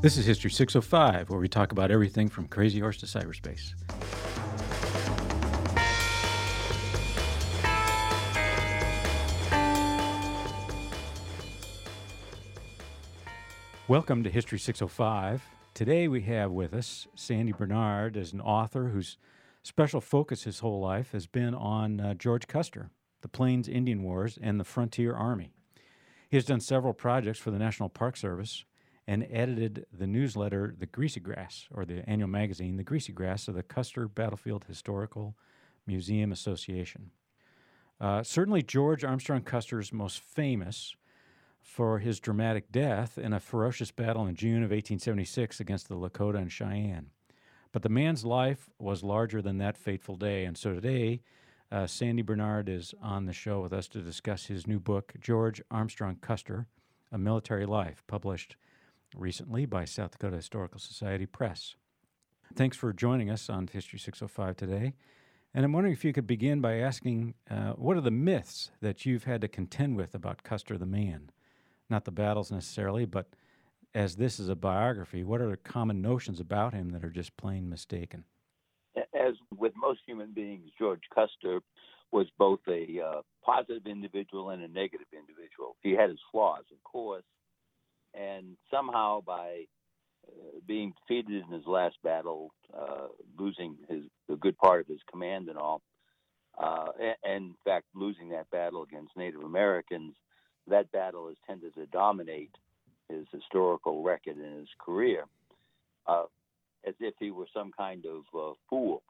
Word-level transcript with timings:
This 0.00 0.16
is 0.16 0.26
History 0.26 0.52
605, 0.52 1.28
where 1.28 1.40
we 1.40 1.48
talk 1.48 1.72
about 1.72 1.90
everything 1.90 2.28
from 2.28 2.46
Crazy 2.46 2.78
Horse 2.78 2.98
to 2.98 3.06
cyberspace. 3.06 3.74
Welcome 13.88 14.22
to 14.22 14.30
History 14.30 14.60
605. 14.60 15.42
Today 15.74 16.06
we 16.06 16.20
have 16.22 16.52
with 16.52 16.72
us 16.74 17.08
Sandy 17.16 17.50
Barnard 17.50 18.16
as 18.16 18.32
an 18.32 18.40
author 18.40 18.90
whose 18.90 19.18
special 19.64 20.00
focus 20.00 20.44
his 20.44 20.60
whole 20.60 20.80
life 20.80 21.10
has 21.10 21.26
been 21.26 21.56
on 21.56 22.00
uh, 22.00 22.14
George 22.14 22.46
Custer, 22.46 22.90
the 23.22 23.28
Plains 23.28 23.66
Indian 23.66 24.04
Wars, 24.04 24.38
and 24.40 24.60
the 24.60 24.64
Frontier 24.64 25.16
Army. 25.16 25.50
He 26.28 26.36
has 26.36 26.44
done 26.44 26.60
several 26.60 26.94
projects 26.94 27.40
for 27.40 27.50
the 27.50 27.58
National 27.58 27.88
Park 27.88 28.16
Service 28.16 28.64
and 29.08 29.26
edited 29.30 29.86
the 29.90 30.06
newsletter 30.06 30.74
The 30.78 30.84
Greasy 30.84 31.18
Grass, 31.18 31.66
or 31.74 31.86
the 31.86 32.06
annual 32.06 32.28
magazine 32.28 32.76
The 32.76 32.84
Greasy 32.84 33.10
Grass 33.10 33.48
of 33.48 33.54
the 33.54 33.62
Custer 33.62 34.06
Battlefield 34.06 34.66
Historical 34.68 35.34
Museum 35.86 36.30
Association. 36.30 37.10
Uh, 37.98 38.22
certainly, 38.22 38.62
George 38.62 39.04
Armstrong 39.04 39.40
Custer 39.40 39.80
is 39.80 39.94
most 39.94 40.20
famous 40.20 40.94
for 41.62 42.00
his 42.00 42.20
dramatic 42.20 42.70
death 42.70 43.16
in 43.16 43.32
a 43.32 43.40
ferocious 43.40 43.90
battle 43.90 44.26
in 44.26 44.34
June 44.34 44.62
of 44.62 44.70
1876 44.70 45.58
against 45.58 45.88
the 45.88 45.96
Lakota 45.96 46.36
and 46.36 46.52
Cheyenne. 46.52 47.06
But 47.72 47.82
the 47.82 47.88
man's 47.88 48.26
life 48.26 48.68
was 48.78 49.02
larger 49.02 49.40
than 49.40 49.56
that 49.56 49.78
fateful 49.78 50.16
day, 50.16 50.44
and 50.44 50.56
so 50.56 50.74
today, 50.74 51.22
uh, 51.72 51.86
Sandy 51.86 52.20
Barnard 52.20 52.68
is 52.68 52.94
on 53.02 53.24
the 53.24 53.32
show 53.32 53.60
with 53.60 53.72
us 53.72 53.88
to 53.88 54.02
discuss 54.02 54.46
his 54.46 54.66
new 54.66 54.78
book, 54.78 55.14
George 55.18 55.62
Armstrong 55.70 56.16
Custer 56.20 56.66
A 57.10 57.16
Military 57.16 57.64
Life, 57.64 58.02
published 58.06 58.56
recently 59.16 59.66
by 59.66 59.84
South 59.84 60.12
Dakota 60.12 60.36
Historical 60.36 60.78
Society 60.78 61.26
Press. 61.26 61.76
Thanks 62.54 62.76
for 62.76 62.92
joining 62.92 63.30
us 63.30 63.50
on 63.50 63.66
History 63.66 63.98
605 63.98 64.56
today. 64.56 64.94
And 65.54 65.64
I'm 65.64 65.72
wondering 65.72 65.92
if 65.92 66.04
you 66.04 66.12
could 66.12 66.26
begin 66.26 66.60
by 66.60 66.76
asking 66.76 67.34
uh, 67.50 67.72
what 67.72 67.96
are 67.96 68.02
the 68.02 68.10
myths 68.10 68.70
that 68.80 69.06
you've 69.06 69.24
had 69.24 69.40
to 69.40 69.48
contend 69.48 69.96
with 69.96 70.14
about 70.14 70.42
Custer 70.42 70.76
the 70.76 70.86
man? 70.86 71.30
Not 71.90 72.04
the 72.04 72.10
battles 72.10 72.52
necessarily, 72.52 73.06
but 73.06 73.28
as 73.94 74.16
this 74.16 74.38
is 74.38 74.48
a 74.48 74.54
biography, 74.54 75.24
what 75.24 75.40
are 75.40 75.50
the 75.50 75.56
common 75.56 76.02
notions 76.02 76.40
about 76.40 76.74
him 76.74 76.90
that 76.90 77.04
are 77.04 77.10
just 77.10 77.36
plain 77.36 77.68
mistaken? 77.68 78.24
As 78.96 79.34
with 79.56 79.72
most 79.76 80.00
human 80.06 80.32
beings, 80.32 80.70
George 80.78 81.02
Custer 81.14 81.60
was 82.12 82.26
both 82.38 82.60
a 82.68 83.00
uh, 83.00 83.20
positive 83.44 83.86
individual 83.86 84.50
and 84.50 84.62
a 84.62 84.68
negative 84.68 85.06
individual. 85.12 85.76
He 85.82 85.92
had 85.92 86.10
his 86.10 86.20
flaws, 86.30 86.64
of 86.72 86.82
course, 86.84 87.24
and 88.18 88.56
somehow 88.70 89.20
by 89.20 89.64
uh, 90.26 90.58
being 90.66 90.92
defeated 91.00 91.44
in 91.44 91.52
his 91.52 91.66
last 91.66 91.96
battle, 92.02 92.52
uh, 92.76 93.06
losing 93.38 93.76
his 93.88 94.04
a 94.30 94.36
good 94.36 94.58
part 94.58 94.80
of 94.80 94.86
his 94.86 95.00
command 95.10 95.48
and 95.48 95.56
all, 95.56 95.80
uh, 96.58 96.86
and, 97.00 97.16
and, 97.24 97.44
in 97.46 97.54
fact 97.64 97.86
losing 97.94 98.28
that 98.30 98.50
battle 98.50 98.82
against 98.82 99.16
Native 99.16 99.42
Americans, 99.42 100.14
that 100.66 100.90
battle 100.92 101.28
has 101.28 101.36
tended 101.46 101.74
to 101.74 101.86
dominate 101.86 102.50
his 103.08 103.24
historical 103.32 104.02
record 104.02 104.36
in 104.36 104.58
his 104.58 104.68
career, 104.78 105.24
uh, 106.06 106.24
as 106.86 106.94
if 107.00 107.14
he 107.18 107.30
were 107.30 107.48
some 107.54 107.70
kind 107.76 108.04
of 108.04 108.22
uh, 108.38 108.54
fool, 108.68 109.02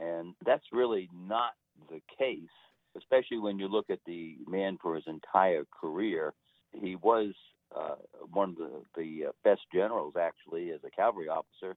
and 0.00 0.34
that's 0.46 0.64
really 0.72 1.08
not 1.12 1.52
the 1.90 2.00
case. 2.18 2.48
Especially 2.96 3.38
when 3.38 3.56
you 3.56 3.68
look 3.68 3.88
at 3.88 4.00
the 4.04 4.36
man 4.48 4.76
for 4.82 4.96
his 4.96 5.04
entire 5.06 5.64
career, 5.80 6.32
he 6.72 6.96
was 6.96 7.34
uh, 7.76 7.96
one 8.32 8.50
of 8.50 8.56
the, 8.56 8.70
the 8.96 9.26
uh, 9.28 9.32
best 9.44 9.62
generals 9.72 10.14
actually 10.20 10.70
as 10.70 10.80
a 10.84 10.90
cavalry 10.90 11.28
officer 11.28 11.76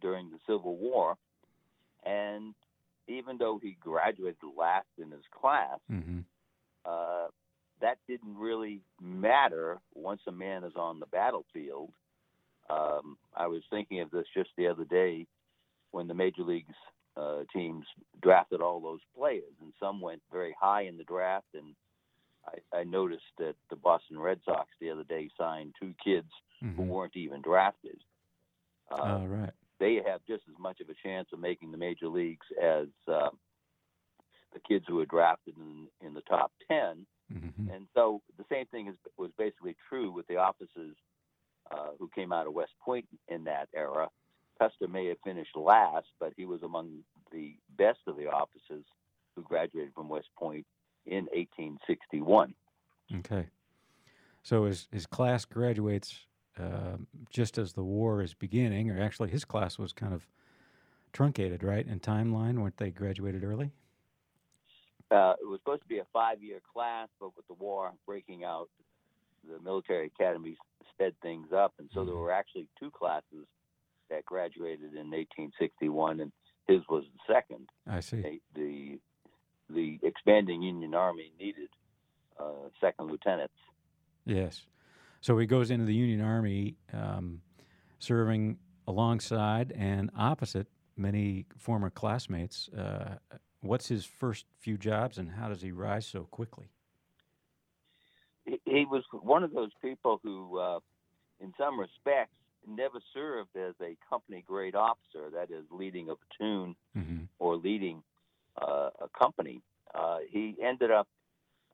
during 0.00 0.30
the 0.30 0.38
Civil 0.46 0.76
War. 0.76 1.16
And 2.04 2.54
even 3.08 3.38
though 3.38 3.58
he 3.62 3.76
graduated 3.80 4.36
last 4.56 4.86
in 4.98 5.10
his 5.10 5.24
class, 5.30 5.78
mm-hmm. 5.90 6.20
uh, 6.84 7.28
that 7.80 7.98
didn't 8.06 8.36
really 8.36 8.80
matter 9.00 9.78
once 9.94 10.20
a 10.26 10.32
man 10.32 10.64
is 10.64 10.74
on 10.76 11.00
the 11.00 11.06
battlefield. 11.06 11.90
Um, 12.68 13.16
I 13.34 13.46
was 13.46 13.62
thinking 13.70 14.00
of 14.00 14.10
this 14.10 14.26
just 14.34 14.50
the 14.56 14.68
other 14.68 14.84
day 14.84 15.26
when 15.90 16.06
the 16.06 16.14
major 16.14 16.42
leagues 16.42 16.74
uh, 17.16 17.40
teams 17.52 17.84
drafted 18.22 18.60
all 18.60 18.80
those 18.80 19.00
players, 19.16 19.52
and 19.60 19.72
some 19.80 20.00
went 20.00 20.22
very 20.32 20.54
high 20.60 20.82
in 20.82 20.96
the 20.96 21.04
draft, 21.04 21.46
and 21.54 21.74
I, 22.46 22.78
I 22.78 22.84
noticed 22.84 23.22
that 23.38 23.54
the 23.68 23.76
Boston 23.76 24.18
Red 24.18 24.40
Sox 24.44 24.68
the 24.80 24.90
other 24.90 25.04
day 25.04 25.28
signed 25.38 25.74
two 25.80 25.94
kids 26.02 26.30
mm-hmm. 26.62 26.76
who 26.76 26.82
weren't 26.82 27.16
even 27.16 27.42
drafted. 27.42 27.98
Uh, 28.90 29.18
oh, 29.20 29.26
right. 29.26 29.50
They 29.78 29.96
have 30.06 30.20
just 30.26 30.42
as 30.48 30.58
much 30.58 30.80
of 30.80 30.88
a 30.88 30.94
chance 31.02 31.28
of 31.32 31.40
making 31.40 31.70
the 31.70 31.78
major 31.78 32.08
leagues 32.08 32.46
as 32.60 32.88
uh, 33.08 33.30
the 34.52 34.60
kids 34.68 34.84
who 34.88 34.96
were 34.96 35.06
drafted 35.06 35.54
in, 35.56 35.86
in 36.06 36.14
the 36.14 36.22
top 36.22 36.52
10. 36.70 37.06
Mm-hmm. 37.32 37.70
And 37.70 37.86
so 37.94 38.20
the 38.36 38.44
same 38.50 38.66
thing 38.66 38.88
is, 38.88 38.96
was 39.16 39.30
basically 39.38 39.76
true 39.88 40.10
with 40.10 40.26
the 40.26 40.36
officers 40.36 40.96
uh, 41.70 41.90
who 41.98 42.10
came 42.14 42.32
out 42.32 42.46
of 42.46 42.52
West 42.52 42.72
Point 42.84 43.06
in 43.28 43.44
that 43.44 43.68
era. 43.74 44.08
Custer 44.58 44.88
may 44.88 45.06
have 45.06 45.18
finished 45.24 45.56
last, 45.56 46.08
but 46.18 46.32
he 46.36 46.44
was 46.44 46.62
among 46.62 46.98
the 47.32 47.54
best 47.78 48.00
of 48.06 48.16
the 48.16 48.26
officers 48.26 48.84
who 49.36 49.42
graduated 49.42 49.94
from 49.94 50.08
West 50.08 50.28
Point 50.38 50.66
in 51.06 51.24
1861. 51.32 52.54
Okay. 53.18 53.46
So 54.42 54.64
his, 54.64 54.88
his 54.92 55.06
class 55.06 55.44
graduates 55.44 56.26
uh, 56.58 56.96
just 57.30 57.58
as 57.58 57.72
the 57.72 57.82
war 57.82 58.22
is 58.22 58.34
beginning, 58.34 58.90
or 58.90 59.00
actually 59.00 59.30
his 59.30 59.44
class 59.44 59.78
was 59.78 59.92
kind 59.92 60.12
of 60.12 60.26
truncated, 61.12 61.62
right, 61.62 61.86
in 61.86 62.00
timeline? 62.00 62.58
Weren't 62.58 62.76
they 62.76 62.90
graduated 62.90 63.44
early? 63.44 63.70
Uh, 65.10 65.34
it 65.40 65.46
was 65.46 65.58
supposed 65.60 65.82
to 65.82 65.88
be 65.88 65.98
a 65.98 66.06
five 66.12 66.42
year 66.42 66.60
class, 66.72 67.08
but 67.18 67.36
with 67.36 67.46
the 67.48 67.54
war 67.54 67.92
breaking 68.06 68.44
out, 68.44 68.68
the 69.48 69.58
military 69.62 70.06
academy 70.06 70.56
sped 70.92 71.14
things 71.22 71.48
up. 71.52 71.72
And 71.78 71.88
so 71.92 72.00
mm-hmm. 72.00 72.10
there 72.10 72.18
were 72.18 72.32
actually 72.32 72.68
two 72.78 72.90
classes 72.90 73.46
that 74.08 74.24
graduated 74.24 74.92
in 74.92 75.10
1861, 75.10 76.20
and 76.20 76.32
his 76.68 76.80
was 76.88 77.04
the 77.04 77.34
second. 77.34 77.68
I 77.88 78.00
see. 78.00 78.20
The, 78.20 78.40
the 78.54 78.98
expanding 80.02 80.62
Union 80.62 80.94
Army 80.94 81.32
needed 81.38 81.68
uh, 82.38 82.68
second 82.80 83.10
lieutenants. 83.10 83.54
Yes. 84.24 84.62
So 85.20 85.36
he 85.38 85.46
goes 85.46 85.70
into 85.70 85.84
the 85.84 85.94
Union 85.94 86.20
Army 86.22 86.76
um, 86.92 87.42
serving 87.98 88.58
alongside 88.86 89.72
and 89.76 90.10
opposite 90.16 90.66
many 90.96 91.46
former 91.58 91.90
classmates. 91.90 92.68
Uh, 92.76 93.16
what's 93.60 93.88
his 93.88 94.04
first 94.04 94.46
few 94.60 94.78
jobs 94.78 95.18
and 95.18 95.30
how 95.30 95.48
does 95.48 95.62
he 95.62 95.72
rise 95.72 96.06
so 96.06 96.24
quickly? 96.30 96.70
He 98.44 98.86
was 98.90 99.04
one 99.12 99.44
of 99.44 99.52
those 99.52 99.70
people 99.82 100.20
who, 100.22 100.58
uh, 100.58 100.80
in 101.40 101.52
some 101.58 101.78
respects, 101.78 102.34
never 102.66 103.00
served 103.14 103.56
as 103.56 103.74
a 103.80 103.96
company 104.08 104.44
grade 104.46 104.74
officer, 104.74 105.30
that 105.32 105.50
is, 105.50 105.64
leading 105.70 106.08
a 106.10 106.14
platoon 106.16 106.74
mm-hmm. 106.96 107.24
or 107.38 107.56
leading 107.56 108.02
uh, 108.60 108.90
a 109.00 109.08
company. 109.18 109.62
Uh, 109.94 110.18
he 110.30 110.56
ended 110.62 110.90
up 110.90 111.08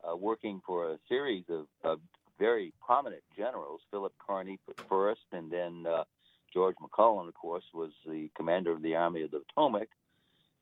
uh, 0.08 0.16
working 0.16 0.60
for 0.66 0.92
a 0.92 0.98
series 1.08 1.44
of, 1.48 1.66
of, 1.84 2.00
very 2.38 2.70
prominent 2.84 3.22
generals. 3.34 3.80
Philip 3.90 4.12
Kearny 4.28 4.58
first, 4.90 5.22
and 5.32 5.50
then 5.50 5.86
uh, 5.90 6.04
George 6.52 6.74
McClellan, 6.82 7.28
of 7.28 7.34
course, 7.34 7.64
was 7.72 7.92
the 8.06 8.28
commander 8.36 8.72
of 8.72 8.82
the 8.82 8.94
Army 8.94 9.22
of 9.22 9.30
the 9.30 9.40
Potomac. 9.54 9.88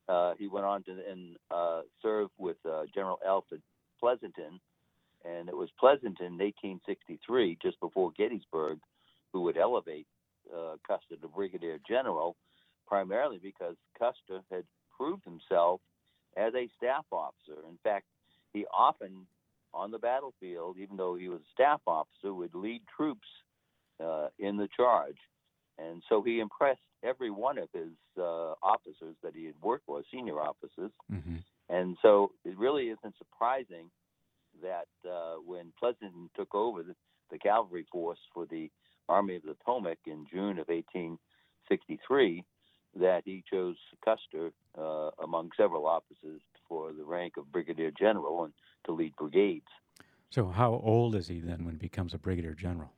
Uh, 0.09 0.35
he 0.39 0.47
went 0.47 0.65
on 0.65 0.85
to 0.85 0.95
then 0.95 1.35
uh, 1.51 1.81
serve 2.01 2.29
with 2.39 2.59
General 2.95 3.19
Alfred 3.27 3.61
Pleasonton, 4.01 4.61
and 5.25 5.49
it 5.49 5.57
was 5.57 5.69
Pleasonton 5.83 6.21
in 6.21 6.39
1863, 6.39 7.59
just 7.61 7.81
before 7.81 8.13
Gettysburg, 8.17 8.79
who 9.33 9.41
would 9.41 9.57
elevate 9.57 10.07
Custer 10.87 11.17
to 11.21 11.27
brigadier 11.27 11.81
general, 11.89 12.37
primarily 12.87 13.41
because 13.43 13.75
Custer 13.99 14.43
had 14.49 14.63
proved 14.97 15.25
himself 15.25 15.81
as 16.37 16.55
a 16.55 16.69
staff 16.77 17.05
officer. 17.13 17.61
In 17.69 17.79
fact, 17.83 18.07
he 18.53 18.67
often 18.73 19.27
on 19.73 19.91
the 19.91 19.99
battlefield, 19.99 20.77
even 20.79 20.97
though 20.97 21.17
he 21.17 21.29
was 21.29 21.41
a 21.41 21.53
staff 21.53 21.81
officer, 21.87 22.33
would 22.33 22.55
lead 22.55 22.83
troops 22.97 23.27
uh, 24.03 24.29
in 24.39 24.57
the 24.57 24.69
charge. 24.77 25.17
And 25.79 26.03
so 26.09 26.23
he 26.23 26.39
impressed 26.39 26.81
every 27.03 27.31
one 27.31 27.59
of 27.59 27.69
his 27.73 27.91
uh, 28.17 28.55
officers 28.63 29.17
that 29.23 29.35
he 29.35 29.47
had 29.47 29.55
worked 29.61 29.89
with, 29.89 30.05
senior 30.13 30.41
officers. 30.41 30.93
Mm-hmm. 31.13 31.37
And 31.69 31.97
so 32.03 32.33
it 32.45 32.57
really 32.57 32.85
isn't 32.85 33.15
surprising 33.19 33.91
that 34.63 34.87
uh, 35.09 35.37
when 35.45 35.73
Pleasonton 35.83 36.29
took 36.37 36.55
over 36.55 36.83
the, 36.83 36.95
the 37.31 37.39
cavalry 37.39 37.87
force 37.91 38.19
for 38.33 38.47
the 38.47 38.71
Army 39.09 39.37
of 39.37 39.43
the 39.43 39.55
Potomac 39.55 39.99
in 40.07 40.27
June 40.31 40.59
of 40.59 40.69
1863, 40.69 42.45
that 42.97 43.23
he 43.25 43.43
chose 43.51 43.77
Custer 44.05 44.53
uh, 44.79 45.11
among 45.23 45.51
several 45.57 45.87
officers 45.87 46.41
for 46.69 46.93
the 46.93 47.05
rank 47.05 47.37
of 47.37 47.51
brigadier 47.53 47.91
general 47.99 48.45
and 48.45 48.53
to 48.87 48.93
lead 48.93 49.15
brigades. 49.17 49.67
So, 50.31 50.47
how 50.47 50.81
old 50.83 51.15
is 51.15 51.29
he 51.29 51.41
then 51.41 51.65
when 51.65 51.75
he 51.75 51.79
becomes 51.79 52.15
a 52.15 52.19
brigadier 52.19 52.55
general? 52.55 52.91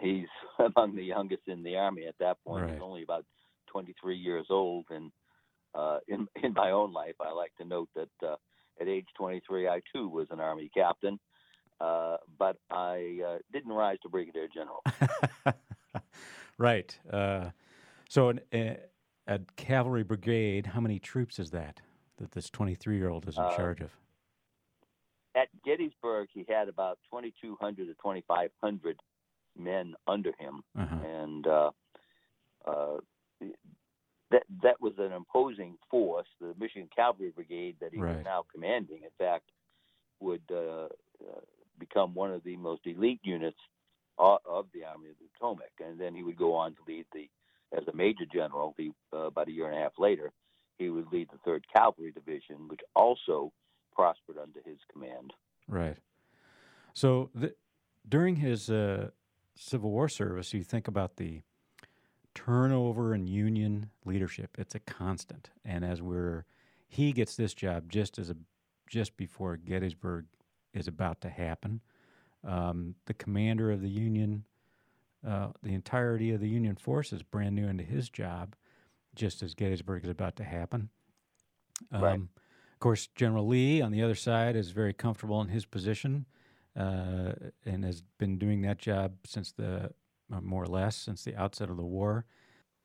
he's 0.00 0.26
among 0.76 0.96
the 0.96 1.04
youngest 1.04 1.42
in 1.46 1.62
the 1.62 1.76
army 1.76 2.06
at 2.06 2.18
that 2.18 2.38
point. 2.44 2.64
Right. 2.64 2.74
He's 2.74 2.82
only 2.82 3.02
about 3.02 3.24
23 3.68 4.16
years 4.16 4.46
old, 4.50 4.86
and 4.90 5.10
uh, 5.74 5.98
in 6.08 6.26
in 6.42 6.52
my 6.54 6.70
own 6.70 6.92
life, 6.92 7.16
I 7.20 7.32
like 7.32 7.54
to 7.56 7.64
note 7.64 7.88
that 7.94 8.26
uh, 8.26 8.36
at 8.80 8.88
age 8.88 9.06
23, 9.18 9.68
I 9.68 9.80
too 9.94 10.08
was 10.08 10.28
an 10.30 10.40
army 10.40 10.70
captain, 10.72 11.18
uh, 11.80 12.16
but 12.38 12.56
I 12.70 13.20
uh, 13.26 13.38
didn't 13.52 13.72
rise 13.72 13.98
to 14.02 14.08
brigadier 14.08 14.48
general. 14.52 14.82
right. 16.58 16.98
Uh, 17.10 17.50
so, 18.08 18.30
an, 18.30 18.40
a, 19.30 19.38
cavalry 19.56 20.02
brigade, 20.02 20.66
how 20.66 20.80
many 20.80 20.98
troops 20.98 21.38
is 21.38 21.50
that 21.52 21.80
that 22.18 22.32
this 22.32 22.50
23 22.50 22.96
year 22.98 23.08
old 23.08 23.26
is 23.28 23.36
in 23.38 23.42
Uh, 23.44 23.56
charge 23.56 23.80
of? 23.80 23.90
At 25.34 25.48
Gettysburg, 25.64 26.28
he 26.32 26.44
had 26.48 26.68
about 26.68 26.98
2,200 27.10 27.86
to 27.86 27.94
2,500 27.94 29.00
men 29.56 29.94
under 30.06 30.32
him, 30.38 30.62
Uh-huh. 30.76 30.96
and 30.96 31.46
uh, 31.46 31.70
uh, 32.66 32.98
that 34.30 34.44
that 34.62 34.80
was 34.80 34.92
an 34.98 35.12
imposing 35.12 35.76
force. 35.90 36.28
The 36.40 36.54
Michigan 36.58 36.88
Cavalry 36.94 37.30
Brigade 37.30 37.76
that 37.80 37.92
he 37.92 38.00
Right. 38.00 38.16
was 38.16 38.24
now 38.24 38.44
commanding, 38.52 39.02
in 39.02 39.10
fact, 39.18 39.50
would 40.20 40.42
uh, 40.50 40.88
uh, 41.26 41.40
become 41.78 42.14
one 42.14 42.32
of 42.32 42.42
the 42.44 42.56
most 42.56 42.86
elite 42.86 43.20
units 43.24 43.58
of, 44.18 44.38
of 44.44 44.66
the 44.72 44.84
Army 44.84 45.08
of 45.10 45.18
the 45.18 45.28
Potomac, 45.38 45.72
and 45.80 45.98
then 45.98 46.14
he 46.14 46.22
would 46.22 46.36
go 46.36 46.54
on 46.54 46.74
to 46.74 46.82
lead 46.86 47.06
the 47.12 47.28
as 47.76 47.86
a 47.88 47.96
major 47.96 48.24
general. 48.32 48.74
Uh, 49.12 49.18
about 49.18 49.48
a 49.48 49.52
year 49.52 49.66
and 49.66 49.76
a 49.76 49.80
half 49.80 49.92
later, 49.98 50.32
he 50.78 50.88
would 50.88 51.06
lead 51.12 51.28
the 51.30 51.38
Third 51.44 51.64
Cavalry 51.74 52.12
Division, 52.12 52.68
which 52.68 52.80
also 52.94 53.52
prospered 53.94 54.38
under 54.38 54.60
his 54.64 54.78
command. 54.90 55.32
Right. 55.68 55.98
So, 56.94 57.30
during 58.08 58.36
his 58.36 58.70
uh, 58.70 59.10
Civil 59.56 59.90
War 59.90 60.08
service, 60.08 60.52
you 60.54 60.62
think 60.62 60.88
about 60.88 61.16
the 61.16 61.42
turnover 62.34 63.14
in 63.14 63.26
Union 63.26 63.90
leadership. 64.04 64.56
It's 64.58 64.74
a 64.74 64.80
constant, 64.80 65.50
and 65.64 65.84
as 65.84 66.00
we're 66.00 66.44
he 66.88 67.12
gets 67.12 67.36
this 67.36 67.54
job 67.54 67.90
just 67.90 68.18
as 68.18 68.30
a 68.30 68.36
just 68.88 69.16
before 69.16 69.56
Gettysburg 69.56 70.26
is 70.74 70.88
about 70.88 71.20
to 71.20 71.28
happen. 71.28 71.80
Um, 72.42 72.96
the 73.06 73.14
commander 73.14 73.70
of 73.70 73.80
the 73.80 73.88
Union, 73.88 74.44
uh, 75.26 75.48
the 75.62 75.74
entirety 75.74 76.32
of 76.32 76.40
the 76.40 76.48
Union 76.48 76.76
forces, 76.76 77.22
brand 77.22 77.54
new 77.54 77.66
into 77.68 77.84
his 77.84 78.08
job, 78.08 78.54
just 79.14 79.42
as 79.42 79.54
Gettysburg 79.54 80.04
is 80.04 80.10
about 80.10 80.36
to 80.36 80.44
happen. 80.44 80.88
Um, 81.92 82.02
Right. 82.02 82.20
Of 82.20 82.80
course, 82.80 83.08
General 83.14 83.46
Lee 83.46 83.82
on 83.82 83.92
the 83.92 84.02
other 84.02 84.14
side 84.14 84.56
is 84.56 84.70
very 84.70 84.94
comfortable 84.94 85.42
in 85.42 85.48
his 85.48 85.66
position 85.66 86.24
uh, 86.74 87.32
and 87.66 87.84
has 87.84 88.02
been 88.16 88.38
doing 88.38 88.62
that 88.62 88.78
job 88.78 89.12
since 89.26 89.52
the 89.52 89.92
uh, 90.32 90.40
more 90.40 90.62
or 90.62 90.66
less 90.66 90.96
since 90.96 91.22
the 91.22 91.36
outset 91.36 91.68
of 91.68 91.76
the 91.76 91.84
war. 91.84 92.24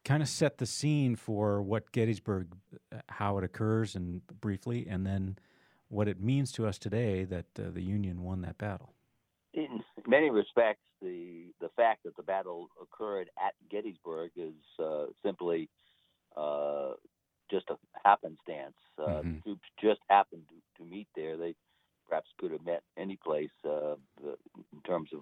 Kind 0.04 0.22
of 0.22 0.28
set 0.28 0.58
the 0.58 0.66
scene 0.66 1.16
for 1.16 1.62
what 1.62 1.92
Gettysburg, 1.94 2.48
uh, 2.94 2.98
how 3.08 3.38
it 3.38 3.44
occurs, 3.46 3.96
and 3.96 4.22
briefly, 4.42 4.86
and 4.90 5.06
then 5.06 5.38
what 5.88 6.08
it 6.10 6.20
means 6.20 6.52
to 6.54 6.68
us 6.68 6.78
today 6.78 7.24
that 7.24 7.46
uh, 7.58 7.72
the 7.72 7.82
Union 7.82 8.22
won 8.22 8.42
that 8.42 8.58
battle. 8.58 8.94
In 10.06 10.12
many 10.12 10.30
respects, 10.30 10.84
the 11.02 11.54
the 11.62 11.70
fact 11.76 12.04
that 12.04 12.16
the 12.16 12.24
battle 12.24 12.70
occurred 12.82 13.30
at 13.44 13.54
Gettysburg 13.70 14.32
is 14.36 14.54
uh, 14.80 15.06
simply 15.24 15.70
uh, 16.38 16.94
just 17.50 17.70
a 17.70 17.78
happenstance. 18.04 18.76
Uh, 18.98 19.22
Mhm. 19.24 19.38
The 19.38 19.42
troops 19.44 19.70
just 19.82 20.02
happened 20.10 20.44
to, 20.50 20.84
to 20.84 20.90
meet 20.90 21.08
there. 21.16 21.38
They 21.38 21.56
perhaps 22.08 22.30
could 22.40 22.52
have 22.52 22.66
met 22.66 22.84
any 22.98 23.18
place 23.18 23.52
uh, 23.66 23.96
the, 24.22 24.38
in 24.56 24.82
terms 24.86 25.10
of 25.14 25.22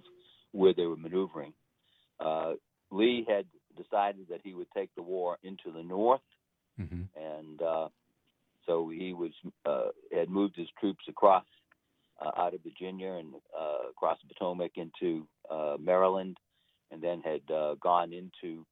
where 0.51 0.73
they 0.73 0.85
were 0.85 0.97
maneuvering. 0.97 1.53
Uh, 2.19 2.53
Lee 2.91 3.25
had 3.27 3.45
decided 3.75 4.27
that 4.29 4.41
he 4.43 4.53
would 4.53 4.71
take 4.75 4.93
the 4.95 5.01
war 5.01 5.37
into 5.43 5.71
the 5.71 5.83
north 5.83 6.21
hmm 6.77 7.03
and 7.15 7.61
uh, 7.61 7.89
so 8.65 8.89
he 8.89 9.13
was 9.13 9.31
uh, 9.65 9.89
had 10.11 10.29
moved 10.29 10.55
his 10.55 10.67
troops 10.79 11.03
across 11.07 11.45
out 12.37 12.53
of 12.53 12.61
Virginia 12.63 13.13
and 13.13 13.33
uh, 13.57 13.89
across 13.89 14.17
the 14.21 14.33
Potomac 14.33 14.71
into 14.75 15.27
uh, 15.49 15.77
Maryland, 15.79 16.37
and 16.91 17.01
then 17.01 17.21
had 17.21 17.41
uh, 17.53 17.75
gone 17.81 18.13
into 18.13 18.65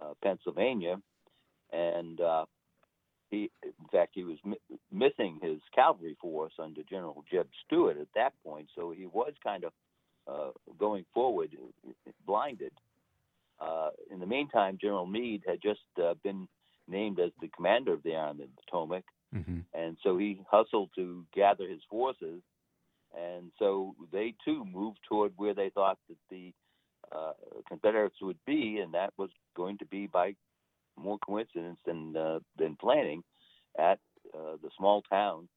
uh, 0.00 0.12
Pennsylvania, 0.22 0.96
and 1.72 2.20
uh, 2.20 2.44
he, 3.30 3.50
in 3.62 3.88
fact, 3.92 4.12
he 4.14 4.24
was 4.24 4.38
mi- 4.44 4.78
missing 4.92 5.38
his 5.42 5.60
cavalry 5.74 6.16
force 6.20 6.52
under 6.58 6.82
General 6.82 7.24
Jeb 7.30 7.48
Stuart 7.64 7.98
at 7.98 8.08
that 8.14 8.32
point, 8.44 8.68
so 8.74 8.90
he 8.90 9.06
was 9.06 9.32
kind 9.42 9.64
of 9.64 9.72
uh, 10.26 10.50
going 10.78 11.04
forward 11.14 11.50
blinded. 12.26 12.72
Uh, 13.60 13.90
in 14.10 14.20
the 14.20 14.26
meantime, 14.26 14.78
General 14.80 15.06
Meade 15.06 15.42
had 15.46 15.60
just 15.62 15.80
uh, 16.02 16.14
been 16.22 16.48
named 16.88 17.20
as 17.20 17.30
the 17.40 17.48
commander 17.48 17.92
of 17.92 18.02
the 18.02 18.14
Army 18.14 18.44
of 18.44 18.50
the 18.50 18.62
Potomac, 18.64 19.04
hmm 19.32 19.60
and 19.72 19.96
so 20.02 20.18
he 20.18 20.40
hustled 20.50 20.90
to 20.96 21.24
gather 21.32 21.68
his 21.68 21.80
forces, 21.88 22.42
and 23.16 23.50
so 23.58 23.94
they 24.12 24.34
too 24.44 24.64
moved 24.64 24.98
toward 25.08 25.32
where 25.36 25.54
they 25.54 25.70
thought 25.70 25.98
that 26.08 26.18
the 26.30 26.52
uh, 27.12 27.32
Confederates 27.68 28.16
would 28.22 28.38
be, 28.46 28.78
and 28.78 28.94
that 28.94 29.12
was 29.16 29.30
going 29.56 29.78
to 29.78 29.86
be 29.86 30.06
by 30.06 30.34
more 30.96 31.18
coincidence 31.18 31.78
than 31.86 32.16
uh, 32.16 32.38
than 32.56 32.76
planning 32.76 33.22
at 33.78 33.98
uh, 34.34 34.56
the 34.62 34.70
small 34.76 35.02
town 35.02 35.48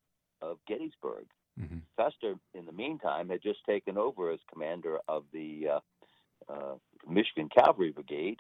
of 0.42 0.58
Gettysburg. 0.68 1.26
hmm 1.58 1.80
Custer, 1.96 2.34
in 2.56 2.66
the 2.66 2.72
meantime, 2.72 3.30
had 3.30 3.44
just 3.44 3.60
taken 3.68 4.00
over 4.00 4.32
as 4.32 4.40
commander 4.52 4.98
of 5.08 5.26
the 5.32 5.68
uh, 5.74 6.52
uh, 6.52 6.76
Michigan 7.08 7.50
Cavalry 7.56 7.92
Brigade, 7.92 8.40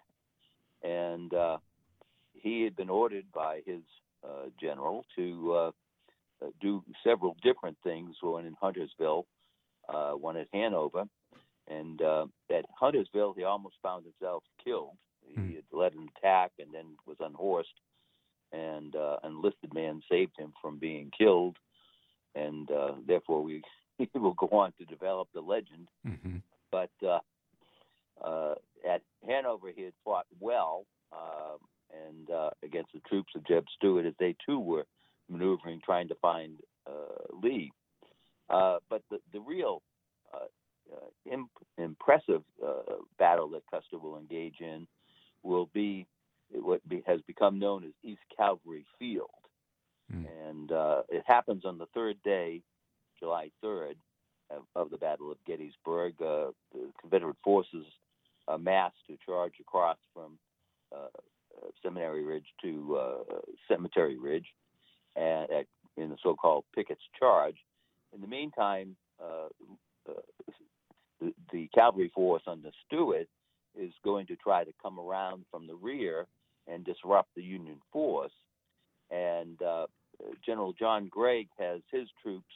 and 0.81 1.31
uh, 1.36 1.57
he 2.33 2.63
had 2.63 2.75
been 2.75 2.89
ordered 2.89 3.25
by 3.31 3.62
his 3.63 3.81
uh, 4.24 4.50
general 4.60 5.06
to 5.15 5.71
do 6.61 6.83
several 7.03 7.35
different 7.43 7.77
things. 7.83 8.15
One 8.21 8.45
in 8.45 8.55
Huntersville, 8.59 9.25
uh, 9.89 10.11
one 10.11 10.37
at 10.37 10.47
Hanover, 10.53 11.05
and 11.67 12.01
uh, 12.01 12.25
at 12.51 12.65
Huntersville, 12.79 13.33
he 13.37 13.43
almost 13.43 13.75
found 13.81 14.05
himself 14.05 14.43
killed. 14.63 14.97
Hmm. 15.33 15.49
He 15.49 15.55
had 15.55 15.63
led 15.71 15.93
an 15.93 16.09
attack 16.17 16.51
and 16.59 16.73
then 16.73 16.95
was 17.05 17.17
unhorsed, 17.19 17.79
and 18.51 18.95
uh, 18.95 19.17
an 19.23 19.33
enlisted 19.33 19.73
man 19.73 20.01
saved 20.09 20.37
him 20.37 20.53
from 20.61 20.79
being 20.79 21.11
killed, 21.17 21.57
and 22.35 22.69
uh, 22.71 22.93
therefore 23.05 23.43
we 23.43 23.61
will 24.13 24.33
go 24.33 24.47
on 24.47 24.73
to 24.77 24.85
develop 24.85 25.29
the 25.33 25.41
legend 25.41 25.87
hmm 26.05 26.37
but 26.73 26.89
uh, 27.07 27.19
uh, 28.25 28.55
at 28.89 29.03
Hanover 29.27 29.67
he 29.75 29.83
had 29.83 29.93
fought 30.03 30.25
well 30.39 30.85
um, 31.13 31.59
and 32.07 32.29
uh, 32.31 32.50
against 32.63 32.91
the 32.93 33.00
troops 33.07 33.33
of 33.35 33.45
Jeb 33.45 33.65
Stuart 33.77 34.07
as 34.07 34.15
they 34.19 34.35
too 34.43 34.59
were 34.59 34.85
maneuvering 35.33 35.81
trying 35.83 36.07
to 36.07 36.15
find 36.15 36.57
uh, 36.87 37.37
Lee. 37.41 37.71
Uh, 38.49 38.77
but 38.89 39.01
the, 39.09 39.19
the 39.31 39.39
real 39.39 39.81
uh, 40.33 40.45
uh, 40.93 41.31
imp- 41.31 41.49
impressive 41.77 42.43
uh, 42.65 42.95
battle 43.17 43.49
that 43.49 43.63
Custer 43.71 43.97
will 43.97 44.17
engage 44.17 44.59
in 44.59 44.87
will 45.43 45.69
be 45.73 46.05
what 46.51 46.87
be, 46.87 47.03
has 47.07 47.19
become 47.25 47.59
known 47.59 47.83
as 47.83 47.91
East 48.03 48.21
Cavalry 48.37 48.85
Field. 48.99 49.29
Mm. 50.13 50.25
And 50.49 50.71
uh, 50.71 51.01
it 51.09 51.23
happens 51.25 51.65
on 51.65 51.77
the 51.77 51.87
third 51.93 52.17
day, 52.23 52.61
July 53.19 53.49
3rd, 53.63 53.95
of, 54.49 54.63
of 54.75 54.89
the 54.89 54.97
Battle 54.97 55.31
of 55.31 55.37
Gettysburg. 55.45 56.13
Uh, 56.21 56.51
the 56.73 56.91
Confederate 56.99 57.37
forces 57.43 57.85
amassed 58.47 58.97
to 59.07 59.17
charge 59.25 59.53
across 59.59 59.97
from 60.13 60.37
uh, 60.93 61.07
uh, 61.57 61.67
Seminary 61.81 62.23
Ridge 62.23 62.47
to 62.61 62.97
uh, 62.99 63.35
Cemetery 63.67 64.17
Ridge, 64.17 64.47
and 65.15 65.50
at, 65.51 65.65
in 65.98 66.10
the 66.10 66.17
so-called 66.24 66.65
Pickett's 66.75 67.01
Charge. 67.17 67.58
In 68.13 68.22
the 68.22 68.27
meantime, 68.27 68.96
uh, 69.22 69.48
uh, 70.10 70.13
the, 71.20 71.34
the 71.51 71.70
cavalry 71.74 72.12
force 72.13 72.43
under 72.48 72.70
Stuart 72.86 73.27
is 73.79 73.93
going 74.03 74.27
to 74.27 74.36
try 74.36 74.63
to 74.63 74.72
come 74.82 75.00
around 75.00 75.46
from 75.50 75.67
the 75.67 75.75
rear 75.75 76.27
and 76.67 76.86
disrupt 76.86 77.29
the 77.36 77.43
Union 77.43 77.77
force. 77.91 78.32
And 79.12 79.62
uh, 79.62 79.88
General 80.46 80.74
John 80.74 81.08
Gregg 81.10 81.48
has 81.60 81.82
his 81.91 82.08
troops, 82.22 82.53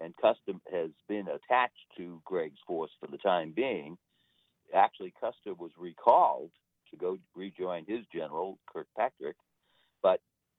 and 0.00 0.14
Custer 0.16 0.52
has 0.72 0.90
been 1.08 1.26
attached 1.28 1.86
to 1.96 2.20
Gregg's 2.24 2.60
force 2.66 2.90
for 3.00 3.08
the 3.10 3.18
time 3.18 3.52
being. 3.54 3.96
Actually, 4.74 5.12
Custer 5.20 5.54
was 5.54 5.70
recalled 5.78 6.50
to 6.90 6.96
go 6.96 7.18
rejoin 7.34 7.84
his 7.86 8.04
general, 8.12 8.58
Kilpatrick, 8.72 9.36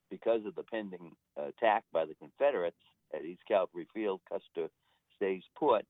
because 0.09 0.45
of 0.45 0.55
the 0.55 0.63
pending 0.63 1.11
attack 1.37 1.83
by 1.91 2.05
the 2.05 2.15
Confederates 2.15 2.77
at 3.13 3.25
East 3.25 3.41
Cavalry 3.47 3.87
Field, 3.93 4.21
Custer 4.29 4.69
stays 5.15 5.43
put, 5.57 5.85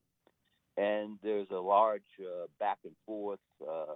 and 0.76 1.18
there's 1.22 1.48
a 1.50 1.58
large 1.58 2.02
uh, 2.20 2.46
back 2.58 2.78
and 2.84 2.94
forth 3.04 3.40
uh, 3.62 3.94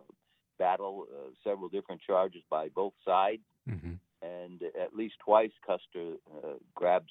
battle, 0.58 1.06
uh, 1.12 1.30
several 1.44 1.68
different 1.68 2.00
charges 2.00 2.42
by 2.50 2.68
both 2.68 2.94
sides, 3.04 3.42
hmm 3.68 3.94
and 4.24 4.62
at 4.80 4.94
least 4.94 5.14
twice 5.24 5.50
Custer 5.66 6.14
uh, 6.44 6.52
grabs 6.76 7.10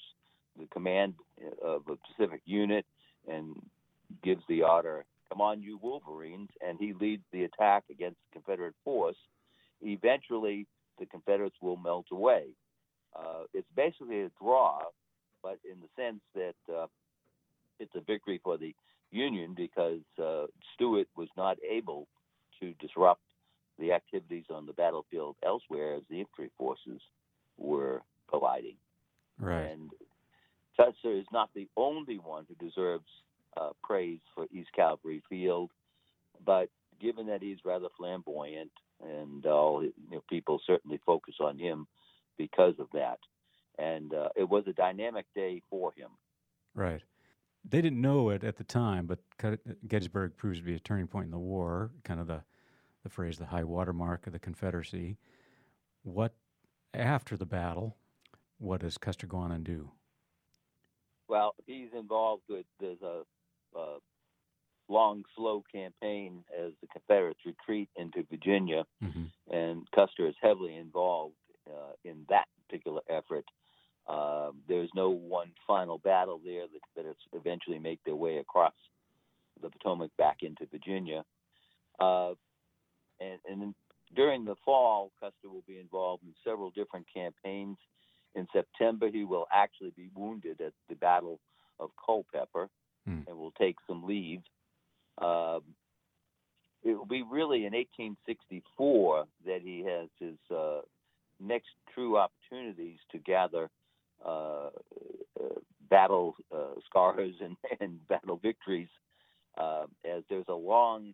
the 0.57 0.65
command 0.67 1.13
of 1.61 1.81
a 1.89 1.97
Pacific 1.97 2.41
unit 2.45 2.85
and 3.27 3.53
gives 4.23 4.41
the 4.47 4.63
order 4.63 5.03
"Come 5.27 5.41
on, 5.41 5.61
you 5.61 5.77
Wolverines!" 5.81 6.49
and 6.65 6.77
he 6.79 6.93
leads 6.93 7.23
the 7.31 7.43
attack 7.43 7.83
against 7.89 8.17
the 8.23 8.39
Confederate 8.39 8.75
force. 8.83 9.17
Eventually, 9.81 10.67
the 10.99 11.05
Confederates 11.05 11.55
will 11.61 11.77
melt 11.77 12.05
away. 12.11 12.47
Uh, 13.15 13.43
it's 13.53 13.67
basically 13.75 14.21
a 14.21 14.31
draw, 14.41 14.79
but 15.43 15.59
in 15.69 15.77
the 15.81 16.01
sense 16.01 16.21
that 16.35 16.73
uh, 16.73 16.87
it's 17.79 17.95
a 17.95 18.01
victory 18.01 18.39
for 18.43 18.57
the 18.57 18.73
Union 19.11 19.53
because 19.55 19.99
uh, 20.21 20.45
Stuart 20.75 21.07
was 21.17 21.27
not 21.35 21.57
able 21.69 22.07
to 22.59 22.73
disrupt 22.79 23.21
the 23.79 23.91
activities 23.91 24.45
on 24.49 24.65
the 24.65 24.73
battlefield 24.73 25.35
elsewhere 25.43 25.95
as 25.95 26.03
the 26.09 26.19
infantry 26.19 26.49
forces 26.57 27.01
were 27.57 28.01
colliding. 28.29 28.75
Right. 29.39 29.71
And 29.71 29.89
Custer 30.77 31.11
is 31.11 31.25
not 31.33 31.49
the 31.53 31.67
only 31.75 32.17
one 32.17 32.45
who 32.47 32.65
deserves 32.65 33.05
uh, 33.57 33.71
praise 33.83 34.19
for 34.33 34.45
East 34.53 34.69
Cavalry 34.75 35.21
Field, 35.29 35.71
but 36.45 36.69
given 37.01 37.27
that 37.27 37.41
he's 37.41 37.57
rather 37.65 37.87
flamboyant 37.97 38.71
and 39.01 39.45
all 39.45 39.83
you 39.83 39.91
know, 40.11 40.23
people 40.29 40.61
certainly 40.65 40.99
focus 41.05 41.35
on 41.39 41.57
him 41.57 41.87
because 42.41 42.73
of 42.79 42.87
that. 42.93 43.19
And 43.77 44.13
uh, 44.13 44.29
it 44.35 44.49
was 44.49 44.63
a 44.67 44.73
dynamic 44.73 45.25
day 45.35 45.61
for 45.69 45.93
him. 45.95 46.09
Right. 46.73 47.01
They 47.69 47.81
didn't 47.81 48.01
know 48.01 48.29
it 48.29 48.43
at 48.43 48.57
the 48.57 48.63
time, 48.63 49.05
but 49.05 49.19
Gettysburg 49.87 50.35
proves 50.35 50.57
to 50.59 50.65
be 50.65 50.73
a 50.73 50.79
turning 50.79 51.07
point 51.07 51.25
in 51.25 51.31
the 51.31 51.37
war, 51.37 51.91
kind 52.03 52.19
of 52.19 52.25
the, 52.25 52.41
the 53.03 53.09
phrase 53.09 53.37
the 53.37 53.45
high 53.45 53.63
water 53.63 53.93
mark 53.93 54.25
of 54.25 54.33
the 54.33 54.39
Confederacy. 54.39 55.17
What, 56.03 56.33
after 56.93 57.37
the 57.37 57.45
battle, 57.45 57.97
what 58.57 58.81
does 58.81 58.97
Custer 58.97 59.27
go 59.27 59.37
on 59.37 59.51
and 59.51 59.63
do? 59.63 59.91
Well, 61.27 61.53
he's 61.67 61.89
involved 61.95 62.43
with, 62.49 62.65
there's 62.79 63.01
a, 63.03 63.21
a 63.77 63.97
long, 64.89 65.23
slow 65.35 65.63
campaign 65.71 66.43
as 66.59 66.71
the 66.81 66.87
Confederates 66.87 67.41
retreat 67.45 67.89
into 67.95 68.25
Virginia, 68.29 68.85
mm-hmm. 69.03 69.25
and 69.55 69.87
Custer 69.95 70.27
is 70.27 70.35
heavily 70.41 70.75
involved 70.75 71.35
uh, 71.67 71.93
in 72.03 72.25
that 72.29 72.45
particular 72.65 73.01
effort. 73.09 73.45
Uh, 74.07 74.51
there's 74.67 74.89
no 74.95 75.09
one 75.09 75.51
final 75.67 75.97
battle 75.99 76.41
there. 76.43 76.63
that, 76.63 76.79
Confederates 76.93 77.21
eventually 77.33 77.79
make 77.79 77.99
their 78.03 78.15
way 78.15 78.37
across 78.37 78.73
the 79.61 79.69
Potomac 79.69 80.09
back 80.17 80.37
into 80.41 80.65
Virginia. 80.71 81.23
Uh, 81.99 82.33
and, 83.19 83.39
and 83.47 83.75
during 84.15 84.43
the 84.43 84.55
fall, 84.65 85.11
Custer 85.19 85.49
will 85.49 85.63
be 85.67 85.79
involved 85.79 86.23
in 86.23 86.33
several 86.43 86.71
different 86.71 87.05
campaigns. 87.13 87.77
In 88.35 88.47
September, 88.51 89.09
he 89.09 89.23
will 89.23 89.45
actually 89.53 89.91
be 89.95 90.09
wounded 90.15 90.61
at 90.61 90.73
the 90.89 90.95
Battle 90.95 91.39
of 91.79 91.91
Culpeper 92.03 92.69
mm. 93.07 93.27
and 93.27 93.37
will 93.37 93.53
take 93.59 93.75
some 93.87 94.03
leave. 94.05 94.41
Um, 95.21 95.61
it 96.83 96.97
will 96.97 97.05
be 97.05 97.23
really 97.23 97.65
in 97.65 97.73
1864 97.73 99.25
that 99.45 99.61
he 99.61 99.83
has 99.85 100.09
his 100.19 100.37
uh, 100.49 100.81
next 101.41 101.69
true 101.93 102.17
opportunities 102.17 102.97
to 103.11 103.17
gather 103.19 103.69
uh, 104.25 104.69
uh, 105.39 105.59
battle 105.89 106.35
uh, 106.53 106.79
scars 106.85 107.33
and, 107.41 107.57
and, 107.79 108.07
battle 108.07 108.39
victories, 108.41 108.89
uh, 109.57 109.85
as 110.05 110.23
there's 110.29 110.45
a 110.47 110.53
long 110.53 111.13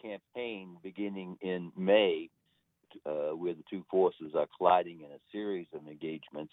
campaign 0.00 0.76
beginning 0.82 1.36
in 1.40 1.72
May 1.76 2.30
uh, 3.06 3.30
where 3.36 3.54
the 3.54 3.64
two 3.68 3.84
forces 3.90 4.32
are 4.34 4.46
colliding 4.56 5.00
in 5.00 5.06
a 5.06 5.20
series 5.32 5.66
of 5.74 5.86
engagements. 5.88 6.52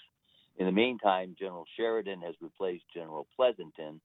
In 0.58 0.66
the 0.66 0.72
meantime, 0.72 1.36
General 1.38 1.66
Sheridan 1.78 2.22
has 2.22 2.36
replaced 2.42 2.84
General 2.94 3.28
Pleasonton, 3.40 4.00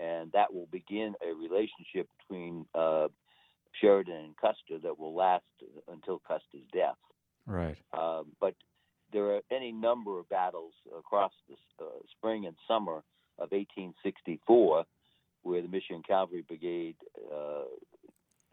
and 0.00 0.32
that 0.32 0.52
will 0.52 0.68
begin 0.70 1.14
a 1.22 1.34
relationship 1.34 2.08
between 2.18 2.66
uh, 2.74 3.08
Sheridan 3.80 4.16
and 4.16 4.36
Custer 4.36 4.78
that 4.82 4.98
will 4.98 5.14
last 5.14 5.44
until 5.92 6.20
Custer's 6.26 6.66
death. 6.72 6.96
Right. 7.48 7.76
Um, 7.92 8.26
but 8.40 8.54
there 9.12 9.34
are 9.34 9.40
any 9.50 9.72
number 9.72 10.18
of 10.18 10.28
battles 10.28 10.74
across 10.96 11.32
the 11.48 11.84
uh, 11.84 11.88
spring 12.16 12.46
and 12.46 12.54
summer 12.68 13.02
of 13.38 13.50
1864 13.50 14.84
where 15.42 15.62
the 15.62 15.68
Michigan 15.68 16.02
Cavalry 16.06 16.44
Brigade 16.46 16.96
uh, 17.32 17.64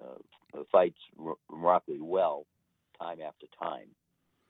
uh, 0.02 0.64
fights 0.72 1.00
remarkably 1.50 2.00
well 2.00 2.46
time 3.00 3.18
after 3.22 3.48
time. 3.62 3.88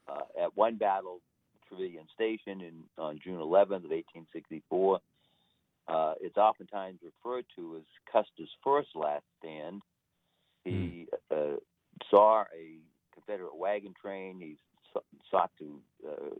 Uh, 0.07 0.43
at 0.43 0.55
one 0.55 0.75
battle, 0.75 1.21
Trevilian 1.67 2.05
Station 2.13 2.61
in 2.61 2.83
on 2.99 3.19
June 3.23 3.39
11th 3.39 3.85
of 3.85 3.91
1864, 3.91 4.99
uh, 5.87 6.13
it's 6.21 6.37
oftentimes 6.37 6.99
referred 7.03 7.45
to 7.55 7.77
as 7.77 7.83
Custer's 8.11 8.51
first 8.63 8.89
last 8.93 9.23
stand. 9.39 9.81
He 10.63 11.07
mm. 11.31 11.57
saw 12.11 12.43
a 12.55 12.77
Confederate 13.25 13.57
wagon 13.57 13.93
train. 13.99 14.39
He 14.39 14.57
sought 15.29 15.51
to 15.59 15.79
uh, 16.07 16.35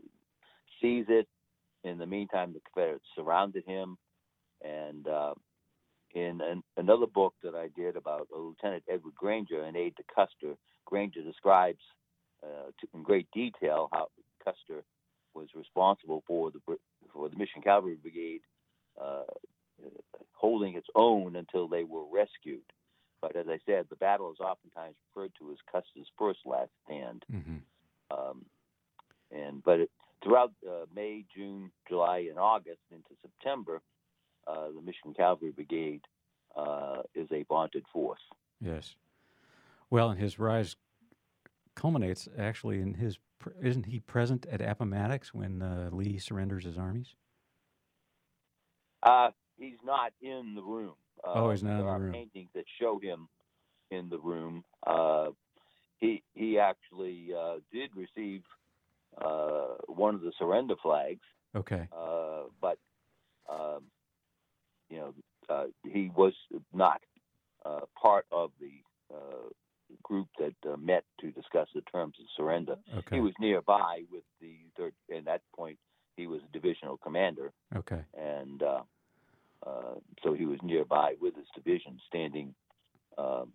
seize 0.80 1.06
it. 1.08 1.26
In 1.84 1.98
the 1.98 2.06
meantime, 2.06 2.52
the 2.52 2.60
Confederates 2.60 3.04
surrounded 3.14 3.64
him. 3.64 3.96
And 4.64 5.06
uh, 5.06 5.34
in 6.14 6.40
an, 6.40 6.62
another 6.76 7.06
book 7.06 7.34
that 7.42 7.54
I 7.54 7.68
did 7.76 7.96
about 7.96 8.28
Lieutenant 8.34 8.84
Edward 8.88 9.14
Granger, 9.14 9.62
an 9.62 9.76
aide 9.76 9.96
to 9.96 10.04
Custer, 10.14 10.56
Granger 10.86 11.22
describes 11.22 11.82
uh, 12.42 12.70
to, 12.80 12.88
in 12.94 13.02
great 13.02 13.28
detail 13.32 13.88
how 13.92 14.08
Custer 14.44 14.82
was 15.34 15.48
responsible 15.54 16.22
for 16.26 16.50
the 16.50 16.60
for 17.12 17.28
the 17.28 17.36
Michigan 17.36 17.62
Cavalry 17.62 17.96
Brigade 17.96 18.40
uh, 19.00 19.24
holding 20.32 20.74
its 20.74 20.86
own 20.94 21.36
until 21.36 21.68
they 21.68 21.84
were 21.84 22.04
rescued. 22.10 22.62
But 23.26 23.36
as 23.36 23.46
I 23.48 23.58
said, 23.66 23.86
the 23.90 23.96
battle 23.96 24.30
is 24.30 24.38
oftentimes 24.40 24.94
referred 25.14 25.32
to 25.38 25.50
as 25.50 25.58
Custer's 25.70 26.10
first 26.18 26.40
last 26.44 26.70
stand. 26.84 27.24
Mm-hmm. 27.32 27.56
Um, 28.10 28.44
and 29.32 29.62
but 29.64 29.80
it, 29.80 29.90
throughout 30.22 30.52
uh, 30.66 30.86
May, 30.94 31.24
June, 31.34 31.72
July, 31.88 32.26
and 32.30 32.38
August 32.38 32.80
into 32.92 33.10
September, 33.22 33.82
uh, 34.46 34.68
the 34.74 34.80
Michigan 34.80 35.14
Cavalry 35.14 35.50
Brigade 35.50 36.02
uh, 36.56 37.02
is 37.14 37.26
a 37.32 37.44
vaunted 37.48 37.84
force. 37.92 38.20
Yes. 38.60 38.94
Well, 39.90 40.10
and 40.10 40.20
his 40.20 40.38
rise 40.38 40.76
culminates 41.74 42.28
actually 42.38 42.80
in 42.80 42.94
his. 42.94 43.18
Isn't 43.60 43.86
he 43.86 44.00
present 44.00 44.46
at 44.50 44.60
Appomattox 44.60 45.34
when 45.34 45.62
uh, 45.62 45.90
Lee 45.92 46.18
surrenders 46.18 46.64
his 46.64 46.78
armies? 46.78 47.14
Uh, 49.02 49.30
he's 49.58 49.78
not 49.84 50.12
in 50.22 50.54
the 50.54 50.62
room. 50.62 50.94
Uh, 51.24 51.32
oh, 51.34 51.50
he's 51.50 51.62
not 51.62 51.70
there 51.70 51.78
in 51.78 51.84
the 51.84 51.90
are 51.90 51.98
room. 51.98 52.12
paintings 52.12 52.50
that 52.54 52.64
show 52.80 52.98
him 52.98 53.28
in 53.90 54.08
the 54.08 54.18
room. 54.18 54.64
Uh, 54.86 55.30
he 55.98 56.22
he 56.34 56.58
actually 56.58 57.30
uh, 57.36 57.56
did 57.72 57.90
receive 57.94 58.42
uh, 59.24 59.74
one 59.86 60.14
of 60.14 60.20
the 60.20 60.32
surrender 60.38 60.74
flags. 60.82 61.20
Okay. 61.54 61.88
Uh, 61.96 62.42
but 62.60 62.78
um, 63.50 63.84
you 64.90 64.98
know 64.98 65.14
uh, 65.48 65.64
he 65.84 66.10
was 66.14 66.34
not 66.72 67.00
uh, 67.64 67.80
part 68.00 68.26
of 68.30 68.50
the 68.60 68.70
group 70.02 70.26
that 70.38 70.54
met 70.80 71.04
to 71.20 71.30
discuss 71.30 71.68
the 71.74 71.80
terms 71.82 72.14
of 72.20 72.26
surrender. 72.36 72.76
Okay. 72.98 73.16
He 73.16 73.20
was 73.20 73.32
nearby 73.40 74.02
with 74.10 74.24
the 74.40 74.56
third. 74.76 74.92
At 75.16 75.24
that 75.26 75.42
point, 75.56 75.78
he 76.16 76.26
was 76.26 76.40
a 76.42 76.52
divisional 76.52 76.96
commander. 76.96 77.52
Okay. 77.74 78.00
And 78.18 78.62
so 80.22 80.34
he 80.34 80.46
was 80.46 80.58
nearby 80.62 81.14
with 81.20 81.34
his 81.34 81.46
division, 81.54 81.98
standing 82.06 82.54
um, 83.18 83.52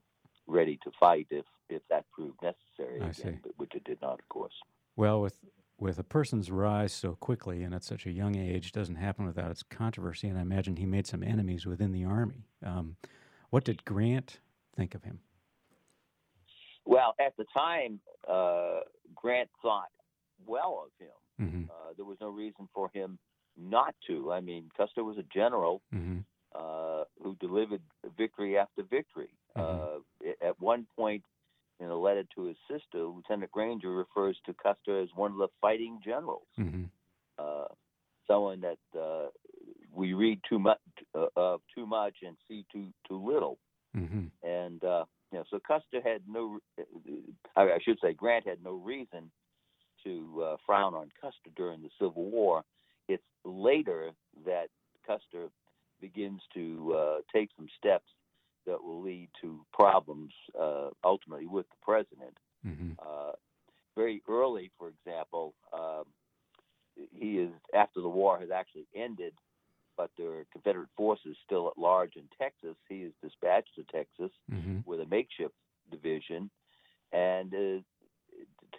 ready 0.47 0.79
to 0.83 0.91
fight 0.99 1.27
if 1.29 1.45
if 1.69 1.81
that 1.89 2.05
proved 2.11 2.37
necessary, 2.41 2.99
I 3.01 3.09
again, 3.09 3.39
see. 3.43 3.51
which 3.57 3.73
it 3.73 3.83
did 3.85 4.01
not, 4.01 4.19
of 4.19 4.29
course. 4.29 4.53
Well, 4.95 5.21
with 5.21 5.37
with 5.77 5.97
a 5.97 6.03
person's 6.03 6.51
rise 6.51 6.93
so 6.93 7.15
quickly 7.15 7.63
and 7.63 7.73
at 7.73 7.83
such 7.83 8.05
a 8.05 8.11
young 8.11 8.35
age 8.35 8.71
doesn't 8.71 8.95
happen 8.95 9.25
without 9.25 9.49
its 9.49 9.63
controversy, 9.63 10.27
and 10.27 10.37
I 10.37 10.41
imagine 10.41 10.75
he 10.75 10.85
made 10.85 11.07
some 11.07 11.23
enemies 11.23 11.65
within 11.65 11.91
the 11.91 12.03
army. 12.03 12.45
Um, 12.63 12.97
what 13.49 13.63
did 13.63 13.83
Grant 13.83 14.39
think 14.75 14.93
of 14.93 15.03
him? 15.03 15.19
Well, 16.85 17.15
at 17.19 17.35
the 17.37 17.45
time, 17.53 17.99
uh, 18.29 18.81
Grant 19.15 19.49
thought 19.61 19.89
well 20.45 20.85
of 20.85 20.91
him. 20.99 21.47
Mm-hmm. 21.47 21.71
Uh, 21.71 21.93
there 21.95 22.05
was 22.05 22.17
no 22.21 22.29
reason 22.29 22.69
for 22.73 22.91
him 22.93 23.17
not 23.57 23.95
to. 24.07 24.31
I 24.31 24.41
mean, 24.41 24.69
Custer 24.75 25.03
was 25.03 25.17
a 25.17 25.25
general 25.33 25.81
mm-hmm. 25.93 26.19
uh, 26.55 27.03
who 27.21 27.35
delivered 27.39 27.81
victory 28.17 28.57
after 28.57 28.83
victory. 28.83 29.29
Mm-hmm. 29.57 29.97
Uh, 30.27 30.47
at 30.47 30.59
one 30.59 30.87
point 30.95 31.23
in 31.79 31.87
a 31.87 31.97
letter 31.97 32.23
to 32.35 32.45
his 32.45 32.57
sister, 32.69 33.03
Lieutenant 33.03 33.51
Granger 33.51 33.91
refers 33.91 34.37
to 34.45 34.53
Custer 34.53 35.01
as 35.01 35.09
one 35.15 35.31
of 35.31 35.37
the 35.37 35.47
fighting 35.59 35.99
generals, 36.03 36.47
mm-hmm. 36.59 36.83
uh, 37.39 37.65
someone 38.27 38.61
that 38.61 38.99
uh, 38.99 39.27
we 39.93 40.13
read 40.13 40.39
too 40.47 40.59
much 40.59 40.79
uh, 41.15 41.27
of 41.35 41.61
too 41.75 41.85
much 41.85 42.15
and 42.25 42.37
see 42.47 42.65
too 42.71 42.87
too 43.07 43.23
little. 43.25 43.57
Mm-hmm. 43.97 44.47
And 44.47 44.83
uh, 44.83 45.05
you 45.31 45.39
know, 45.39 45.45
so 45.49 45.59
Custer 45.65 46.01
had 46.03 46.21
no, 46.27 46.59
I 47.55 47.77
should 47.81 47.97
say, 48.01 48.13
Grant 48.13 48.47
had 48.47 48.63
no 48.63 48.73
reason 48.73 49.31
to 50.03 50.43
uh, 50.43 50.57
frown 50.65 50.93
on 50.93 51.09
Custer 51.19 51.49
during 51.55 51.81
the 51.81 51.89
Civil 51.99 52.29
War. 52.29 52.63
It's 53.13 53.23
later 53.43 54.11
that 54.45 54.67
Custer 55.05 55.49
begins 55.99 56.41
to 56.53 56.95
uh, 56.97 57.17
take 57.33 57.49
some 57.55 57.67
steps 57.77 58.09
that 58.65 58.83
will 58.83 59.01
lead 59.01 59.29
to 59.41 59.65
problems 59.73 60.33
uh, 60.59 60.89
ultimately 61.03 61.47
with 61.47 61.67
the 61.69 61.77
president. 61.81 62.37
Mm-hmm. 62.65 62.91
Uh, 62.99 63.33
very 63.95 64.21
early, 64.29 64.71
for 64.77 64.89
example, 64.89 65.53
um, 65.73 66.05
he 66.95 67.39
is 67.39 67.51
after 67.73 68.01
the 68.01 68.09
war 68.09 68.39
has 68.39 68.51
actually 68.51 68.87
ended, 68.95 69.33
but 69.97 70.11
there 70.17 70.31
are 70.31 70.45
Confederate 70.51 70.89
forces 70.95 71.35
still 71.45 71.67
at 71.67 71.77
large 71.77 72.15
in 72.15 72.23
Texas. 72.39 72.75
He 72.87 72.99
is 73.01 73.13
dispatched 73.23 73.75
to 73.75 73.83
Texas 73.83 74.31
mm-hmm. 74.51 74.79
with 74.85 74.99
a 75.01 75.05
makeshift 75.05 75.55
division, 75.89 76.49
and 77.11 77.53
uh, 77.53 77.81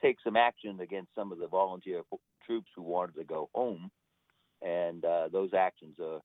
take 0.00 0.18
some 0.24 0.36
action 0.36 0.80
against 0.80 1.14
some 1.14 1.32
of 1.32 1.38
the 1.38 1.48
volunteer 1.48 2.02
troops 2.46 2.70
who 2.74 2.82
wanted 2.82 3.16
to 3.16 3.24
go 3.24 3.50
home, 3.54 3.90
and 4.64 5.04
uh, 5.04 5.28
those 5.33 5.54
actions 5.54 5.97
are 6.00 6.21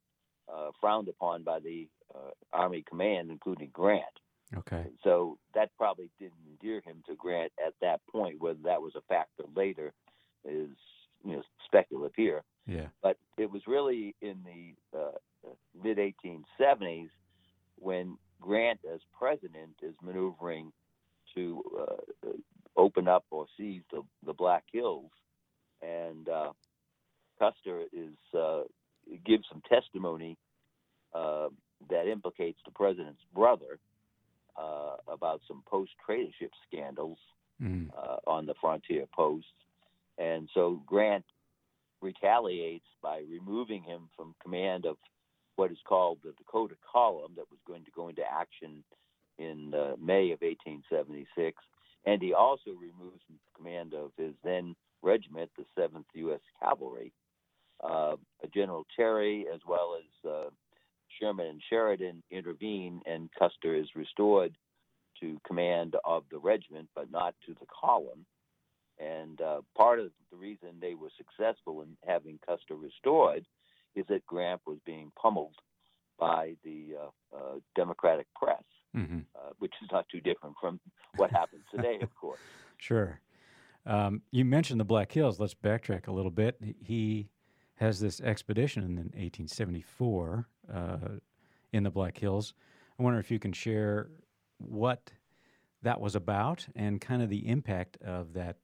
uh, 0.52 0.72
frowned 0.80 1.08
upon 1.08 1.44
by 1.44 1.60
the 1.60 1.88
uh, 2.14 2.32
Army 2.54 2.84
command, 2.88 3.32
including 3.32 3.70
Grant. 3.74 4.04
Okay. 4.56 4.86
So 5.04 5.38
that 5.54 5.72
probably 5.78 6.10
didn't 6.20 6.34
endear 6.50 6.82
him 6.82 7.04
to 7.08 7.16
Grant 7.16 7.52
at 7.66 7.74
that 7.82 8.00
point. 8.10 8.40
Whether 8.40 8.60
that 8.64 8.82
was 8.82 8.94
a 8.96 9.02
factor 9.02 9.44
later 9.56 9.92
is 10.46 10.70
you 11.24 11.36
know 11.36 11.44
speculative 11.66 12.16
here. 12.16 12.44
Yeah. 12.66 12.88
But 13.02 13.18
it 13.38 13.52
was 13.52 13.62
really 13.68 14.16
in 14.22 14.38
the 14.46 14.98
uh, 14.98 15.50
mid 15.84 15.98
1870s 15.98 17.10
when 17.80 18.18
Grant, 18.42 18.80
as 18.92 19.00
president, 19.18 19.76
is 19.82 19.96
maneuvering 20.02 20.72
to 21.36 21.64
uh, 21.80 22.30
open 22.76 23.08
up 23.08 23.26
or 23.32 23.48
seize 23.58 23.82
the, 23.92 24.02
the 24.26 24.34
Black 24.34 24.64
Hills, 24.72 25.12
and 25.82 26.28
uh, 26.30 26.52
Custer 27.40 27.84
is 27.94 28.16
uh, 28.38 28.64
gives 29.26 29.46
some 29.50 29.62
testimony 29.70 30.38
uh, 31.14 31.48
that 31.90 32.08
implicates 32.08 32.60
the 32.66 32.72
president's 32.72 33.22
brother 33.34 33.80
uh, 34.58 34.96
about 35.08 35.42
some 35.48 35.64
post 35.66 35.92
tradership 36.08 36.52
scandals 36.68 37.18
mm. 37.62 37.90
on 38.26 38.46
the 38.46 38.56
frontier 38.60 39.06
posts, 39.14 39.50
and 40.18 40.50
so 40.54 40.82
Grant 40.86 41.26
retaliates 42.02 42.86
by 43.02 43.24
removing 43.30 43.82
him 43.84 44.10
from 44.16 44.36
command 44.44 44.86
of 44.86 44.98
what 45.58 45.72
is 45.72 45.78
called 45.86 46.20
the 46.24 46.34
Dakota 46.38 46.76
Column 46.90 47.34
that 47.36 47.50
was 47.50 47.60
going 47.68 47.84
to 47.84 47.92
go 47.92 48.08
into 48.08 48.22
action 48.22 48.84
in 49.38 49.74
uh, 49.74 49.96
May 50.02 50.32
of 50.32 50.42
1876, 50.42 51.58
and 52.06 52.22
he 52.22 52.34
also 52.34 52.72
removes 52.72 53.22
command 53.56 53.94
of 53.94 54.12
his 54.18 54.34
then 54.44 54.76
regiment, 55.02 55.50
the 55.58 55.66
7th 55.80 56.06
U.S. 56.14 56.40
Cavalry. 56.62 57.12
Uh, 57.84 58.16
General 58.54 58.86
Terry, 58.96 59.46
as 59.54 59.60
well 59.68 59.98
as 60.00 60.30
uh, 60.30 60.50
Sherman 61.20 61.48
and 61.48 61.62
Sheridan, 61.70 62.24
intervene, 62.32 63.02
and 63.06 63.30
Custer 63.38 63.76
is 63.76 63.88
restored 63.96 64.56
to 65.20 65.40
command 65.46 65.96
of 66.06 66.24
the 66.32 66.40
regiment, 66.40 66.90
but 66.96 67.12
not 67.12 67.36
to 67.46 67.54
the 67.54 67.68
column. 67.68 68.26
And 69.00 69.40
uh, 69.42 69.62
part 69.76 70.00
of 70.00 70.12
the 70.32 70.38
reason 70.38 70.70
they 70.82 70.96
were 70.96 71.12
successful 71.18 71.82
in 71.82 71.98
having 72.08 72.40
Custer 72.48 72.76
restored 72.76 73.46
is 73.98 74.06
that 74.10 74.26
Grant 74.26 74.62
was 74.66 74.78
being 74.86 75.12
pummeled 75.22 75.56
by 76.20 76.54
the 76.64 76.96
uh, 77.00 77.36
uh, 77.36 77.56
Democratic 77.76 78.28
press, 78.36 78.64
mm-hmm. 78.96 79.20
Uh, 79.36 79.52
which 79.60 79.74
is 79.84 79.90
not 79.92 80.08
too 80.10 80.22
different 80.22 80.56
from 80.62 80.80
what 81.16 81.32
happens 81.32 81.64
today, 81.74 82.00
of 82.02 82.14
course. 82.16 82.40
Sure. 82.88 83.20
Um, 83.86 84.22
you 84.32 84.46
mentioned 84.46 84.80
the 84.80 84.86
Black 84.86 85.12
Hills. 85.12 85.42
Let's 85.42 85.54
backtrack 85.54 86.08
a 86.08 86.12
little 86.14 86.32
bit. 86.32 86.56
He 86.82 87.28
has 87.76 88.00
this 88.00 88.22
expedition 88.22 88.84
in 88.84 88.96
1874 88.98 90.48
uh, 90.74 90.98
in 91.74 91.84
the 91.84 91.90
Black 91.90 92.18
Hills. 92.18 92.54
I 92.98 93.04
wonder 93.04 93.20
if 93.20 93.30
you 93.30 93.40
can 93.40 93.52
share 93.52 94.08
what 94.58 95.12
that 95.82 96.00
was 96.00 96.16
about 96.16 96.66
and 96.78 97.02
kind 97.02 97.22
of 97.22 97.30
the 97.30 97.50
impact 97.50 97.98
of 98.02 98.32
that 98.34 98.56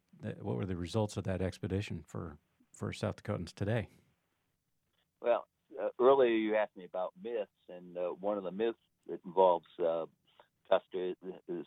what 0.42 0.56
were 0.56 0.66
the 0.66 0.78
results 0.78 1.18
of 1.18 1.26
that 1.26 1.42
expedition 1.42 2.02
for 2.06 2.38
for 2.72 2.94
South 2.94 3.22
Dakotans 3.22 3.54
today? 3.54 3.90
Well, 5.22 5.48
uh, 5.82 5.90
earlier 6.00 6.34
you 6.34 6.56
asked 6.56 6.78
me 6.78 6.86
about 6.86 7.12
myths, 7.22 7.52
and 7.68 7.98
uh, 7.98 8.12
one 8.22 8.38
of 8.38 8.46
the 8.46 8.52
myths 8.54 8.78
that 9.10 9.20
involves 9.26 9.68
uh, 9.86 10.06
Custer 10.70 11.10
is, 11.10 11.16
is, 11.50 11.66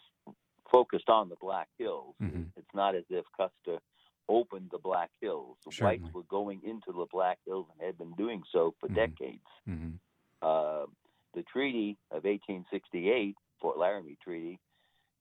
focused 0.71 1.09
on 1.09 1.29
the 1.29 1.37
Black 1.41 1.69
Hills. 1.79 2.15
Mm-hmm. 2.23 2.43
Not 2.77 2.95
as 2.95 3.05
if 3.11 3.25
Custer 3.37 3.81
opened 4.29 4.69
the 4.71 4.79
Black 4.79 5.11
Hills. 5.21 5.57
The 5.65 5.73
Certainly. 5.73 5.99
whites 5.99 6.15
were 6.15 6.23
going 6.25 6.61
into 6.65 6.93
the 6.93 7.07
Black 7.11 7.39
Hills 7.47 7.67
and 7.73 7.87
had 7.87 7.99
been 7.99 8.13
doing 8.15 8.43
so 8.53 8.75
for 8.81 8.87
mm-hmm. 8.87 8.97
decades. 8.97 9.47
Mm-hmm. 9.69 9.97
Uh, 10.43 10.87
the 11.35 11.43
Treaty 11.53 11.97
of 12.11 12.25
1868, 12.25 13.35
Fort 13.61 13.79
Laramie 13.79 14.19
Treaty, 14.23 14.59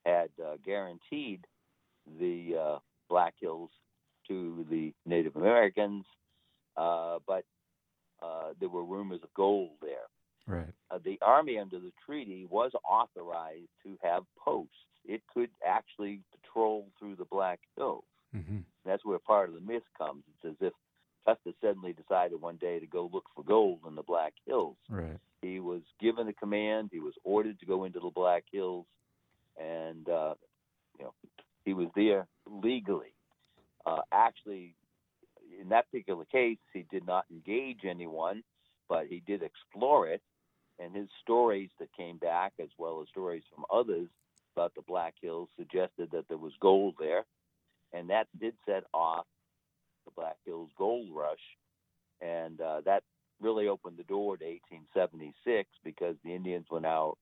had 0.06 0.30
uh, 0.44 0.56
guaranteed 0.64 1.46
the 2.20 2.56
uh, 2.60 2.80
Black 3.10 3.34
Hills 3.40 3.70
to 4.28 4.66
the 4.70 4.94
Native 5.06 5.36
Americans, 5.36 6.06
uh, 6.78 7.20
but 7.28 7.44
uh, 8.22 8.54
there 8.60 8.70
were 8.70 8.84
rumors 8.84 9.22
of 9.24 9.34
gold 9.34 9.72
there. 9.82 10.08
Right. 10.48 10.74
Uh, 10.92 11.00
the 11.04 11.18
Army, 11.22 11.58
under 11.58 11.80
the 11.80 11.92
treaty, 12.06 12.46
was 12.50 12.72
authorized 12.88 13.70
to 13.84 13.98
have 14.04 14.24
posts. 14.38 14.72
It 15.08 15.22
could 15.34 15.50
actually 15.66 16.22
patrol 16.32 16.88
through 16.98 17.16
the 17.16 17.26
Black 17.26 17.60
Hills. 17.78 18.04
Mm-hmm. 18.36 18.60
That's 18.86 19.06
where 19.06 19.20
part 19.20 19.50
of 19.50 19.56
the 19.56 19.62
myth 19.62 19.84
comes. 19.98 20.24
It's 20.36 20.52
as 20.62 20.68
if 20.68 20.74
Custer 21.26 21.52
suddenly 21.62 21.94
decided 21.94 22.40
one 22.40 22.58
day 22.58 22.80
to 22.80 22.88
go 22.88 23.10
look 23.12 23.26
for 23.36 23.44
gold 23.44 23.80
in 23.88 23.96
the 23.96 24.04
Black 24.04 24.34
Hills. 24.46 24.78
Right. 24.90 25.18
He 25.42 25.60
was 25.60 25.82
given 26.00 26.28
a 26.28 26.34
command. 26.34 26.90
He 26.92 27.00
was 27.00 27.14
ordered 27.24 27.60
to 27.60 27.66
go 27.66 27.84
into 27.84 28.00
the 28.00 28.12
Black 28.14 28.44
Hills, 28.52 28.86
and 29.60 30.08
uh, 30.10 30.36
you 30.98 31.06
know 31.06 31.14
he 31.64 31.74
was 31.74 31.88
there 31.96 32.28
legally. 32.48 33.14
Uh, 33.86 34.02
actually, 34.12 34.76
in 35.62 35.70
that 35.70 35.90
particular 35.92 36.26
case, 36.26 36.58
he 36.74 36.86
did 36.92 37.06
not 37.06 37.26
engage 37.32 37.82
anyone, 37.88 38.44
but 38.90 39.06
he 39.08 39.22
did 39.26 39.44
explore 39.44 40.08
it. 40.08 40.22
And 40.80 40.96
his 40.96 41.08
stories 41.22 41.70
that 41.80 41.88
came 41.96 42.18
back, 42.18 42.54
as 42.62 42.70
well 42.78 43.02
as 43.02 43.08
stories 43.10 43.44
from 43.54 43.64
others 43.72 44.10
about 44.56 44.74
the 44.76 44.82
Black 44.82 45.16
Hills, 45.22 45.50
suggested 45.58 46.10
that 46.12 46.28
there 46.28 46.38
was 46.38 46.54
gold 46.60 46.96
there. 47.00 47.26
And 47.94 48.10
that 48.10 48.28
did 48.40 48.56
set 48.66 48.84
off 48.94 49.26
the 50.06 50.12
Black 50.16 50.38
Hills 50.46 50.70
gold 50.78 51.10
rush. 51.14 51.40
And 52.22 52.60
uh, 52.62 52.82
that 52.86 53.04
really 53.42 53.68
opened 53.68 53.98
the 53.98 54.04
door 54.04 54.38
to 54.38 54.46
1876 54.46 55.70
because 55.84 56.16
the 56.24 56.34
Indians 56.34 56.66
were 56.70 56.80
now 56.80 57.16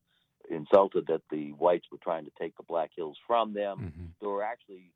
insulted 0.49 1.07
that 1.07 1.21
the 1.31 1.51
whites 1.53 1.87
were 1.91 1.97
trying 2.03 2.25
to 2.25 2.31
take 2.39 2.55
the 2.57 2.63
Black 2.63 2.91
Hills 2.95 3.17
from 3.25 3.53
them. 3.53 3.77
Mm-hmm. 3.77 4.05
There 4.19 4.29
were 4.29 4.43
actually 4.43 4.91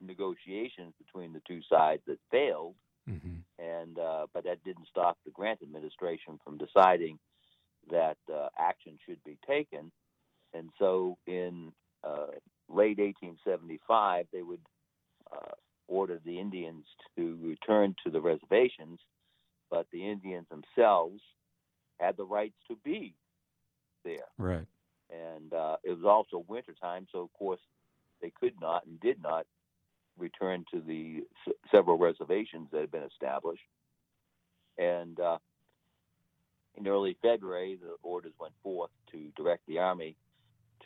negotiations 0.00 0.94
between 0.98 1.32
the 1.32 1.42
two 1.46 1.60
sides 1.70 2.02
that 2.06 2.18
failed, 2.30 2.74
mm-hmm. 3.08 3.62
and 3.62 3.98
uh, 3.98 4.26
but 4.32 4.44
that 4.44 4.62
didn't 4.64 4.88
stop 4.88 5.18
the 5.24 5.30
Grant 5.30 5.60
administration 5.62 6.38
from 6.44 6.58
deciding 6.58 7.18
that 7.90 8.16
uh, 8.32 8.48
action 8.58 8.98
should 9.06 9.22
be 9.24 9.38
taken. 9.46 9.90
And 10.54 10.70
so, 10.78 11.18
in 11.26 11.72
uh, 12.04 12.26
late 12.68 12.98
1875, 12.98 14.26
they 14.32 14.42
would 14.42 14.60
uh, 15.32 15.52
order 15.88 16.20
the 16.24 16.38
Indians 16.38 16.84
to 17.16 17.38
return 17.42 17.94
to 18.04 18.10
the 18.10 18.20
reservations, 18.20 19.00
but 19.70 19.86
the 19.92 20.08
Indians 20.08 20.46
themselves 20.48 21.20
had 22.00 22.16
the 22.16 22.24
rights 22.24 22.56
to 22.68 22.76
be 22.84 23.14
there. 24.04 24.28
Right 24.38 24.66
and 25.10 25.52
uh, 25.52 25.76
it 25.84 25.90
was 25.90 26.04
also 26.04 26.44
winter 26.48 26.74
time, 26.80 27.06
so 27.12 27.20
of 27.20 27.32
course 27.32 27.60
they 28.20 28.30
could 28.30 28.54
not 28.60 28.86
and 28.86 29.00
did 29.00 29.22
not 29.22 29.46
return 30.18 30.64
to 30.72 30.80
the 30.80 31.22
s- 31.46 31.54
several 31.72 31.96
reservations 31.98 32.68
that 32.72 32.80
had 32.80 32.90
been 32.90 33.04
established. 33.04 33.62
And 34.76 35.18
uh, 35.18 35.38
in 36.76 36.86
early 36.86 37.16
February, 37.22 37.78
the 37.80 37.94
orders 38.02 38.32
went 38.38 38.54
forth 38.62 38.90
to 39.12 39.30
direct 39.36 39.66
the 39.66 39.78
army 39.78 40.16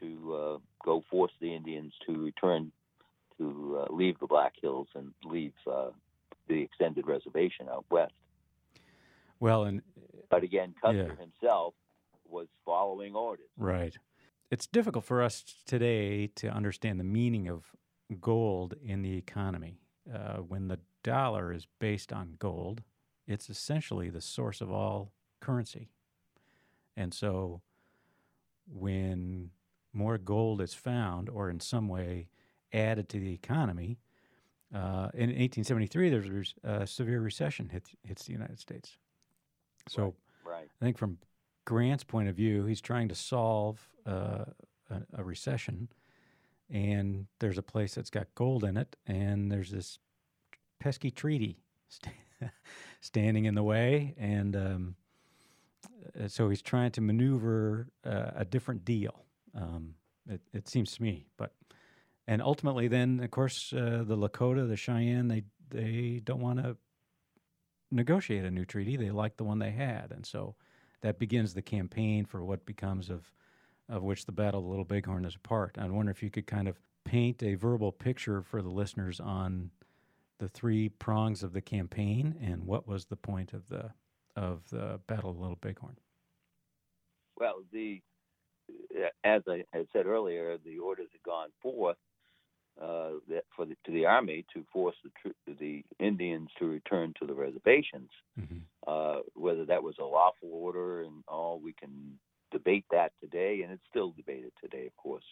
to 0.03 0.35
uh, 0.35 0.59
go 0.85 1.03
force 1.11 1.33
the 1.41 1.55
Indians 1.55 1.93
to 2.07 2.25
return 2.25 2.73
to 3.39 3.81
uh, 3.81 3.93
leave 3.93 4.19
the 4.19 4.27
Black 4.27 4.53
Hills 4.61 4.89
and 4.95 5.13
leave 5.25 5.55
uh, 5.71 5.91
the 6.49 6.61
extended 6.61 7.07
reservation 7.07 7.69
out 7.71 7.85
west. 7.91 8.13
Well, 9.41 9.65
and 9.65 9.83
but 10.31 10.43
again, 10.43 10.75
Custer 10.81 11.17
yeah. 11.19 11.25
himself 11.25 11.75
was 12.29 12.47
following 12.65 13.15
orders. 13.15 13.49
Right. 13.57 13.97
It's 14.51 14.67
difficult 14.67 15.05
for 15.05 15.23
us 15.23 15.43
today 15.67 16.27
to 16.37 16.49
understand 16.49 17.01
the 17.01 17.05
meaning 17.05 17.49
of 17.49 17.65
gold 18.21 18.75
in 18.85 19.03
the 19.03 19.17
economy. 19.17 19.79
Uh, 20.13 20.39
when 20.39 20.69
the 20.69 20.79
dollar 21.03 21.53
is 21.53 21.67
based 21.79 22.13
on 22.13 22.35
gold, 22.39 22.83
it's 23.27 23.49
essentially 23.49 24.11
the 24.11 24.21
source 24.21 24.61
of 24.61 24.71
all 24.71 25.13
currency. 25.41 25.89
And 26.97 27.15
so 27.15 27.63
when 28.67 29.51
more 29.93 30.19
gold 30.19 30.61
is 30.61 30.75
found 30.75 31.29
or 31.29 31.51
in 31.51 31.61
some 31.61 31.89
way 31.89 32.29
added 32.73 33.09
to 33.11 33.19
the 33.19 33.33
economy, 33.33 33.99
uh, 34.75 35.11
in 35.13 35.29
1873, 35.29 36.09
there's 36.09 36.55
a 36.65 36.87
severe 36.87 37.21
recession 37.21 37.69
hits, 37.69 37.91
hits 38.05 38.25
the 38.25 38.33
United 38.33 38.59
States. 38.59 38.97
So 39.89 40.15
right, 40.45 40.55
right. 40.55 40.69
I 40.81 40.85
think 40.85 40.97
from 40.97 41.19
Grant's 41.67 42.05
point 42.05 42.29
of 42.29 42.37
view, 42.37 42.65
he's 42.65 42.81
trying 42.81 43.09
to 43.09 43.15
solve 43.15 43.87
uh, 44.07 44.45
a, 44.91 45.03
a, 45.15 45.23
recession, 45.23 45.89
and 46.71 47.27
there's 47.39 47.59
a 47.59 47.63
place 47.63 47.95
that's 47.95 48.09
got 48.09 48.29
gold 48.35 48.65
in 48.65 48.79
it, 48.79 48.97
and 49.07 49.53
there's 49.53 49.71
this 49.71 49.99
pesky 50.81 51.11
treaty 51.11 51.59
st- 51.89 52.17
standing 53.03 53.45
in 53.45 53.55
the 53.55 53.63
way, 53.63 54.15
and 54.17 54.57
um, 54.57 54.97
uh, 56.19 56.29
so 56.29 56.49
he's 56.49 56.63
trying 56.63 56.93
to 56.93 57.03
maneuver 57.03 57.89
uh, 58.07 58.31
a 58.35 58.45
different 58.45 58.85
deal. 58.87 59.25
Um, 59.55 59.95
it, 60.29 60.41
it, 60.53 60.69
seems 60.69 60.93
to 60.97 61.03
me, 61.03 61.27
but 61.37 61.53
and 62.27 62.41
ultimately, 62.41 62.89
then 62.89 63.21
of 63.21 63.31
course, 63.31 63.73
uh, 63.73 64.05
the 64.07 64.17
Lakota, 64.17 64.69
the 64.69 64.77
Cheyenne, 64.77 65.29
they 65.29 65.43
they 65.71 66.21
don't 66.25 66.41
want 66.41 66.63
to 66.63 66.77
negotiate 67.91 68.45
a 68.45 68.51
new 68.51 68.65
treaty. 68.65 68.97
They 68.97 69.11
like 69.11 69.37
the 69.37 69.45
one 69.45 69.59
they 69.59 69.73
had, 69.73 70.11
and 70.11 70.25
so 70.25 70.55
that 71.03 71.19
begins 71.19 71.55
the 71.55 71.63
campaign 71.63 72.25
for 72.25 72.45
what 72.45 72.65
becomes 72.65 73.11
of 73.11 73.31
of 73.89 74.03
which 74.03 74.25
the 74.25 74.33
Battle 74.33 74.61
of 74.61 74.67
Little 74.67 74.85
Bighorn 74.85 75.25
is 75.25 75.35
a 75.35 75.41
part. 75.41 75.77
I 75.79 75.87
wonder 75.89 76.11
if 76.11 76.23
you 76.23 76.31
could 76.31 76.47
kind 76.47 76.69
of 76.69 76.81
paint 77.05 77.43
a 77.43 77.55
verbal 77.55 77.93
picture 77.93 78.43
for 78.43 78.63
the 78.63 78.71
listeners 78.71 79.21
on 79.21 79.71
the 80.39 80.49
three 80.49 80.89
prongs 80.89 81.43
of 81.43 81.53
the 81.53 81.61
campaign 81.61 82.37
and 82.41 82.65
what 82.65 82.89
was 82.89 83.07
the 83.07 83.17
point 83.17 83.53
of 83.53 83.69
the 83.69 83.91
of 84.35 84.69
the 84.71 84.99
Battle 85.07 85.31
of 85.31 85.39
Little 85.39 85.59
Bighorn. 85.61 85.99
Well, 87.37 87.63
the 87.71 88.03
as 89.25 89.43
I 89.49 89.65
had 89.73 89.87
said 89.93 90.07
earlier, 90.07 90.59
the 90.65 90.79
orders 90.79 91.09
had 91.13 91.23
gone 91.23 91.49
forth 91.61 91.97
uh, 92.81 93.11
for 93.55 93.67
the, 93.67 93.77
to 93.85 93.93
the 93.93 94.07
army 94.07 94.45
to 94.55 94.65
force 94.73 94.97
the 95.05 95.55
the 95.59 95.85
Indians 95.99 96.49
to 96.59 96.67
return 96.67 97.13
to 97.21 97.27
the 97.27 97.35
reservations. 97.35 98.11
Mm-hmm. 98.41 98.59
Uh, 98.87 99.21
whether 99.35 99.65
that 99.65 99.83
was 99.83 99.95
a 100.01 100.05
lawful 100.05 100.51
order 100.51 101.03
and 101.03 101.23
all, 101.29 101.61
we 101.61 101.73
can 101.73 102.19
debate 102.51 102.85
that 102.91 103.13
today, 103.21 103.61
and 103.63 103.73
it's 103.73 103.83
still 103.89 104.11
debated 104.11 104.53
today, 104.61 104.87
of 104.87 104.97
course. 104.97 105.25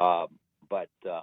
Um, 0.00 0.28
but 0.68 0.88
uh, 1.08 1.22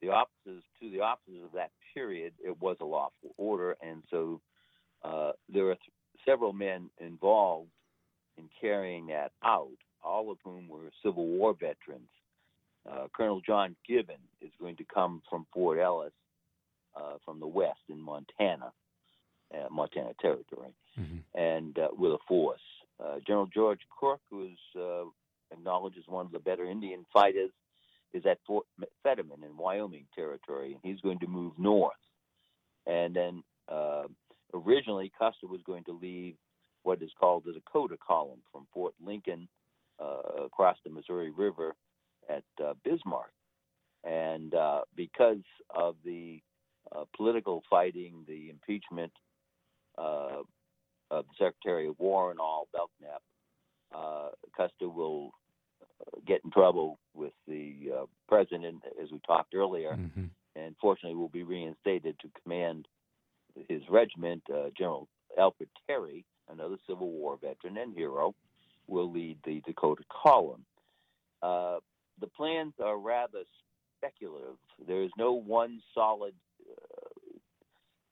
the 0.00 0.08
officers 0.08 0.62
to 0.80 0.90
the 0.90 1.00
officers 1.00 1.42
of 1.44 1.52
that 1.54 1.70
period, 1.94 2.32
it 2.42 2.60
was 2.60 2.76
a 2.80 2.84
lawful 2.84 3.34
order, 3.36 3.76
and 3.82 4.02
so 4.10 4.40
uh, 5.04 5.32
there 5.52 5.64
were 5.64 5.74
th- 5.74 5.92
several 6.24 6.52
men 6.52 6.90
involved 6.98 7.70
in 8.38 8.48
carrying 8.60 9.08
that 9.08 9.32
out, 9.44 9.68
all 10.02 10.30
of 10.30 10.38
whom 10.44 10.68
were 10.68 10.90
Civil 11.02 11.26
War 11.26 11.54
veterans. 11.54 12.08
Uh, 12.90 13.06
Colonel 13.14 13.40
John 13.46 13.76
Gibbon 13.86 14.20
is 14.40 14.50
going 14.60 14.76
to 14.76 14.84
come 14.84 15.22
from 15.28 15.46
Fort 15.52 15.78
Ellis 15.78 16.12
uh, 16.96 17.16
from 17.24 17.40
the 17.40 17.46
west 17.46 17.80
in 17.88 18.00
Montana, 18.00 18.72
uh, 19.54 19.68
Montana 19.70 20.12
Territory, 20.20 20.74
mm-hmm. 20.98 21.18
and 21.38 21.78
uh, 21.78 21.88
with 21.92 22.12
a 22.12 22.18
force. 22.26 22.60
Uh, 22.98 23.16
General 23.26 23.48
George 23.52 23.80
Crook, 23.90 24.20
who 24.30 24.44
is 24.44 24.58
uh, 24.76 25.04
acknowledged 25.52 25.98
as 25.98 26.04
one 26.06 26.26
of 26.26 26.32
the 26.32 26.38
better 26.38 26.64
Indian 26.64 27.04
fighters, 27.12 27.50
is 28.12 28.24
at 28.26 28.38
Fort 28.46 28.66
Fetterman 29.02 29.44
in 29.44 29.56
Wyoming 29.56 30.06
Territory, 30.14 30.72
and 30.72 30.80
he's 30.82 31.00
going 31.00 31.20
to 31.20 31.26
move 31.26 31.52
north. 31.58 31.92
And 32.86 33.14
then 33.14 33.42
originally, 34.52 35.12
Custer 35.16 35.46
was 35.46 35.60
going 35.64 35.84
to 35.84 35.92
leave 35.92 36.34
what 36.82 37.02
is 37.02 37.10
called 37.18 37.44
the 37.44 37.52
Dakota 37.52 37.96
Column 38.04 38.40
from 38.50 38.66
Fort 38.72 38.94
Lincoln 39.04 39.48
across 40.44 40.76
the 40.84 40.90
Missouri 40.90 41.30
River 41.30 41.74
at 42.28 42.44
uh, 42.64 42.74
Bismarck. 42.84 43.32
And 44.04 44.54
uh, 44.54 44.82
because 44.96 45.42
of 45.74 45.96
the 46.04 46.40
uh, 46.94 47.04
political 47.16 47.62
fighting, 47.68 48.24
the 48.26 48.50
impeachment 48.50 49.12
uh, 49.98 50.42
of 51.10 51.26
the 51.26 51.44
Secretary 51.44 51.86
of 51.88 51.98
War 51.98 52.30
and 52.30 52.40
all, 52.40 52.68
Belknap, 52.72 53.22
uh, 53.94 54.30
Custer 54.56 54.88
will 54.88 55.32
uh, 56.00 56.18
get 56.26 56.40
in 56.44 56.50
trouble 56.50 56.98
with 57.14 57.32
the 57.46 58.06
president, 58.28 58.82
as 59.02 59.10
we 59.10 59.20
talked 59.26 59.54
earlier, 59.54 59.92
mm-hmm. 59.92 60.26
and 60.56 60.74
fortunately 60.80 61.16
will 61.16 61.28
be 61.28 61.42
reinstated 61.42 62.18
to 62.20 62.28
command 62.42 62.86
his 63.68 63.82
regiment. 63.90 64.42
General 64.78 65.08
Alfred 65.38 65.68
Terry, 65.86 66.24
another 66.48 66.76
Civil 66.88 67.10
War 67.10 67.36
veteran 67.40 67.76
and 67.76 67.94
hero, 67.94 68.34
will 68.90 69.10
lead 69.10 69.38
the 69.44 69.62
Dakota 69.66 70.02
Column. 70.10 70.64
Uh, 71.42 71.78
the 72.20 72.26
plans 72.26 72.74
are 72.82 72.98
rather 72.98 73.44
speculative. 73.96 74.56
There 74.86 75.02
is 75.02 75.10
no 75.16 75.32
one 75.32 75.80
solid 75.94 76.34
uh, 76.68 77.38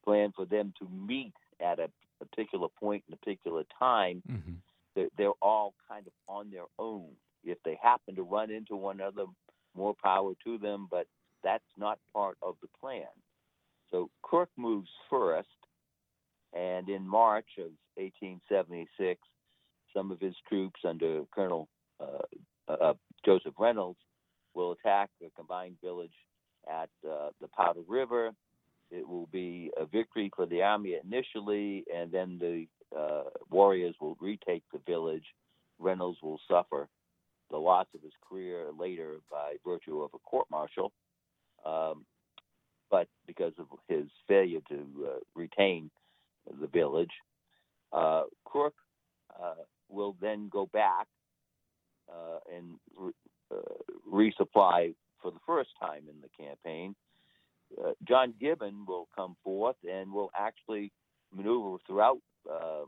plan 0.05 0.33
for 0.35 0.47
them 0.47 0.73
to 0.79 0.89
meet 0.89 1.35
at 1.61 1.79
a 1.79 1.91
particular 2.19 2.69
point 2.81 3.05
in 3.09 3.15
a 3.15 3.17
particular 3.17 3.65
time. 3.79 4.23
Mm-hmm. 4.31 4.53
They're, 4.95 5.09
they're 5.17 5.43
all 5.43 5.75
kind 5.89 6.07
of 6.07 6.13
on 6.29 6.51
their 6.51 6.65
own. 6.79 7.09
If 7.45 7.59
they 7.65 7.79
happen 7.83 8.17
to 8.17 8.23
run 8.23 8.51
into 8.51 8.77
one 8.77 9.01
another, 9.01 9.25
more 9.77 9.95
power 10.03 10.33
to 10.45 10.59
them, 10.59 10.89
but 10.91 11.07
that's 11.45 11.63
not 11.77 11.99
part 12.13 12.37
of 12.43 12.57
the 12.63 12.69
plan. 12.81 13.07
So 13.91 14.11
Crook 14.23 14.51
moves 14.57 14.91
first, 15.09 15.49
and 16.53 16.89
in 16.89 17.07
March 17.07 17.47
of 17.59 17.71
1876, 17.97 19.21
some 19.95 20.11
of 20.11 20.21
his 20.21 20.35
troops 20.49 20.81
under 20.85 21.23
Colonel 21.35 21.69
uh, 22.01 22.73
uh, 22.73 22.95
Joseph 23.25 23.55
Reynolds 23.59 23.99
will 24.55 24.73
attack 24.73 25.11
a 25.23 25.31
combined 25.37 25.77
village 25.83 26.13
at 26.69 26.91
uh, 27.09 27.31
the 27.41 27.49
Powder 27.49 27.81
River. 27.87 28.33
It 28.91 29.07
will 29.07 29.29
be 29.33 29.71
a 29.77 29.85
victory 29.85 30.31
for 30.35 30.47
the 30.47 30.63
army 30.63 30.97
initially, 31.03 31.85
and 31.95 32.11
then 32.11 32.39
the 32.41 32.67
warriors 33.51 33.95
will 34.01 34.17
retake 34.21 34.65
the 34.73 34.81
village. 34.87 35.25
Reynolds 35.79 36.19
will 36.23 36.41
suffer 36.49 36.89
the 37.51 37.57
loss 37.57 37.87
of 37.95 38.03
his 38.03 38.13
career 38.29 38.67
later 38.79 39.17
by 39.31 39.55
virtue 39.65 40.01
of 40.01 40.11
a 40.15 40.19
court 40.19 40.47
martial, 40.51 40.93
um, 41.65 42.05
but 42.91 43.09
because 43.27 43.53
of 43.59 43.67
his 43.89 44.07
failure 44.27 44.61
to 44.69 44.87
uh, 45.07 45.19
retain 45.35 45.91
the 46.61 46.67
village, 46.67 47.11
uh, 47.93 48.23
Crook 48.45 48.75
uh, 49.43 49.55
will 49.89 50.17
then 50.21 50.49
go 50.51 50.67
back 50.67 51.07
uh, 52.11 52.39
and 52.55 52.77
re- 52.97 53.13
uh, 53.51 54.11
resupply 54.11 54.95
for 55.21 55.31
the 55.31 55.39
first 55.47 55.71
time 55.81 56.03
in 56.09 56.21
the 56.21 56.45
campaign. 56.45 56.95
Uh, 57.83 57.93
John 58.07 58.35
Gibbon 58.41 58.85
will 58.87 59.09
come 59.15 59.37
forth 59.45 59.77
and 59.89 60.13
will 60.13 60.31
actually 60.37 60.93
maneuver 61.35 61.77
throughout 61.87 62.19
uh, 62.51 62.85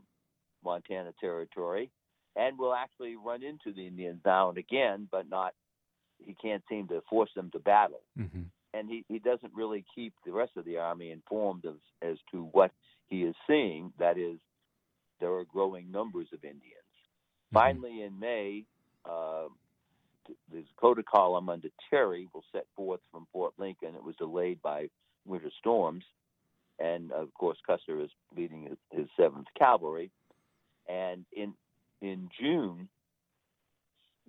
Montana 0.63 1.13
territory 1.19 1.91
and 2.35 2.57
will 2.57 2.73
actually 2.73 3.15
run 3.15 3.43
into 3.43 3.75
the 3.75 3.85
Indians 3.85 4.21
now 4.25 4.49
and 4.49 4.57
again, 4.57 5.07
but 5.11 5.29
not. 5.29 5.53
He 6.23 6.35
can't 6.39 6.63
seem 6.69 6.87
to 6.89 7.01
force 7.09 7.31
them 7.35 7.49
to 7.51 7.59
battle, 7.59 8.03
mm-hmm. 8.17 8.43
and 8.75 8.87
he, 8.87 9.03
he 9.07 9.17
doesn't 9.17 9.53
really 9.55 9.83
keep 9.95 10.13
the 10.23 10.31
rest 10.31 10.51
of 10.55 10.65
the 10.65 10.77
army 10.77 11.09
informed 11.09 11.65
of, 11.65 11.77
as 12.03 12.17
to 12.31 12.43
what 12.51 12.71
he 13.07 13.23
is 13.23 13.33
seeing. 13.47 13.91
That 13.97 14.19
is, 14.19 14.37
there 15.19 15.33
are 15.33 15.45
growing 15.45 15.91
numbers 15.91 16.27
of 16.31 16.43
Indians. 16.43 16.80
Mm-hmm. 17.53 17.57
Finally, 17.57 18.03
in 18.03 18.19
May, 18.19 18.63
uh, 19.05 19.47
the 20.51 20.63
Dakota 20.75 21.03
column 21.03 21.49
under 21.49 21.69
Terry 21.89 22.27
will 22.33 22.43
set 22.51 22.65
forth 22.75 23.01
from 23.11 23.27
Fort 23.33 23.53
Lincoln. 23.57 23.95
It 23.95 24.03
was 24.03 24.15
delayed 24.17 24.61
by 24.61 24.89
winter 25.25 25.51
storms, 25.59 26.03
and 26.79 27.11
of 27.11 27.33
course 27.33 27.57
Custer 27.65 27.99
is 28.01 28.09
leading 28.35 28.63
his, 28.63 28.77
his 28.91 29.07
Seventh 29.17 29.47
Cavalry. 29.57 30.11
And 30.89 31.25
in 31.31 31.53
in 32.01 32.29
June, 32.39 32.89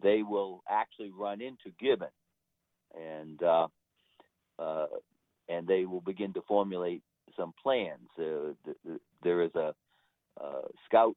they 0.02 0.22
will 0.22 0.62
actually 0.68 1.10
run 1.10 1.40
into 1.40 1.70
Gibbon, 1.80 2.08
and 2.94 3.42
uh, 3.42 3.68
uh, 4.58 4.86
and 5.48 5.66
they 5.66 5.84
will 5.86 6.00
begin 6.00 6.32
to 6.34 6.42
formulate 6.42 7.02
some 7.36 7.54
plans. 7.62 8.08
Uh, 8.18 8.52
th- 8.64 8.76
th- 8.86 9.00
there 9.22 9.42
is 9.42 9.54
a 9.54 9.74
scout 10.86 11.16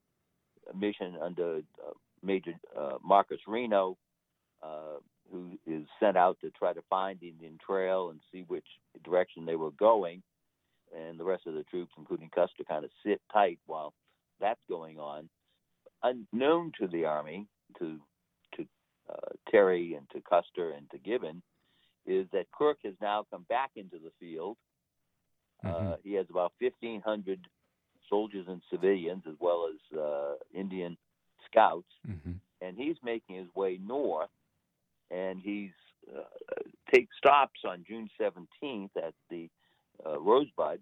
mission 0.74 1.16
under 1.22 1.58
uh, 1.84 1.92
Major 2.22 2.52
uh, 2.78 2.98
Marcus 3.04 3.40
Reno, 3.46 3.96
uh, 4.62 4.98
who 5.30 5.58
is 5.66 5.84
sent 6.00 6.16
out 6.16 6.38
to 6.40 6.50
try 6.50 6.72
to 6.72 6.82
find 6.88 7.18
the 7.20 7.28
Indian 7.28 7.58
Trail 7.64 8.10
and 8.10 8.20
see 8.32 8.44
which 8.46 8.66
direction 9.04 9.44
they 9.44 9.56
were 9.56 9.72
going. 9.72 10.22
And 10.96 11.18
the 11.18 11.24
rest 11.24 11.46
of 11.46 11.54
the 11.54 11.64
troops, 11.64 11.92
including 11.98 12.30
Custer, 12.34 12.64
kind 12.64 12.84
of 12.84 12.90
sit 13.04 13.20
tight 13.32 13.58
while 13.66 13.92
that's 14.40 14.60
going 14.68 14.98
on. 14.98 15.28
Unknown 16.02 16.72
to 16.80 16.86
the 16.86 17.04
army, 17.04 17.46
to 17.78 17.98
to 18.56 18.66
uh, 19.10 19.32
Terry 19.50 19.94
and 19.94 20.08
to 20.10 20.20
Custer 20.20 20.70
and 20.70 20.88
to 20.90 20.98
Gibbon, 20.98 21.42
is 22.06 22.26
that 22.32 22.50
Crook 22.52 22.78
has 22.84 22.94
now 23.00 23.26
come 23.30 23.44
back 23.48 23.72
into 23.76 23.96
the 23.96 24.12
field. 24.20 24.56
Mm-hmm. 25.64 25.92
Uh, 25.92 25.96
he 26.04 26.14
has 26.14 26.26
about 26.30 26.52
1,500 26.60 27.40
soldiers 28.08 28.46
and 28.48 28.60
civilians, 28.70 29.22
as 29.28 29.34
well 29.40 29.68
as 29.70 29.98
uh, 29.98 30.34
Indian 30.54 30.96
scouts, 31.50 31.88
mm-hmm. 32.08 32.32
and 32.60 32.76
he's 32.76 32.96
making 33.02 33.36
his 33.36 33.48
way 33.54 33.78
north, 33.84 34.30
and 35.10 35.40
he's 35.40 35.70
uh, 36.14 36.22
take 36.92 37.08
stops 37.16 37.60
on 37.64 37.84
June 37.86 38.08
17th 38.20 38.90
at 38.96 39.14
the 39.30 39.48
uh, 40.04 40.20
Rosebud 40.20 40.80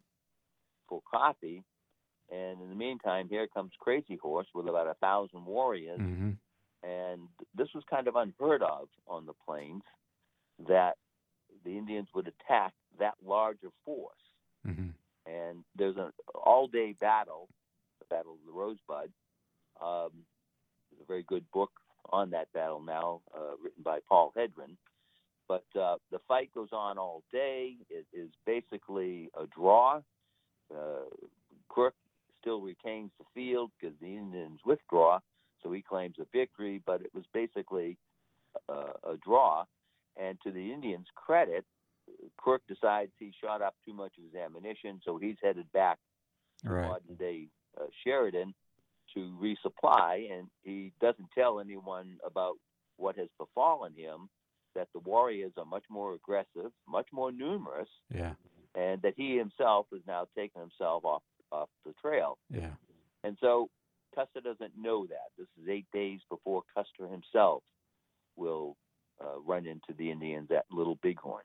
for 0.88 1.00
coffee, 1.10 1.62
And 2.30 2.60
in 2.60 2.68
the 2.68 2.74
meantime, 2.74 3.28
here 3.28 3.46
comes 3.46 3.72
Crazy 3.78 4.16
Horse 4.16 4.46
with 4.54 4.68
about 4.68 4.88
a 4.88 4.94
thousand 4.94 5.44
warriors. 5.44 6.00
Mm-hmm. 6.00 6.30
And 6.82 7.28
this 7.54 7.68
was 7.74 7.82
kind 7.88 8.08
of 8.08 8.16
unheard 8.16 8.62
of 8.62 8.88
on 9.06 9.24
the 9.24 9.32
plains 9.46 9.82
that 10.68 10.96
the 11.64 11.78
Indians 11.78 12.08
would 12.14 12.28
attack 12.28 12.74
that 12.98 13.14
larger 13.24 13.68
force. 13.84 14.14
Mm-hmm. 14.66 14.88
And 15.26 15.64
there's 15.76 15.96
an 15.96 16.10
all 16.34 16.66
day 16.66 16.94
battle, 17.00 17.48
the 18.00 18.06
Battle 18.14 18.34
of 18.34 18.38
the 18.46 18.52
Rosebud. 18.52 19.10
Um, 19.80 20.10
there's 20.90 21.02
a 21.02 21.06
very 21.06 21.22
good 21.22 21.44
book 21.52 21.70
on 22.10 22.30
that 22.30 22.52
battle 22.52 22.82
now, 22.82 23.20
uh, 23.34 23.56
written 23.62 23.82
by 23.82 23.98
Paul 24.08 24.32
Hedren. 24.36 24.76
But 25.48 25.64
uh, 25.78 25.96
the 26.10 26.18
fight 26.26 26.50
goes 26.54 26.70
on 26.72 26.98
all 26.98 27.22
day. 27.32 27.76
It 27.90 28.06
is 28.12 28.30
basically 28.46 29.30
a 29.38 29.46
draw. 29.46 30.00
Uh, 30.74 31.04
Crook 31.68 31.94
still 32.40 32.60
retains 32.60 33.10
the 33.18 33.24
field 33.34 33.70
because 33.78 33.96
the 34.00 34.16
Indians 34.16 34.60
withdraw, 34.64 35.18
so 35.62 35.72
he 35.72 35.82
claims 35.82 36.16
a 36.18 36.26
victory. 36.32 36.80
But 36.84 37.02
it 37.02 37.10
was 37.14 37.24
basically 37.32 37.98
uh, 38.68 38.92
a 39.04 39.16
draw. 39.22 39.64
And 40.16 40.38
to 40.44 40.50
the 40.50 40.72
Indians' 40.72 41.08
credit, 41.14 41.64
Crook 42.36 42.62
decides 42.68 43.12
he 43.18 43.32
shot 43.42 43.62
up 43.62 43.74
too 43.84 43.94
much 43.94 44.12
of 44.18 44.24
his 44.24 44.34
ammunition, 44.34 45.00
so 45.04 45.18
he's 45.18 45.36
headed 45.42 45.70
back 45.72 45.98
right. 46.64 46.82
to 46.82 46.88
modern 46.88 47.14
day 47.16 47.48
uh, 47.80 47.86
Sheridan 48.04 48.54
to 49.14 49.36
resupply, 49.40 50.32
and 50.32 50.48
he 50.62 50.92
doesn't 51.00 51.28
tell 51.36 51.60
anyone 51.60 52.16
about 52.24 52.54
what 52.96 53.16
has 53.16 53.28
befallen 53.38 53.94
him. 53.96 54.28
That 54.74 54.88
the 54.92 54.98
warriors 54.98 55.52
are 55.56 55.64
much 55.64 55.84
more 55.88 56.14
aggressive, 56.14 56.72
much 56.88 57.06
more 57.12 57.30
numerous, 57.30 57.88
yeah, 58.12 58.32
and 58.74 59.00
that 59.02 59.14
he 59.16 59.36
himself 59.36 59.86
has 59.92 60.02
now 60.04 60.26
taken 60.36 60.60
himself 60.60 61.04
off 61.04 61.22
off 61.52 61.68
the 61.86 61.92
trail. 62.02 62.38
Yeah, 62.50 62.72
and 63.22 63.38
so 63.40 63.70
Custer 64.16 64.40
doesn't 64.40 64.72
know 64.76 65.06
that. 65.06 65.30
This 65.38 65.46
is 65.62 65.68
eight 65.68 65.86
days 65.92 66.20
before 66.28 66.62
Custer 66.74 67.06
himself 67.06 67.62
will 68.36 68.76
uh, 69.20 69.38
run 69.46 69.66
into 69.66 69.92
the 69.96 70.10
Indians 70.10 70.48
at 70.50 70.64
Little 70.72 70.98
Bighorn. 71.02 71.44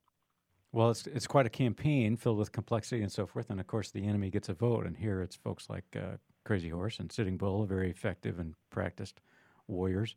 Well, 0.72 0.92
it's 0.92 1.08
it's 1.08 1.28
quite 1.28 1.48
a 1.48 1.50
campaign 1.50 2.16
filled 2.16 2.38
with 2.38 2.52
complexity 2.52 3.02
and 3.02 3.12
so 3.12 3.26
forth, 3.26 3.50
and 3.50 3.60
of 3.60 3.68
course 3.68 3.90
the 3.92 4.06
enemy 4.08 4.30
gets 4.30 4.50
a 4.50 4.54
vote. 4.54 4.86
And 4.86 4.98
here 4.98 5.22
it's 5.22 5.36
folks 5.36 5.70
like 5.70 5.86
uh, 5.96 6.18
Crazy 6.46 6.70
Horse 6.70 7.00
and 7.00 7.12
Sitting 7.12 7.38
Bull, 7.38 7.66
very 7.66 7.90
effective 7.90 8.40
and 8.40 8.54
practiced 8.70 9.22
warriors. 9.68 10.16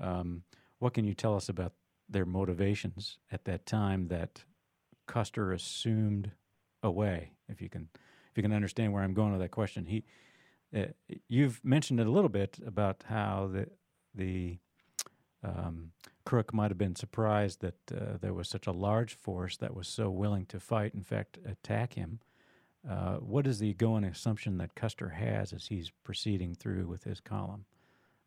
Um, 0.00 0.42
what 0.78 0.94
can 0.94 1.04
you 1.04 1.14
tell 1.14 1.34
us 1.34 1.48
about 1.48 1.72
their 2.08 2.24
motivations 2.24 3.18
at 3.32 3.44
that 3.44 3.66
time 3.66 4.08
that 4.08 4.44
Custer 5.06 5.52
assumed 5.52 6.30
away? 6.82 7.32
If 7.48 7.60
you 7.60 7.68
can, 7.68 7.88
if 7.94 8.36
you 8.36 8.42
can 8.42 8.52
understand 8.52 8.92
where 8.92 9.02
I'm 9.02 9.14
going 9.14 9.32
with 9.32 9.40
that 9.40 9.50
question, 9.50 9.86
he, 9.86 10.04
uh, 10.72 10.86
you've 11.28 11.60
mentioned 11.64 11.98
it 11.98 12.06
a 12.06 12.10
little 12.10 12.28
bit 12.28 12.58
about 12.64 13.04
how 13.08 13.50
the 13.52 13.66
the 14.14 14.58
um, 15.44 15.92
Crook 16.24 16.52
might 16.52 16.70
have 16.70 16.78
been 16.78 16.96
surprised 16.96 17.60
that 17.60 17.74
uh, 17.92 18.18
there 18.20 18.34
was 18.34 18.48
such 18.48 18.66
a 18.66 18.72
large 18.72 19.14
force 19.14 19.56
that 19.58 19.74
was 19.74 19.88
so 19.88 20.10
willing 20.10 20.46
to 20.46 20.60
fight, 20.60 20.94
in 20.94 21.02
fact, 21.02 21.38
attack 21.46 21.94
him. 21.94 22.20
Uh, 22.88 23.16
what 23.16 23.46
is 23.46 23.58
the 23.58 23.74
going 23.74 24.04
assumption 24.04 24.58
that 24.58 24.74
Custer 24.74 25.10
has 25.10 25.52
as 25.52 25.66
he's 25.66 25.90
proceeding 26.04 26.54
through 26.54 26.86
with 26.86 27.04
his 27.04 27.20
column 27.20 27.64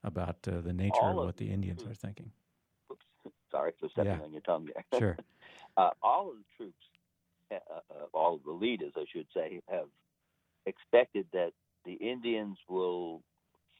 about 0.04 0.38
uh, 0.48 0.62
the 0.62 0.74
nature 0.74 0.98
all 1.02 1.20
of 1.20 1.26
what 1.26 1.38
the 1.38 1.52
Indians 1.52 1.84
are 1.84 1.94
thinking? 1.94 2.32
Oops, 2.92 3.06
sorry 3.50 3.72
for 3.80 3.90
stepping 3.90 4.12
Yeah. 4.14 4.24
on 4.24 4.32
your 4.32 4.42
tongue 4.42 4.68
there. 4.74 5.00
Sure. 5.00 5.18
uh, 5.78 5.92
all 6.02 6.32
of 6.32 6.38
the 6.38 6.44
troops, 6.58 6.86
uh, 7.52 7.56
uh, 7.56 8.06
all 8.14 8.36
of 8.36 8.44
the 8.44 8.52
leaders, 8.52 8.94
I 8.96 9.06
should 9.12 9.28
say, 9.34 9.62
have 9.70 9.88
expected 10.66 11.28
that 11.34 11.52
the 11.86 11.94
Indians 11.94 12.58
will 12.70 13.22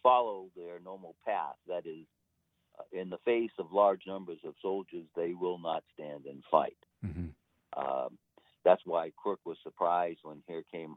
follow 0.02 0.50
their 0.56 0.80
normal 0.80 1.16
path. 1.26 1.56
That 1.68 1.86
is, 1.86 2.06
in 2.92 3.10
the 3.10 3.18
face 3.20 3.52
of 3.60 3.72
large 3.72 4.02
numbers 4.08 4.40
of 4.46 4.54
soldiers, 4.62 5.06
they 5.16 5.34
will 5.34 5.58
not 5.58 5.84
stand 5.94 6.26
and 6.26 6.44
fight. 6.50 6.78
hmm 7.02 7.28
Um, 7.76 8.18
that's 8.64 8.82
why 8.86 9.12
Crook 9.18 9.40
was 9.46 9.58
surprised 9.64 10.20
when 10.24 10.44
here 10.48 10.64
came 10.72 10.96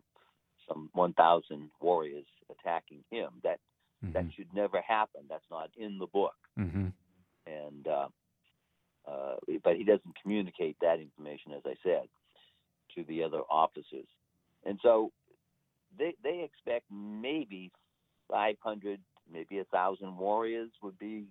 some 0.69 0.91
1,000 0.93 1.71
warriors 1.81 2.27
attacking 2.51 3.05
him. 3.11 3.31
That 3.43 3.61
hmm 4.03 4.13
that 4.13 4.27
should 4.37 4.53
never 4.55 4.81
happen. 4.83 5.23
That's 5.29 5.51
not 5.51 5.71
in 5.77 5.99
the 5.99 6.07
book 6.07 6.35
hmm 6.57 6.89
and 7.47 7.87
uh, 7.87 8.09
uh, 9.07 9.37
but 9.63 9.77
he 9.77 9.85
doesn't 9.85 10.21
communicate 10.23 10.77
that 10.81 10.99
information, 11.01 11.53
as 11.53 11.63
I 11.67 11.75
said, 11.83 12.09
to 12.95 13.05
the 13.05 13.23
other 13.23 13.41
officers, 13.51 14.07
and 14.65 14.79
so 14.83 15.11
they 15.99 16.15
they 16.23 16.43
expect 16.43 16.87
maybe 16.91 17.71
500, 18.31 19.01
maybe 19.31 19.59
a 19.59 19.65
thousand 19.65 20.17
warriors 20.17 20.71
would 20.83 20.99
be 20.99 21.27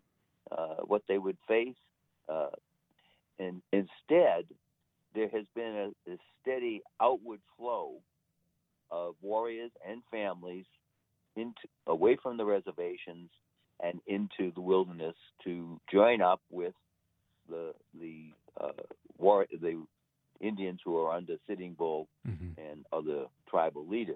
uh, 0.51 0.83
what 0.85 1.03
they 1.07 1.17
would 1.17 1.37
face, 1.47 1.75
uh, 2.29 2.49
and 3.39 3.61
instead 3.71 4.45
there 5.15 5.29
has 5.29 5.45
been 5.55 5.93
a, 6.07 6.11
a 6.11 6.17
steady 6.41 6.81
outward 7.01 7.39
flow 7.57 7.95
of 8.91 9.15
warriors 9.21 9.71
and 9.87 10.01
families 10.11 10.65
into 11.35 11.53
away 11.87 12.17
from 12.21 12.37
the 12.37 12.45
reservations 12.45 13.29
and 13.81 13.99
into 14.07 14.51
the 14.53 14.61
wilderness 14.61 15.15
to 15.43 15.79
join 15.91 16.21
up 16.21 16.41
with 16.51 16.73
the 17.49 17.73
the 17.99 18.31
uh, 18.59 18.71
war 19.17 19.45
the 19.61 19.83
Indians 20.41 20.79
who 20.83 20.97
are 20.97 21.13
under 21.13 21.35
Sitting 21.47 21.73
Bull 21.73 22.07
hmm 22.25 22.51
and 22.57 22.85
other 22.93 23.25
tribal 23.49 23.87
leaders. 23.87 24.15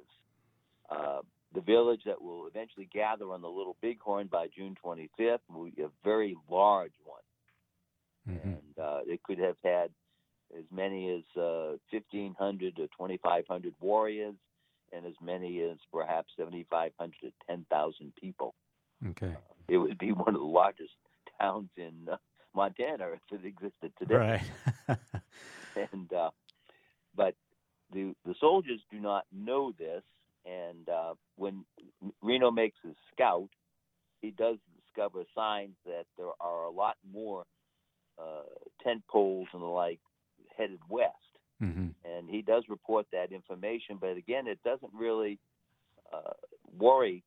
Uh, 0.92 1.22
the 1.58 1.64
village 1.64 2.02
that 2.06 2.22
will 2.22 2.48
eventually 2.48 2.88
gather 2.94 3.34
on 3.34 3.42
the 3.42 3.50
Little 3.50 3.76
Bighorn 3.82 4.28
by 4.28 4.48
June 4.56 4.76
25th 4.86 5.40
will 5.50 5.66
be 5.66 5.82
a 5.82 5.90
very 6.04 6.38
large 6.50 6.94
one, 7.04 8.38
hmm 8.38 8.54
and 8.54 8.86
uh, 8.86 9.00
it 9.08 9.24
could 9.24 9.40
have 9.40 9.58
had 9.64 9.90
as 10.58 10.66
many 10.72 11.10
as 11.12 11.42
uh, 11.42 11.78
1,500 11.92 12.76
to 12.76 12.84
2,500 12.84 13.74
warriors, 13.80 14.36
and 14.94 15.06
as 15.06 15.16
many 15.22 15.62
as 15.62 15.78
perhaps 15.92 16.32
7,500 16.38 17.14
to 17.22 17.32
10,000 17.48 18.14
people 18.22 18.54
Okay. 19.10 19.36
it 19.68 19.78
would 19.78 19.98
be 19.98 20.12
one 20.12 20.30
of 20.36 20.42
the 20.42 20.48
largest 20.48 20.94
towns 21.40 21.70
in 21.78 21.94
uh, 22.12 22.18
Montana 22.56 23.10
if 23.14 23.22
it 23.32 23.46
existed 23.46 23.92
today. 24.00 24.16
Right. 24.16 24.98
And 25.76 26.12
uh, 26.14 26.32
but 27.16 27.36
the 27.94 28.16
the 28.26 28.36
soldiers 28.40 28.82
do 28.92 29.00
not 29.00 29.26
know 29.32 29.74
this, 29.78 30.04
and 30.48 30.88
uh, 30.90 31.14
when 31.36 31.66
Reno 32.22 32.52
makes 32.52 32.78
his 32.84 32.96
scout, 33.14 33.50
he 34.22 34.32
does 34.32 34.58
discover 34.84 35.24
signs 35.36 35.76
that 35.86 36.06
there 36.18 36.32
are 36.40 36.66
a 36.66 36.72
lot 36.72 36.96
more 37.12 37.46
uh, 38.20 38.44
tent 38.84 39.04
poles 39.10 39.48
and 39.54 39.62
the 39.62 39.68
like 39.68 40.00
headed 40.58 40.80
west 40.90 41.14
hmm 41.60 41.88
and 42.06 42.30
he 42.30 42.42
does 42.42 42.64
report 42.70 43.06
that 43.12 43.32
information. 43.32 43.98
But 44.00 44.18
again, 44.18 44.48
it 44.48 44.60
doesn't 44.64 44.94
really 44.94 45.40
uh, 46.14 46.34
worry 46.78 47.24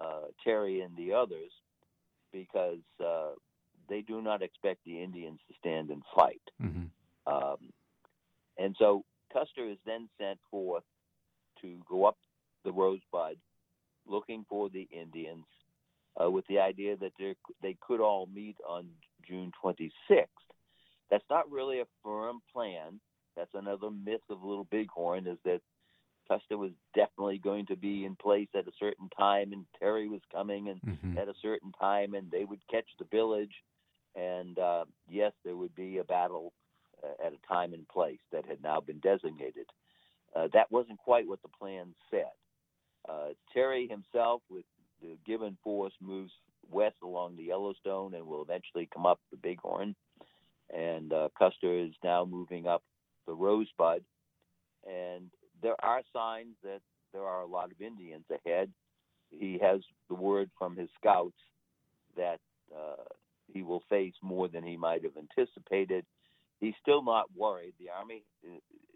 uh, 0.00 0.26
Terry 0.42 0.80
and 0.80 0.96
the 0.96 1.12
others 1.12 1.50
because 2.32 2.80
uh, 3.04 3.30
they 3.88 4.02
do 4.02 4.20
not 4.20 4.42
expect 4.42 4.80
the 4.84 5.02
Indians 5.02 5.40
to 5.48 5.54
stand 5.58 5.90
and 5.90 6.02
fight. 6.14 6.42
hmm 6.60 6.84
Um, 7.26 7.72
and 8.58 8.76
so 8.78 9.04
Custer 9.32 9.66
is 9.66 9.78
then 9.86 10.08
sent 10.18 10.38
forth 10.50 10.84
to 11.62 11.80
go 11.88 12.04
up 12.04 12.16
the 12.64 12.72
Rosebud, 12.72 13.36
looking 14.06 14.44
for 14.48 14.68
the 14.70 14.88
Indians, 14.90 15.44
uh, 16.22 16.30
with 16.30 16.46
the 16.48 16.58
idea 16.58 16.96
that 16.96 17.12
they 17.18 17.34
they 17.62 17.76
could 17.80 18.00
all 18.00 18.26
meet 18.32 18.56
on 18.68 18.88
June 19.26 19.52
26th. 19.62 20.26
That's 21.10 21.24
not 21.30 21.50
really 21.50 21.80
a 21.80 21.86
firm 22.02 22.40
plan. 22.52 23.00
That's 23.36 23.54
another 23.54 23.90
myth 23.90 24.22
of 24.30 24.42
Little 24.42 24.66
Bighorn 24.70 25.26
is 25.26 25.38
that 25.44 25.60
Custer 26.28 26.56
was 26.56 26.72
definitely 26.94 27.38
going 27.38 27.66
to 27.66 27.76
be 27.76 28.04
in 28.04 28.16
place 28.16 28.48
at 28.54 28.66
a 28.68 28.72
certain 28.78 29.08
time, 29.16 29.52
and 29.52 29.66
Terry 29.78 30.08
was 30.08 30.20
coming 30.32 30.68
and 30.68 30.80
hmm 30.84 31.16
at 31.16 31.28
a 31.28 31.34
certain 31.42 31.72
time, 31.78 32.14
and 32.14 32.30
they 32.30 32.44
would 32.44 32.60
catch 32.70 32.88
the 32.98 33.04
village. 33.04 33.52
And 34.16 34.58
uh, 34.58 34.84
yes, 35.08 35.32
there 35.44 35.56
would 35.56 35.74
be 35.74 35.98
a 35.98 36.04
battle 36.04 36.52
uh, 37.02 37.26
at 37.26 37.32
a 37.32 37.46
time 37.46 37.72
and 37.74 37.86
place 37.88 38.20
that 38.32 38.46
had 38.46 38.62
now 38.62 38.80
been 38.80 38.98
designated. 39.00 39.66
Uh, 40.34 40.48
that 40.52 40.70
wasn't 40.70 40.98
quite 40.98 41.26
what 41.28 41.42
the 41.42 41.48
plan 41.48 41.94
said. 42.10 42.32
Uh, 43.08 43.28
Terry 43.52 43.88
himself, 43.88 44.42
with 44.50 44.64
the 45.02 45.16
given 45.26 45.56
force, 45.62 45.92
moves 46.00 46.32
west 46.70 46.96
along 47.02 47.36
the 47.36 47.44
Yellowstone 47.44 48.14
and 48.14 48.26
will 48.26 48.42
eventually 48.42 48.88
come 48.92 49.06
up 49.06 49.20
the 49.30 49.36
Bighorn. 49.36 49.94
And 50.74 51.12
uh, 51.12 51.28
Custer 51.38 51.78
is 51.78 51.92
now 52.02 52.24
moving 52.24 52.66
up 52.66 52.82
the 53.26 53.34
Rosebud. 53.34 54.02
And 54.86 55.30
there 55.62 55.76
are 55.82 56.02
signs 56.12 56.54
that 56.62 56.80
there 57.12 57.22
are 57.22 57.42
a 57.42 57.46
lot 57.46 57.70
of 57.70 57.80
Indians 57.80 58.24
ahead. 58.30 58.70
He 59.30 59.58
has 59.62 59.80
the 60.08 60.14
word 60.14 60.50
from 60.58 60.76
his 60.76 60.88
scouts 60.98 61.36
that 62.16 62.40
uh, 62.74 63.04
he 63.52 63.62
will 63.62 63.82
face 63.88 64.14
more 64.22 64.48
than 64.48 64.64
he 64.64 64.76
might 64.76 65.02
have 65.04 65.16
anticipated. 65.16 66.04
He's 66.60 66.74
still 66.80 67.02
not 67.02 67.26
worried. 67.36 67.74
The 67.78 67.90
army 67.90 68.22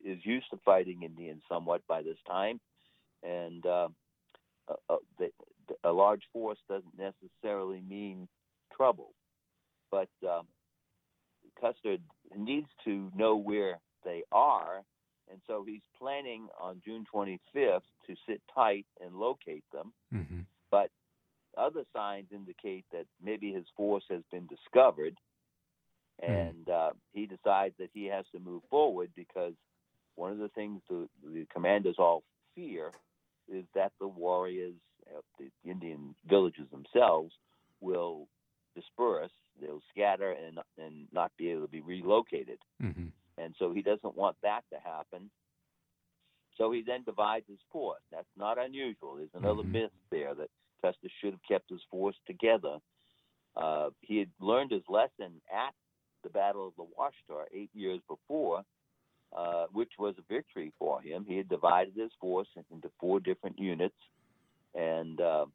is 0.05 0.18
used 0.25 0.47
to 0.51 0.59
fighting 0.64 1.03
Indians 1.03 1.42
somewhat 1.49 1.83
by 1.87 2.03
this 2.03 2.18
time, 2.27 2.61
and 3.23 3.65
uh, 3.67 3.89
a, 4.69 4.95
a, 4.95 5.89
a, 5.89 5.93
large 5.93 6.23
force 6.33 6.59
doesn't 6.69 6.99
necessarily 6.99 7.83
mean 7.89 8.29
trouble, 8.75 9.15
but 9.91 10.09
um, 10.29 10.47
Custer 11.61 11.97
needs 12.37 12.69
to 12.85 13.11
know 13.17 13.37
where 13.37 13.81
they 14.05 14.23
are, 14.33 14.83
and 15.31 15.41
so 15.47 15.65
he's 15.67 15.83
planning 15.99 16.49
on 16.61 16.81
June 16.85 17.05
25th 17.13 17.81
to 18.07 18.15
sit 18.29 18.41
tight 18.55 18.87
and 19.05 19.17
locate 19.17 19.65
them. 19.73 19.93
Mm-hmm. 20.15 20.41
But 20.71 20.91
other 21.57 21.85
signs 21.95 22.29
indicate 22.33 22.85
that 22.93 23.07
maybe 23.23 23.53
his 23.53 23.65
force 23.77 24.05
has 24.11 24.23
been 24.31 24.47
discovered, 24.47 25.17
hmm. 26.23 26.33
and 26.33 26.67
mm. 26.67 26.73
uh, 26.73 26.93
he 27.13 27.27
decides 27.27 27.75
that 27.79 27.91
he 27.93 28.07
has 28.07 28.25
to 28.33 28.41
move 28.41 28.63
forward 28.71 29.11
because 29.17 29.55
one 30.15 30.33
of 30.33 30.39
the 30.39 30.49
things 30.49 30.81
the, 30.89 31.09
the 31.25 31.47
commanders 31.53 31.97
all 31.99 32.23
fear 32.55 32.93
is 33.53 33.65
that 33.75 33.93
the 34.01 34.09
warriors, 34.09 34.75
uh, 35.07 35.21
the 35.39 35.51
Indian 35.69 36.15
villages 36.29 36.67
themselves, 36.71 37.33
will 37.81 38.29
disperse, 38.75 39.31
they'll 39.61 39.83
scatter 39.91 40.33
and 40.33 40.59
and 40.79 41.07
not 41.13 41.33
be 41.37 41.51
able 41.51 41.63
to 41.63 41.69
be 41.69 41.81
relocated. 41.81 42.59
Mm-hmm. 42.83 43.07
And 43.39 43.55
so 43.59 43.73
he 43.73 43.83
doesn't 43.83 44.17
want 44.17 44.37
that 44.43 44.63
to 44.73 44.79
happen. 44.81 45.31
So 46.57 46.73
he 46.73 46.83
then 46.85 47.05
divides 47.05 47.47
his 47.49 47.61
force. 47.71 48.03
That's 48.11 48.27
not 48.37 48.59
unusual. 48.59 49.17
There's 49.17 49.29
another 49.35 49.63
mm-hmm. 49.63 49.73
myth 49.73 49.91
there 50.11 50.35
that 50.35 50.51
Custer 50.83 51.09
should 51.21 51.33
have 51.33 51.43
kept 51.49 51.71
his 51.71 51.81
force 51.91 52.17
together. 52.27 52.79
Uh, 53.57 53.91
he 54.01 54.19
had 54.19 54.31
learned 54.41 54.73
his 54.73 54.83
lesson 54.89 55.41
at 55.53 55.75
the 56.25 56.31
Battle 56.31 56.67
of 56.69 56.75
the 56.77 56.85
Washita 56.85 57.45
eight 57.55 57.71
years 57.75 58.01
before, 58.09 58.63
uh, 59.37 59.67
which 59.73 59.93
was 59.99 60.14
a 60.19 60.33
victory 60.33 60.73
for 60.79 61.01
him. 61.01 61.25
He 61.27 61.37
had 61.37 61.49
divided 61.49 61.95
his 61.97 62.11
force 62.21 62.49
into 62.71 62.91
four 63.01 63.21
different 63.21 63.59
units, 63.59 63.97
and 64.75 65.21
uh, 65.21 65.47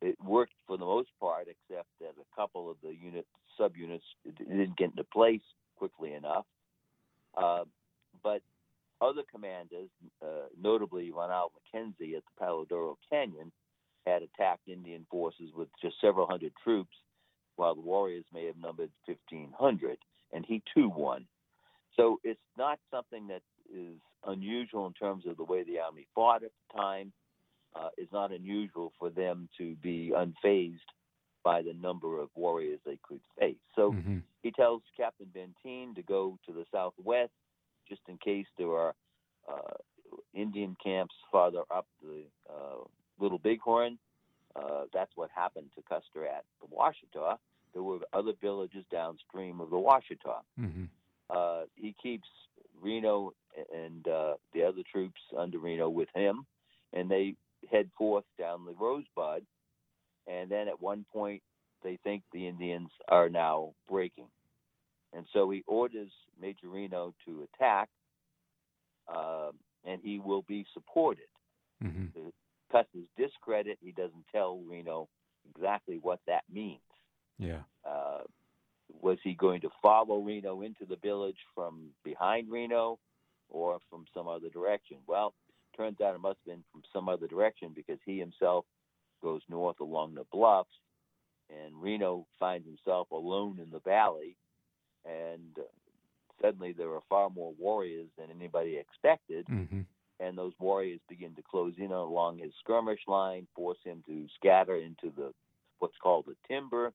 it 0.00 0.16
worked 0.22 0.54
for 0.66 0.78
the 0.78 0.84
most 0.84 1.10
part, 1.18 1.48
except 1.48 1.88
that 2.00 2.14
a 2.20 2.36
couple 2.36 2.70
of 2.70 2.76
the 2.82 2.94
unit 2.94 3.26
subunits 3.58 4.00
didn't 4.38 4.76
get 4.76 4.90
into 4.90 5.04
place 5.04 5.42
quickly 5.76 6.14
enough. 6.14 6.46
Uh, 7.36 7.64
but 8.22 8.42
other 9.00 9.22
commanders, 9.30 9.88
uh, 10.22 10.48
notably 10.60 11.10
Ronald 11.10 11.52
Mackenzie 11.54 12.16
at 12.16 12.22
the 12.24 12.44
Palo 12.44 12.64
Duro 12.64 12.98
Canyon, 13.10 13.50
had 14.06 14.22
attacked 14.22 14.68
Indian 14.68 15.06
forces 15.10 15.50
with 15.54 15.68
just 15.82 15.96
several 16.00 16.26
hundred 16.26 16.52
troops, 16.62 16.96
while 17.56 17.74
the 17.74 17.80
warriors 17.80 18.24
may 18.32 18.46
have 18.46 18.56
numbered 18.56 18.90
1,500, 19.06 19.98
and 20.32 20.44
he 20.46 20.62
too 20.74 20.88
won. 20.88 21.26
So 21.96 22.20
it's 22.24 22.40
not 22.56 22.78
something 22.90 23.28
that 23.28 23.42
is 23.72 23.96
unusual 24.26 24.86
in 24.86 24.92
terms 24.92 25.24
of 25.26 25.36
the 25.36 25.44
way 25.44 25.62
the 25.62 25.80
army 25.80 26.06
fought 26.14 26.42
at 26.42 26.50
the 26.50 26.78
time. 26.78 27.12
Uh, 27.74 27.88
it's 27.96 28.12
not 28.12 28.32
unusual 28.32 28.92
for 28.98 29.10
them 29.10 29.48
to 29.58 29.74
be 29.76 30.12
unfazed 30.14 30.78
by 31.42 31.62
the 31.62 31.72
number 31.72 32.20
of 32.20 32.28
warriors 32.34 32.80
they 32.84 32.98
could 33.02 33.20
face. 33.38 33.56
So 33.74 33.92
mm-hmm. 33.92 34.18
he 34.42 34.50
tells 34.50 34.82
Captain 34.96 35.28
Benteen 35.34 35.94
to 35.94 36.02
go 36.02 36.38
to 36.46 36.52
the 36.52 36.64
southwest 36.72 37.32
just 37.88 38.02
in 38.08 38.18
case 38.18 38.46
there 38.58 38.68
are 38.68 38.94
uh, 39.48 39.74
Indian 40.34 40.76
camps 40.82 41.14
farther 41.30 41.62
up 41.70 41.86
the 42.02 42.22
uh, 42.48 42.84
Little 43.18 43.38
Bighorn. 43.38 43.98
Uh, 44.54 44.84
that's 44.92 45.12
what 45.14 45.30
happened 45.34 45.70
to 45.76 45.82
Custer 45.82 46.26
at 46.26 46.44
the 46.60 46.66
Washita. 46.66 47.36
There 47.72 47.82
were 47.82 47.98
other 48.12 48.32
villages 48.40 48.84
downstream 48.90 49.60
of 49.60 49.70
the 49.70 49.76
Washita. 49.76 50.40
Mm-hmm. 50.60 50.84
Uh, 51.32 51.62
he 51.74 51.94
keeps 52.02 52.28
Reno 52.80 53.32
and 53.74 54.06
uh, 54.08 54.34
the 54.52 54.62
other 54.64 54.82
troops 54.90 55.20
under 55.36 55.58
Reno 55.58 55.88
with 55.88 56.08
him, 56.14 56.46
and 56.92 57.10
they 57.10 57.34
head 57.70 57.90
forth 57.96 58.24
down 58.38 58.64
the 58.64 58.74
Rosebud. 58.78 59.44
And 60.26 60.50
then 60.50 60.68
at 60.68 60.80
one 60.80 61.04
point, 61.12 61.42
they 61.82 61.98
think 62.04 62.22
the 62.32 62.46
Indians 62.46 62.90
are 63.08 63.28
now 63.28 63.72
breaking. 63.88 64.28
And 65.12 65.26
so 65.32 65.50
he 65.50 65.64
orders 65.66 66.10
Major 66.40 66.68
Reno 66.68 67.14
to 67.26 67.46
attack, 67.54 67.88
uh, 69.12 69.50
and 69.84 70.00
he 70.02 70.20
will 70.20 70.42
be 70.42 70.64
supported. 70.72 71.24
Mm-hmm. 71.82 72.06
To 72.14 72.32
Custer's 72.70 73.08
discredit, 73.16 73.78
he 73.80 73.92
doesn't 73.92 74.24
tell 74.30 74.58
Reno 74.58 75.08
exactly 75.54 75.98
what 76.00 76.20
that 76.26 76.44
means. 76.52 76.80
Yeah. 77.38 77.62
Uh, 77.84 78.22
was 79.00 79.18
he 79.22 79.34
going 79.34 79.60
to 79.62 79.70
follow 79.82 80.20
Reno 80.20 80.62
into 80.62 80.84
the 80.88 80.96
village 80.96 81.36
from 81.54 81.90
behind 82.04 82.50
Reno 82.50 82.98
or 83.48 83.78
from 83.88 84.04
some 84.14 84.28
other 84.28 84.48
direction? 84.48 84.98
Well, 85.06 85.34
turns 85.76 86.00
out 86.00 86.14
it 86.14 86.20
must 86.20 86.38
have 86.44 86.54
been 86.54 86.64
from 86.72 86.82
some 86.92 87.08
other 87.08 87.26
direction 87.26 87.72
because 87.74 87.98
he 88.04 88.18
himself 88.18 88.64
goes 89.22 89.42
north 89.48 89.80
along 89.80 90.14
the 90.14 90.24
bluffs, 90.32 90.70
and 91.50 91.74
Reno 91.80 92.26
finds 92.38 92.66
himself 92.66 93.10
alone 93.10 93.58
in 93.62 93.70
the 93.70 93.80
valley, 93.80 94.36
and 95.04 95.58
uh, 95.58 95.62
suddenly 96.40 96.72
there 96.72 96.90
are 96.90 97.02
far 97.08 97.30
more 97.30 97.52
warriors 97.58 98.08
than 98.18 98.28
anybody 98.30 98.76
expected. 98.76 99.46
Mm-hmm. 99.46 99.80
And 100.20 100.36
those 100.36 100.52
warriors 100.58 101.00
begin 101.08 101.34
to 101.36 101.42
close 101.42 101.72
in 101.78 101.92
along 101.92 102.38
his 102.38 102.52
skirmish 102.62 103.00
line, 103.08 103.46
force 103.56 103.78
him 103.82 104.02
to 104.06 104.26
scatter 104.36 104.76
into 104.76 105.10
the 105.16 105.32
what's 105.78 105.96
called 106.02 106.26
the 106.26 106.36
timber, 106.46 106.92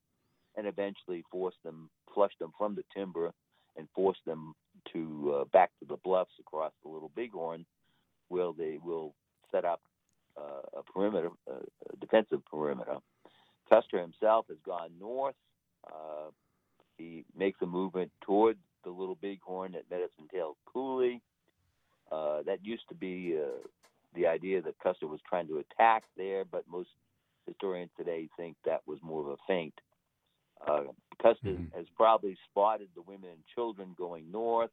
and 0.58 0.68
eventually 0.68 1.24
force 1.32 1.56
them, 1.64 1.90
flush 2.14 2.34
them 2.40 2.52
from 2.58 2.76
the 2.76 2.84
timber, 2.96 3.32
and 3.78 3.88
force 3.94 4.18
them 4.26 4.54
to 4.94 5.42
uh, 5.42 5.44
back 5.52 5.72
to 5.80 5.86
the 5.86 5.98
bluffs 6.04 6.32
across 6.40 6.72
the 6.84 6.90
Little 6.90 7.12
Bighorn, 7.16 7.66
where 8.30 8.52
they 8.58 8.80
will 8.84 9.14
set 9.52 9.66
up 9.66 9.82
uh, 10.38 10.80
a 10.80 10.84
perimeter, 10.84 11.30
uh, 11.50 11.60
a 11.94 11.98
defensive 11.98 12.44
perimeter. 12.46 12.98
Custer 13.70 14.00
himself 14.00 14.46
has 14.50 14.58
gone 14.66 14.92
north. 15.00 15.36
Uh, 15.86 16.30
he 16.98 17.26
makes 17.38 17.62
a 17.62 17.66
movement 17.66 18.12
toward 18.22 18.58
the 18.84 18.90
Little 18.90 19.18
Bighorn 19.22 19.76
at 19.76 19.90
Medicine 19.90 20.28
Tail 20.32 20.56
Coulee. 20.72 21.22
Uh, 22.12 22.44
that 22.44 22.64
used 22.64 22.88
to 22.90 22.96
be 22.96 23.38
uh, 23.38 23.68
the 24.14 24.28
idea 24.28 24.62
that 24.62 24.80
Custer 24.80 25.08
was 25.08 25.20
trying 25.28 25.48
to 25.48 25.58
attack 25.58 26.04
there, 26.16 26.46
but 26.46 26.64
most 26.70 26.90
historians 27.48 27.92
today 27.98 28.30
think 28.38 28.56
that 28.66 28.82
was 28.86 29.00
more 29.02 29.22
of 29.22 29.28
a 29.28 29.36
feint. 29.48 29.74
Uh, 30.66 30.84
Custer 31.22 31.50
mm-hmm. 31.50 31.78
has 31.78 31.86
probably 31.96 32.38
spotted 32.50 32.90
the 32.96 33.02
women 33.02 33.30
and 33.30 33.44
children 33.54 33.96
going 33.98 34.32
north, 34.32 34.72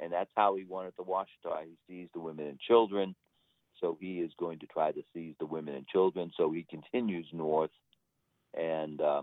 and 0.00 0.12
that's 0.12 0.30
how 0.36 0.56
he 0.56 0.64
wanted 0.64 0.94
the 0.96 1.04
Washita. 1.04 1.64
He 1.64 1.76
sees 1.86 2.08
the 2.12 2.20
women 2.20 2.46
and 2.46 2.58
children, 2.60 3.14
so 3.80 3.96
he 4.00 4.20
is 4.20 4.32
going 4.38 4.58
to 4.60 4.66
try 4.66 4.92
to 4.92 5.02
seize 5.14 5.34
the 5.38 5.46
women 5.46 5.74
and 5.74 5.86
children. 5.86 6.32
So 6.36 6.50
he 6.50 6.66
continues 6.68 7.26
north 7.32 7.70
and 8.54 9.00
uh, 9.00 9.22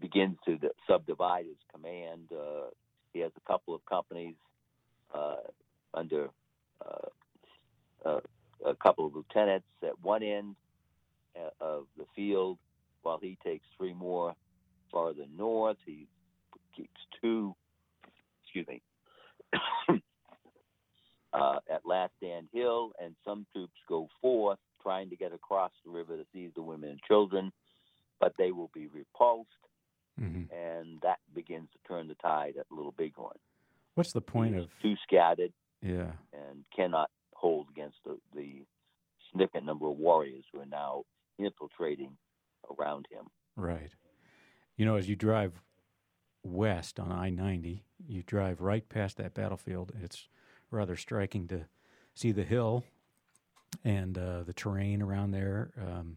begins 0.00 0.36
to 0.46 0.58
subdivide 0.88 1.46
his 1.46 1.56
command. 1.72 2.28
Uh, 2.32 2.68
he 3.12 3.20
has 3.20 3.32
a 3.36 3.50
couple 3.50 3.74
of 3.74 3.84
companies 3.86 4.34
uh, 5.14 5.36
under 5.94 6.28
uh, 6.84 7.08
uh, 8.04 8.20
a 8.64 8.74
couple 8.74 9.06
of 9.06 9.14
lieutenants 9.14 9.66
at 9.82 10.00
one 10.02 10.22
end 10.22 10.56
uh, 11.36 11.50
of 11.60 11.86
the 11.96 12.04
field 12.14 12.58
while 13.02 13.18
he 13.20 13.38
takes 13.44 13.64
three 13.76 13.94
more 13.94 14.34
farther 14.92 15.24
north. 15.36 15.76
He 15.86 16.06
keeps 16.76 17.00
two, 17.20 17.54
excuse 18.42 18.66
me, 18.66 18.82
uh, 21.32 21.58
at 21.72 21.86
Last 21.86 22.12
Stand 22.18 22.48
Hill, 22.52 22.92
and 23.02 23.14
some 23.24 23.46
troops 23.52 23.78
go 23.88 24.08
forth 24.20 24.58
trying 24.82 25.10
to 25.10 25.16
get 25.16 25.32
across 25.32 25.72
the 25.84 25.90
river 25.90 26.16
to 26.16 26.24
seize 26.32 26.50
the 26.54 26.62
women 26.62 26.90
and 26.90 27.00
children, 27.06 27.52
but 28.20 28.32
they 28.38 28.52
will 28.52 28.70
be 28.74 28.88
repulsed, 28.88 29.50
mm-hmm. 30.20 30.52
and 30.54 31.00
that 31.02 31.18
begins 31.34 31.68
to 31.72 31.88
turn 31.88 32.08
the 32.08 32.14
tide 32.16 32.54
at 32.58 32.66
Little 32.70 32.94
Bighorn. 32.96 33.38
The 34.12 34.20
point 34.20 34.56
of 34.56 34.68
too 34.82 34.94
scattered? 35.02 35.52
Yeah, 35.82 36.12
and 36.32 36.64
cannot 36.74 37.10
hold 37.34 37.68
against 37.70 37.96
the, 38.04 38.18
the 38.34 38.64
significant 39.30 39.64
number 39.64 39.88
of 39.88 39.96
warriors 39.96 40.44
who 40.52 40.60
are 40.60 40.66
now 40.66 41.04
infiltrating 41.38 42.16
around 42.78 43.06
him. 43.10 43.26
Right. 43.56 43.90
You 44.76 44.84
know, 44.84 44.96
as 44.96 45.08
you 45.08 45.16
drive 45.16 45.60
west 46.42 46.98
on 46.98 47.12
I 47.12 47.30
90, 47.30 47.84
you 48.06 48.22
drive 48.22 48.60
right 48.60 48.88
past 48.88 49.16
that 49.16 49.34
battlefield. 49.34 49.92
It's 50.02 50.28
rather 50.70 50.96
striking 50.96 51.48
to 51.48 51.66
see 52.14 52.32
the 52.32 52.44
hill 52.44 52.84
and 53.84 54.16
uh, 54.16 54.42
the 54.44 54.52
terrain 54.52 55.02
around 55.02 55.32
there. 55.32 55.70
Um, 55.80 56.16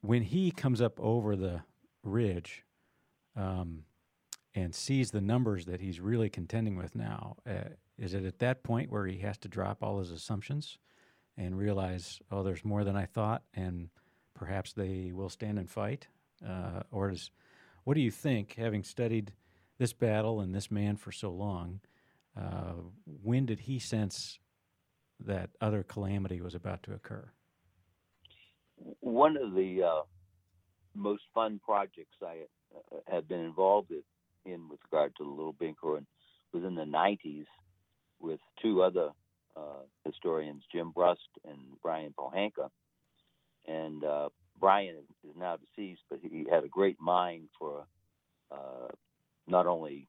when 0.00 0.22
he 0.22 0.50
comes 0.50 0.80
up 0.80 1.00
over 1.00 1.36
the 1.36 1.62
ridge 2.02 2.64
um, 3.36 3.84
and 4.54 4.74
sees 4.74 5.10
the 5.10 5.20
numbers 5.20 5.66
that 5.66 5.80
he's 5.80 6.00
really 6.00 6.28
contending 6.28 6.76
with 6.76 6.94
now, 6.94 7.36
uh, 7.48 7.70
is 7.98 8.14
it 8.14 8.24
at 8.24 8.38
that 8.38 8.62
point 8.62 8.90
where 8.90 9.06
he 9.06 9.18
has 9.18 9.38
to 9.38 9.48
drop 9.48 9.82
all 9.82 9.98
his 9.98 10.10
assumptions 10.10 10.78
and 11.36 11.58
realize, 11.58 12.20
oh, 12.30 12.42
there's 12.42 12.64
more 12.64 12.84
than 12.84 12.96
I 12.96 13.06
thought, 13.06 13.42
and 13.54 13.88
perhaps 14.34 14.72
they 14.72 15.10
will 15.12 15.28
stand 15.28 15.58
and 15.58 15.68
fight? 15.68 16.08
Uh, 16.46 16.82
or 16.90 17.10
does, 17.10 17.30
what 17.84 17.94
do 17.94 18.00
you 18.00 18.10
think, 18.10 18.54
having 18.54 18.84
studied 18.84 19.32
this 19.78 19.92
battle 19.92 20.40
and 20.40 20.54
this 20.54 20.70
man 20.70 20.96
for 20.96 21.10
so 21.10 21.30
long, 21.30 21.80
uh, 22.36 22.74
when 23.22 23.46
did 23.46 23.60
he 23.60 23.78
sense 23.78 24.38
that 25.20 25.50
other 25.60 25.82
calamity 25.82 26.40
was 26.40 26.54
about 26.54 26.82
to 26.84 26.92
occur? 26.92 27.30
one 29.00 29.36
of 29.36 29.54
the 29.54 29.82
uh, 29.82 30.02
most 30.94 31.22
fun 31.34 31.60
projects 31.64 32.16
I 32.22 32.42
uh, 32.74 32.96
have 33.10 33.28
been 33.28 33.40
involved 33.40 33.90
in 33.90 34.02
with 34.44 34.80
regard 34.90 35.14
to 35.16 35.24
the 35.24 35.30
Little 35.30 35.52
Bighorn 35.52 36.06
was 36.52 36.64
in 36.64 36.74
the 36.74 36.84
90s 36.84 37.46
with 38.20 38.40
two 38.60 38.82
other 38.82 39.10
uh, 39.56 39.82
historians, 40.04 40.62
Jim 40.72 40.90
Brust 40.90 41.20
and 41.44 41.58
Brian 41.82 42.14
Pohanka. 42.18 42.70
And 43.66 44.04
uh, 44.04 44.28
Brian 44.58 44.96
is 45.28 45.36
now 45.36 45.56
deceased, 45.56 46.02
but 46.10 46.20
he 46.22 46.46
had 46.50 46.64
a 46.64 46.68
great 46.68 47.00
mind 47.00 47.48
for 47.58 47.86
uh, 48.50 48.88
not 49.46 49.66
only 49.66 50.08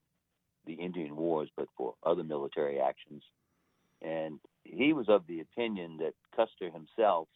the 0.66 0.74
Indian 0.74 1.16
Wars, 1.16 1.48
but 1.56 1.68
for 1.76 1.94
other 2.04 2.24
military 2.24 2.80
actions. 2.80 3.22
And 4.02 4.40
he 4.64 4.92
was 4.92 5.08
of 5.08 5.26
the 5.26 5.40
opinion 5.40 5.98
that 5.98 6.14
Custer 6.34 6.70
himself 6.70 7.28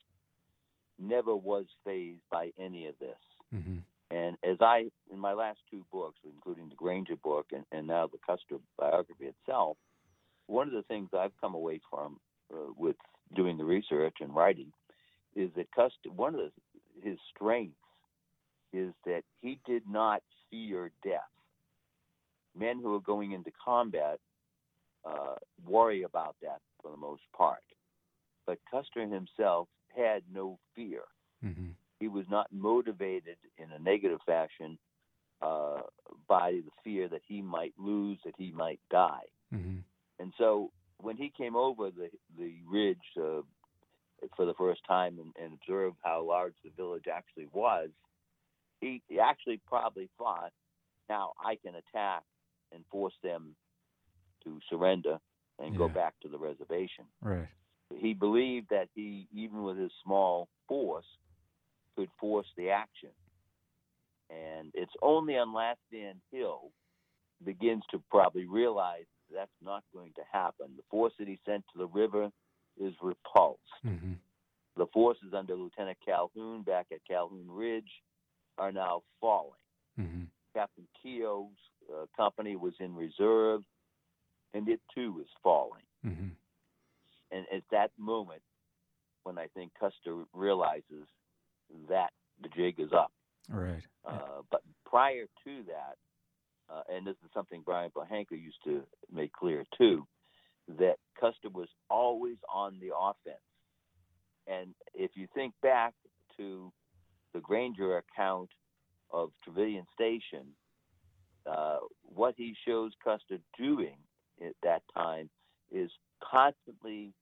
never 0.99 1.35
was 1.35 1.67
fazed 1.85 2.23
by 2.31 2.51
any 2.59 2.87
of 2.87 2.95
this. 2.99 3.17
Mm-hmm. 3.55 3.79
And 4.11 4.37
as 4.43 4.57
I, 4.61 4.87
in 5.13 5.19
my 5.19 5.33
last 5.33 5.59
two 5.71 5.85
books, 5.93 6.19
including 6.25 6.69
the 6.69 6.75
Granger 6.75 7.17
book 7.17 7.47
and, 7.53 7.65
and 7.71 7.87
now 7.87 8.09
the 8.09 8.19
Custer 8.27 8.57
biography 8.77 9.27
itself, 9.27 9.77
one 10.47 10.67
of 10.67 10.75
the 10.75 10.83
things 10.83 11.11
I've 11.17 11.37
come 11.41 11.55
away 11.55 11.81
from 11.89 12.19
uh, 12.53 12.73
with 12.77 12.97
doing 13.37 13.57
the 13.57 13.65
research 13.65 14.17
and 14.21 14.35
writing 14.35 14.73
is 15.37 15.51
that 15.57 15.71
Custer, 15.73 16.11
one 16.15 16.35
of 16.35 16.41
the, 16.41 17.09
his 17.09 17.19
strengths 17.35 17.77
is 18.73 18.93
that 19.07 19.23
he 19.41 19.61
did 19.65 19.83
not 19.89 20.23
fear 20.51 20.91
death. 21.05 21.21
Men 22.59 22.81
who 22.83 22.95
are 22.97 23.01
going 23.01 23.33
into 23.33 23.53
combat 23.65 24.19
uh, 25.05 25.37
worry 25.65 26.03
about 26.03 26.35
that 26.43 26.61
for 26.83 26.91
the 26.91 26.97
most 26.97 27.23
part. 27.37 27.63
But 28.47 28.59
Custer 28.71 29.03
himself 29.03 29.69
had 29.97 30.23
no 30.33 30.59
fear. 30.75 31.03
Mm-hmm. 31.45 31.71
He 32.01 32.09
was 32.09 32.25
not 32.29 32.47
motivated 32.51 33.37
in 33.59 33.71
a 33.71 33.79
negative 33.79 34.19
fashion 34.27 34.79
uh, 35.41 35.83
by 36.29 36.53
the 36.53 36.71
fear 36.83 37.09
that 37.09 37.23
he 37.27 37.41
might 37.43 37.75
lose, 37.79 38.19
that 38.25 38.35
he 38.37 38.51
might 38.51 38.81
die. 38.91 39.29
Mm-hmm. 39.55 39.79
And 40.19 40.33
so 40.37 40.73
when 40.99 41.17
he 41.17 41.33
came 41.37 41.57
over 41.57 41.91
the 41.91 42.11
the 42.39 42.55
ridge 42.69 42.99
uh, 43.17 43.43
for 44.37 44.45
the 44.45 44.55
first 44.55 44.81
time 44.87 45.19
and, 45.19 45.33
and 45.43 45.59
observed 45.63 45.97
how 46.03 46.23
large 46.23 46.55
the 46.65 46.71
village 46.77 47.05
actually 47.13 47.49
was, 47.53 47.89
he, 48.81 49.03
he 49.09 49.19
actually 49.19 49.61
probably 49.67 50.09
thought, 50.19 50.53
now 51.09 51.33
I 51.43 51.57
can 51.57 51.75
attack 51.75 52.23
and 52.73 52.85
force 52.91 53.15
them 53.23 53.57
to 54.45 54.59
surrender 54.69 55.19
and 55.59 55.73
yeah. 55.73 55.79
go 55.79 55.89
back 55.89 56.15
to 56.23 56.29
the 56.29 56.39
reservation. 56.39 57.05
Right. 57.23 57.49
He 57.97 58.15
believed 58.15 58.69
that 58.71 58.89
he, 58.95 59.27
even 59.35 59.63
with 59.63 59.79
his 59.79 59.91
small 60.05 60.49
force, 60.69 61.07
could 62.01 62.09
force 62.19 62.47
the 62.57 62.71
action. 62.71 63.11
And 64.31 64.71
it's 64.73 64.93
only 65.03 65.37
on 65.37 65.53
Last 65.53 65.81
Stand 65.89 66.21
Hill 66.33 66.71
begins 67.45 67.83
to 67.91 68.03
probably 68.11 68.47
realize 68.47 69.05
that's 69.35 69.51
not 69.63 69.85
going 69.93 70.13
to 70.17 70.23
happen. 70.33 70.69
The 70.77 70.83
force 70.91 71.13
that 71.19 71.29
he 71.29 71.39
sent 71.45 71.63
to 71.73 71.79
the 71.79 71.87
river 71.87 72.31
is 72.81 72.95
repulsed. 73.03 73.61
Mm-hmm. 73.87 74.13
The 74.79 74.87
forces 74.95 75.35
under 75.37 75.55
Lieutenant 75.55 75.99
Calhoun 76.07 76.63
back 76.63 76.87
at 76.91 77.01
Calhoun 77.07 77.47
Ridge 77.49 77.91
are 78.57 78.73
now 78.73 79.03
falling. 79.21 79.53
Mm-hmm. 79.99 80.23
Captain 80.55 80.87
Keogh's 81.03 81.59
uh, 81.93 82.07
company 82.17 82.57
was 82.57 82.73
in 82.81 82.95
reserve, 82.95 83.63
and 84.55 84.67
it 84.69 84.81
too 84.95 85.19
is 85.21 85.29
falling. 85.43 85.83
Mm-hmm. 86.07 86.29
And 87.33 87.47
at 87.55 87.63
that 87.73 87.91
moment, 87.99 88.43
when 89.25 89.39
I 89.39 89.49
think 89.55 89.73
Custer 89.79 90.25
realizes 90.33 91.07
that 91.89 92.11
the 92.43 92.49
jig 92.49 92.79
is 92.79 92.93
up. 92.93 93.13
Right. 93.49 93.83
Uh, 94.05 94.43
but 94.51 94.63
prior 94.87 95.25
to 95.45 95.63
that, 95.67 95.97
uh, 96.73 96.83
and 96.95 97.07
this 97.07 97.17
is 97.25 97.31
something 97.35 97.63
Brian 97.65 97.91
Pohanka 97.91 98.33
used 98.33 98.63
to 98.65 98.83
make 99.13 99.33
clear 99.33 99.65
too, 99.77 100.07
that 100.79 100.97
Custer 101.21 101.49
was 101.49 101.69
always 101.89 102.37
on 102.53 102.79
the 102.81 102.95
offense. 102.97 103.43
And 104.47 104.75
if 104.95 105.13
you 105.15 105.27
think 105.35 105.55
back 105.63 105.95
to 106.37 106.73
the 107.35 107.41
Granger 107.41 107.99
account 107.99 108.51
of 109.13 109.31
Trevilian 109.45 109.85
Station, 109.95 110.47
uh, 111.51 111.79
what 112.03 112.35
he 112.37 112.55
shows 112.67 112.93
Custer 113.03 113.39
doing 113.59 113.97
at 114.41 114.55
that 114.63 114.83
time 114.95 115.29
is 115.71 115.91
constantly 116.23 117.13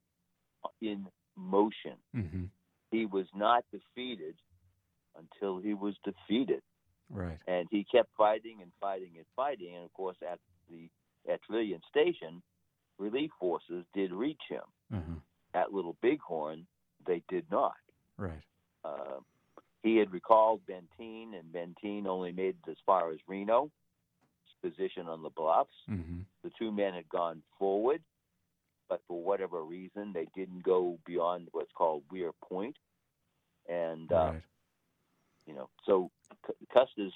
in 0.80 1.06
motion. 1.36 1.94
Mm-hmm. 2.14 2.44
He 2.90 3.06
was 3.06 3.26
not 3.34 3.64
defeated 3.72 4.34
until 5.16 5.58
he 5.58 5.74
was 5.74 5.94
defeated. 6.04 6.62
Right. 7.10 7.38
And 7.46 7.66
he 7.70 7.84
kept 7.84 8.10
fighting 8.16 8.58
and 8.62 8.70
fighting 8.80 9.12
and 9.16 9.26
fighting. 9.34 9.74
And 9.74 9.84
of 9.84 9.92
course, 9.92 10.16
at 10.22 10.38
the 10.70 10.88
at 11.30 11.40
Trevilian 11.42 11.80
Station, 11.88 12.42
relief 12.98 13.30
forces 13.38 13.84
did 13.94 14.12
reach 14.12 14.40
him. 14.48 14.62
Mm-hmm. 14.92 15.14
At 15.54 15.72
Little 15.72 15.96
Bighorn, 16.02 16.66
they 17.06 17.22
did 17.28 17.44
not. 17.50 17.74
Right. 18.16 18.42
Uh, 18.84 19.20
he 19.82 19.96
had 19.96 20.12
recalled 20.12 20.60
Benteen, 20.68 21.32
and 21.38 21.52
Benteen 21.52 22.06
only 22.06 22.32
made 22.32 22.56
it 22.66 22.70
as 22.70 22.76
far 22.84 23.10
as 23.10 23.18
Reno, 23.26 23.70
position 24.62 25.08
on 25.08 25.22
the 25.22 25.30
bluffs. 25.30 25.70
Mm-hmm. 25.90 26.20
The 26.42 26.50
two 26.58 26.72
men 26.72 26.94
had 26.94 27.08
gone 27.08 27.42
forward, 27.58 28.00
but 28.88 29.00
for 29.06 29.22
whatever 29.22 29.62
reason, 29.62 30.12
they 30.12 30.26
didn't 30.34 30.62
go 30.62 30.98
beyond 31.06 31.48
what's 31.52 31.72
called 31.72 32.02
Weir 32.10 32.30
Point. 32.42 32.76
And, 33.68 34.10
uh, 34.10 34.32
right. 34.32 34.42
you 35.46 35.54
know, 35.54 35.68
so 35.84 36.10
Custer's, 36.72 37.12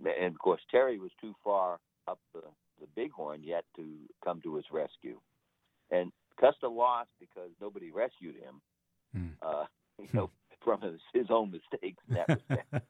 and 0.00 0.34
of 0.34 0.38
course, 0.38 0.60
Terry 0.70 0.98
was 0.98 1.10
too 1.20 1.34
far 1.44 1.78
up 2.08 2.18
the, 2.32 2.42
the 2.80 2.86
Bighorn 2.96 3.42
yet 3.42 3.64
to 3.76 3.84
come 4.24 4.40
to 4.42 4.56
his 4.56 4.64
rescue. 4.72 5.18
And 5.90 6.12
Custer 6.40 6.68
lost 6.68 7.10
because 7.20 7.50
nobody 7.60 7.90
rescued 7.90 8.36
him. 8.36 8.60
Mm. 9.16 9.30
Uh, 9.42 9.64
you 9.98 10.08
know, 10.12 10.30
from 10.64 10.80
his, 10.80 11.00
his 11.12 11.26
own 11.30 11.50
mistakes 11.50 12.02
in 12.08 12.14
that 12.14 12.28
respect. 12.28 12.84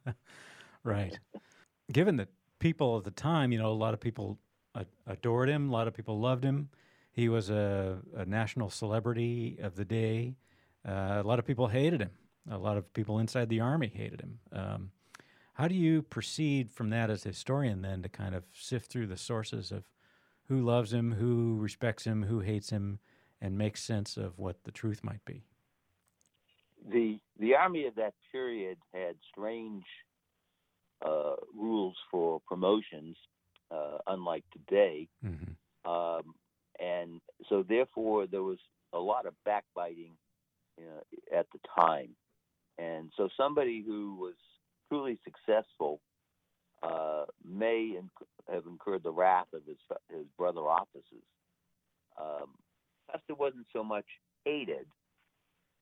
right. 0.85 1.19
Given 1.93 2.17
that 2.17 2.29
people 2.59 2.99
at 2.99 3.05
the 3.05 3.11
time, 3.11 3.53
you 3.53 3.59
know, 3.59 3.71
a 3.71 3.75
lot 3.75 3.95
of 3.95 4.01
people 4.01 4.39
adored 5.07 5.49
him, 5.49 5.69
a 5.69 5.73
lot 5.73 5.89
of 5.89 5.95
people 5.95 6.21
loved 6.21 6.45
him. 6.45 6.69
He 7.17 7.31
was 7.31 7.49
a, 7.49 7.99
a 8.15 8.27
national 8.27 8.69
celebrity 8.69 9.59
of 9.63 9.75
the 9.75 9.87
day. 9.87 10.37
Uh, 10.87 11.19
a 11.19 11.23
lot 11.23 11.39
of 11.39 11.47
people 11.47 11.69
hated 11.69 12.03
him. 12.03 12.11
A 12.51 12.59
lot 12.59 12.77
of 12.77 12.93
people 12.93 13.19
inside 13.19 13.49
the 13.49 13.61
army 13.61 13.91
hated 13.93 14.21
him. 14.21 14.39
Um, 14.53 14.91
how 15.55 15.67
do 15.67 15.75
you 15.75 16.03
proceed 16.03 16.71
from 16.71 16.91
that 16.91 17.09
as 17.09 17.25
a 17.25 17.31
historian 17.31 17.81
then 17.81 18.03
to 18.03 18.11
kind 18.11 18.35
of 18.35 18.45
sift 18.53 18.93
through 18.93 19.07
the 19.07 19.17
sources 19.17 19.73
of 19.73 19.85
who 20.49 20.61
loves 20.61 20.93
him, 20.93 21.13
who 21.13 21.57
respects 21.59 22.05
him, 22.05 22.25
who 22.25 22.41
hates 22.41 22.69
him, 22.69 22.99
and 23.41 23.57
make 23.57 23.79
sense 23.79 24.19
of 24.19 24.39
what 24.39 24.65
the 24.65 24.71
truth 24.71 25.03
might 25.03 25.25
be? 25.25 25.43
The 26.87 27.19
the 27.39 27.55
army 27.55 27.87
of 27.87 27.95
that 27.95 28.13
period 28.31 28.77
had 28.93 29.17
strange 29.33 29.85
uh, 31.05 31.37
rules 31.55 31.97
for 32.11 32.41
promotions, 32.47 33.17
uh, 33.71 33.99
unlike 34.07 34.45
today, 34.53 35.09
mm-hmm. 35.25 35.91
um, 35.91 36.35
and 36.81 37.21
so 37.49 37.63
therefore 37.63 38.27
there 38.27 38.43
was 38.43 38.59
a 38.93 38.99
lot 38.99 39.27
of 39.27 39.35
backbiting 39.45 40.13
at 41.35 41.47
the 41.53 41.59
time, 41.79 42.11
and 42.79 43.11
so 43.17 43.29
somebody 43.37 43.83
who 43.87 44.17
was 44.17 44.35
truly 44.89 45.19
successful 45.25 46.01
uh, 46.83 47.25
may 47.45 47.97
inc- 47.97 48.53
have 48.53 48.65
incurred 48.67 49.03
the 49.03 49.11
wrath 49.11 49.47
of 49.53 49.63
his 49.67 49.79
his 50.11 50.27
brother 50.37 50.61
officers. 50.61 51.25
Um, 52.21 52.51
Custer 53.11 53.35
wasn't 53.35 53.67
so 53.73 53.83
much 53.83 54.07
hated, 54.45 54.87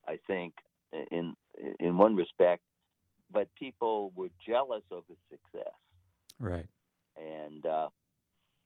I 0.07 0.19
think, 0.27 0.53
in 1.11 1.35
in 1.79 1.97
one 1.97 2.15
respect, 2.15 2.63
but 3.31 3.47
people 3.55 4.11
were 4.15 4.29
jealous 4.47 4.83
of 4.91 5.03
his 5.07 5.17
success. 5.29 5.73
Right. 6.39 6.67
And 7.17 7.65
uh, 7.65 7.89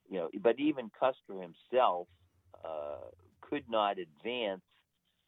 you 0.10 0.18
know, 0.18 0.30
but 0.42 0.60
even 0.60 0.90
Custer 1.00 1.42
himself 1.42 2.08
uh, 2.66 3.06
could 3.42 3.64
not 3.70 3.98
advance 4.00 4.62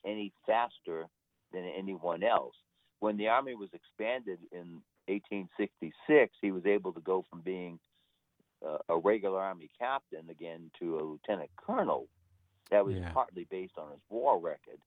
any 0.05 0.33
faster 0.45 1.05
than 1.53 1.65
anyone 1.77 2.23
else. 2.23 2.55
When 2.99 3.17
the 3.17 3.27
army 3.27 3.55
was 3.55 3.69
expanded 3.73 4.39
in 4.51 4.81
1866, 5.07 6.35
he 6.41 6.51
was 6.51 6.65
able 6.65 6.93
to 6.93 7.01
go 7.01 7.25
from 7.29 7.41
being 7.41 7.79
uh, 8.65 8.77
a 8.89 8.97
regular 8.97 9.39
army 9.39 9.69
captain 9.79 10.29
again 10.29 10.71
to 10.79 10.99
a 10.99 11.01
lieutenant 11.03 11.49
colonel. 11.57 12.07
That 12.69 12.85
was 12.85 12.95
yeah. 12.95 13.11
partly 13.11 13.45
based 13.49 13.73
on 13.77 13.91
his 13.91 13.99
war 14.09 14.39
record, 14.39 14.79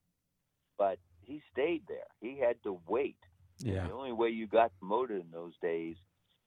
but 0.79 0.99
he 1.21 1.43
stayed 1.53 1.83
there. 1.89 2.07
He 2.21 2.39
had 2.39 2.57
to 2.65 2.81
wait. 2.89 3.19
Yeah. 3.59 3.87
The 3.87 3.93
only 3.93 4.13
way 4.13 4.31
you 4.31 4.47
got 4.47 4.73
promoted 4.79 5.21
in 5.21 5.31
those 5.33 5.53
days 5.61 5.97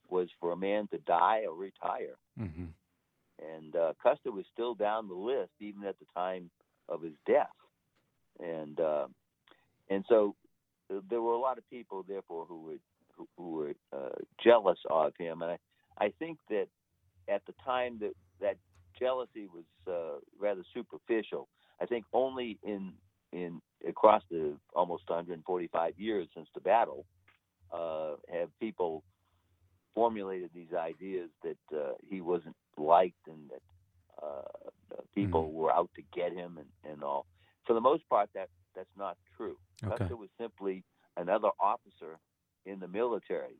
was 0.09 0.29
for 0.39 0.51
a 0.51 0.57
man 0.57 0.87
to 0.87 0.97
die 0.99 1.43
or 1.47 1.55
retire. 1.55 2.17
Mm-hmm. 2.39 2.65
And 3.39 3.75
uh, 3.75 3.93
Custer 4.01 4.31
was 4.31 4.45
still 4.51 4.73
down 4.73 5.07
the 5.07 5.13
list 5.13 5.51
even 5.59 5.83
at 5.83 5.99
the 5.99 6.05
time 6.15 6.49
of 6.89 7.01
his 7.01 7.13
death. 7.25 7.47
And 8.39 8.79
uh, 8.79 9.07
and 9.89 10.03
so 10.09 10.35
there 11.09 11.21
were 11.21 11.33
a 11.33 11.39
lot 11.39 11.57
of 11.57 11.69
people, 11.69 12.03
therefore, 12.07 12.45
who 12.47 12.61
were 12.61 12.77
who, 13.15 13.27
who 13.37 13.51
were 13.51 13.73
uh, 13.93 14.15
jealous 14.43 14.79
of 14.89 15.13
him, 15.17 15.41
and 15.41 15.51
I, 15.51 15.57
I 16.05 16.13
think 16.19 16.37
that 16.49 16.67
at 17.27 17.41
the 17.45 17.53
time 17.65 17.97
that 17.99 18.13
that 18.39 18.57
jealousy 18.97 19.47
was 19.53 19.65
uh, 19.87 20.19
rather 20.39 20.63
superficial. 20.73 21.47
I 21.81 21.85
think 21.85 22.05
only 22.13 22.57
in 22.63 22.93
in 23.31 23.61
across 23.87 24.23
the 24.29 24.55
almost 24.75 25.03
145 25.07 25.93
years 25.97 26.27
since 26.33 26.47
the 26.53 26.61
battle 26.61 27.05
uh, 27.71 28.13
have 28.31 28.49
people 28.59 29.03
formulated 29.93 30.49
these 30.53 30.73
ideas 30.77 31.29
that 31.43 31.57
uh, 31.75 31.93
he 32.07 32.21
wasn't 32.21 32.55
liked 32.77 33.27
and 33.27 33.49
that 33.49 33.61
uh, 34.23 34.97
people 35.15 35.45
mm-hmm. 35.45 35.57
were 35.57 35.71
out 35.71 35.89
to 35.95 36.01
get 36.13 36.33
him 36.33 36.57
and, 36.57 36.91
and 36.91 37.03
all. 37.03 37.25
For 37.65 37.73
the 37.73 37.81
most 37.81 38.07
part, 38.09 38.29
that 38.33 38.49
that's 38.75 38.87
not 38.97 39.17
true. 39.35 39.57
Okay. 39.83 39.97
Custer 39.97 40.15
was 40.15 40.29
simply 40.39 40.83
another 41.17 41.49
officer 41.59 42.19
in 42.65 42.79
the 42.79 42.87
military, 42.87 43.57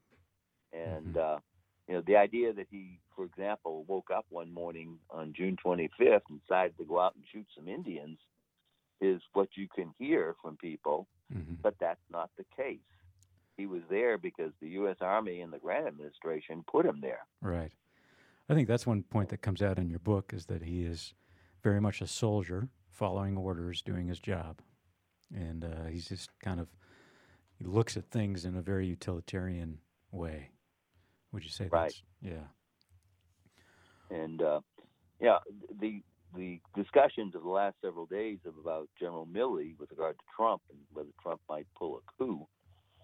and 0.72 1.16
mm-hmm. 1.16 1.18
uh, 1.18 1.40
you 1.88 1.96
know 1.96 2.04
the 2.06 2.16
idea 2.16 2.54
that 2.54 2.68
he, 2.70 3.00
for 3.16 3.26
example, 3.26 3.84
woke 3.88 4.10
up 4.16 4.26
one 4.30 4.54
morning 4.54 4.98
on 5.10 5.34
June 5.36 5.58
25th 5.64 6.22
and 6.30 6.42
decided 6.42 6.78
to 6.78 6.86
go 6.86 7.00
out 7.00 7.16
and 7.16 7.24
shoot 7.32 7.46
some 7.56 7.68
Indians 7.68 8.20
is 9.02 9.22
what 9.34 9.50
you 9.56 9.68
can 9.76 9.94
hear 10.00 10.36
from 10.42 10.58
people, 10.58 11.08
mm-hmm. 11.34 11.56
but 11.62 11.76
that's 11.80 12.02
not 12.12 12.30
the 12.38 12.46
case. 12.56 12.80
He 13.58 13.66
was 13.66 13.82
there 13.90 14.18
because 14.18 14.52
the 14.62 14.70
U.S. 14.70 14.98
Army 15.02 15.42
and 15.42 15.52
the 15.52 15.58
Grant 15.58 15.88
administration 15.88 16.64
put 16.70 16.86
him 16.86 17.00
there. 17.02 17.26
Right. 17.42 17.72
I 18.50 18.54
think 18.54 18.68
that's 18.68 18.88
one 18.88 19.04
point 19.04 19.30
that 19.30 19.42
comes 19.42 19.62
out 19.62 19.78
in 19.78 19.90
your 19.90 20.00
book 20.00 20.32
is 20.34 20.46
that 20.46 20.64
he 20.64 20.86
is 20.86 21.14
very 21.64 21.82
much 21.82 22.02
a 22.02 22.08
soldier, 22.08 22.70
following 22.90 23.36
orders, 23.38 23.82
doing 23.82 24.08
his 24.08 24.20
job, 24.20 24.62
and 25.36 25.66
uh, 25.66 25.86
he's 25.90 26.08
just 26.08 26.30
kind 26.40 26.60
of 26.60 26.68
he 27.58 27.66
looks 27.66 27.98
at 27.98 28.10
things 28.10 28.46
in 28.46 28.56
a 28.56 28.62
very 28.62 28.88
utilitarian 28.88 29.80
way. 30.12 30.52
Would 31.32 31.44
you 31.44 31.50
say 31.50 31.68
right. 31.72 31.84
that's 31.84 32.04
yeah? 32.22 32.48
And 34.10 34.42
uh, 34.42 34.62
yeah, 35.20 35.40
the 35.80 36.02
the 36.36 36.62
discussions 36.76 37.36
of 37.36 37.44
the 37.44 37.50
last 37.50 37.76
several 37.84 38.06
days 38.06 38.40
of 38.46 38.54
about 38.58 38.88
General 39.00 39.26
Milley 39.26 39.78
with 39.78 39.92
regard 39.92 40.18
to 40.18 40.24
Trump 40.36 40.62
and 40.70 40.80
whether 40.92 41.10
Trump 41.22 41.42
might 41.50 41.68
pull 41.78 41.98
a 41.98 42.18
coup 42.18 42.48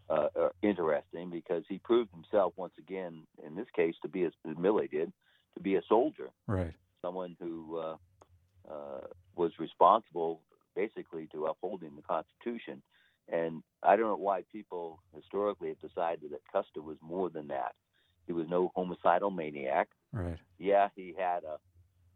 uh, 0.10 0.28
are 0.36 0.52
interesting 0.62 1.30
because 1.30 1.64
he 1.68 1.80
proved 1.80 2.12
himself 2.14 2.54
once 2.56 2.74
again, 2.78 3.26
in 3.46 3.56
this 3.56 3.68
case, 3.76 3.96
to 4.02 4.10
be 4.10 4.24
as 4.24 4.34
Milley 4.46 4.89
did, 4.89 5.12
to 5.56 5.62
be 5.62 5.76
a 5.76 5.82
soldier, 5.88 6.30
right? 6.47 6.74
Someone 7.01 7.36
who 7.39 7.78
uh, 7.78 7.95
uh, 8.70 9.08
was 9.36 9.51
responsible, 9.60 10.41
basically, 10.76 11.28
to 11.34 11.45
upholding 11.45 11.95
the 11.95 12.01
Constitution. 12.01 12.82
And 13.32 13.64
I 13.82 13.95
don't 13.95 14.08
know 14.08 14.16
why 14.16 14.43
people 14.51 14.99
historically 15.16 15.70
have 15.70 15.80
decided 15.80 16.32
that 16.32 16.41
Custer 16.51 16.82
was 16.82 16.97
more 17.01 17.30
than 17.30 17.47
that. 17.47 17.74
He 18.28 18.34
was 18.34 18.47
no 18.49 18.72
homicidal 18.76 19.32
maniac. 19.32 19.89
Right. 20.12 20.38
Yeah, 20.60 20.89
he 20.95 21.14
had 21.18 21.43
a 21.43 21.58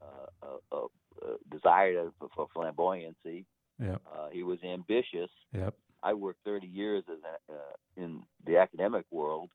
a, 0.01 0.75
a, 0.75 0.77
a 0.77 1.35
desire 1.51 1.93
to, 1.93 2.13
for 2.35 2.47
flamboyancy. 2.55 3.45
Yep. 3.79 4.01
Uh, 4.11 4.27
he 4.31 4.43
was 4.43 4.59
ambitious. 4.63 5.29
Yep. 5.53 5.73
I 6.03 6.13
worked 6.13 6.39
30 6.45 6.67
years 6.67 7.03
as 7.11 7.17
a, 7.23 7.53
uh, 7.53 8.03
in 8.03 8.23
the 8.45 8.57
academic 8.57 9.05
world, 9.11 9.49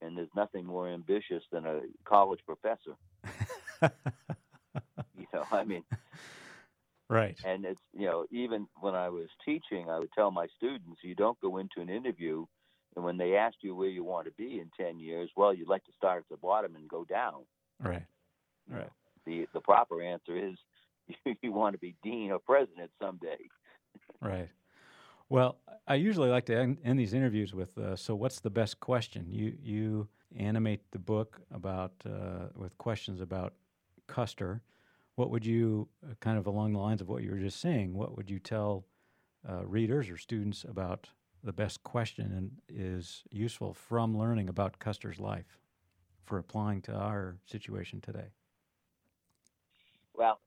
and 0.00 0.16
there's 0.16 0.28
nothing 0.34 0.64
more 0.64 0.88
ambitious 0.88 1.42
than 1.52 1.66
a 1.66 1.80
college 2.04 2.40
professor. 2.46 2.96
you 3.82 5.26
know, 5.32 5.44
I 5.50 5.64
mean, 5.64 5.84
right. 7.08 7.38
And 7.44 7.64
it's 7.64 7.80
you 7.92 8.06
know, 8.06 8.26
even 8.30 8.66
when 8.80 8.94
I 8.94 9.08
was 9.08 9.28
teaching, 9.44 9.88
I 9.88 9.98
would 9.98 10.12
tell 10.12 10.30
my 10.30 10.46
students, 10.56 11.00
you 11.02 11.14
don't 11.14 11.40
go 11.40 11.58
into 11.58 11.80
an 11.80 11.88
interview, 11.88 12.46
and 12.96 13.04
when 13.04 13.16
they 13.16 13.36
ask 13.36 13.56
you 13.62 13.74
where 13.74 13.88
you 13.88 14.04
want 14.04 14.26
to 14.26 14.32
be 14.32 14.60
in 14.60 14.70
10 14.78 14.98
years, 14.98 15.30
well, 15.36 15.54
you'd 15.54 15.68
like 15.68 15.84
to 15.84 15.92
start 15.96 16.18
at 16.18 16.28
the 16.30 16.36
bottom 16.36 16.76
and 16.76 16.88
go 16.88 17.04
down. 17.04 17.44
Right. 17.80 18.04
Right. 18.70 18.90
The 19.26 19.46
the 19.52 19.60
proper 19.60 20.02
answer 20.02 20.36
is 20.36 20.54
you, 21.24 21.34
you 21.42 21.52
want 21.52 21.74
to 21.74 21.78
be 21.78 21.94
dean 22.02 22.30
or 22.30 22.38
president 22.38 22.90
someday. 23.00 23.38
right. 24.20 24.48
Well, 25.32 25.56
I 25.88 25.94
usually 25.94 26.28
like 26.28 26.44
to 26.46 26.54
end, 26.54 26.76
end 26.84 26.98
these 26.98 27.14
interviews 27.14 27.54
with 27.54 27.78
uh, 27.78 27.96
so 27.96 28.14
what's 28.14 28.40
the 28.40 28.50
best 28.50 28.80
question? 28.80 29.28
You 29.30 29.56
you 29.62 30.08
animate 30.36 30.82
the 30.90 30.98
book 30.98 31.40
about 31.50 31.94
uh, 32.04 32.48
with 32.54 32.76
questions 32.76 33.22
about 33.22 33.54
Custer. 34.06 34.60
What 35.14 35.30
would 35.30 35.46
you 35.46 35.88
uh, 36.04 36.16
kind 36.20 36.36
of 36.36 36.46
along 36.46 36.74
the 36.74 36.80
lines 36.80 37.00
of 37.00 37.08
what 37.08 37.22
you 37.22 37.30
were 37.30 37.38
just 37.38 37.60
saying? 37.60 37.94
What 37.94 38.14
would 38.14 38.28
you 38.28 38.40
tell 38.40 38.84
uh, 39.48 39.64
readers 39.64 40.10
or 40.10 40.18
students 40.18 40.66
about 40.68 41.08
the 41.42 41.52
best 41.54 41.82
question 41.82 42.30
and 42.36 42.50
is 42.68 43.22
useful 43.30 43.72
from 43.72 44.18
learning 44.18 44.50
about 44.50 44.80
Custer's 44.80 45.18
life 45.18 45.58
for 46.22 46.36
applying 46.36 46.82
to 46.82 46.92
our 46.92 47.38
situation 47.46 48.02
today? 48.02 48.32
Well, 50.12 50.40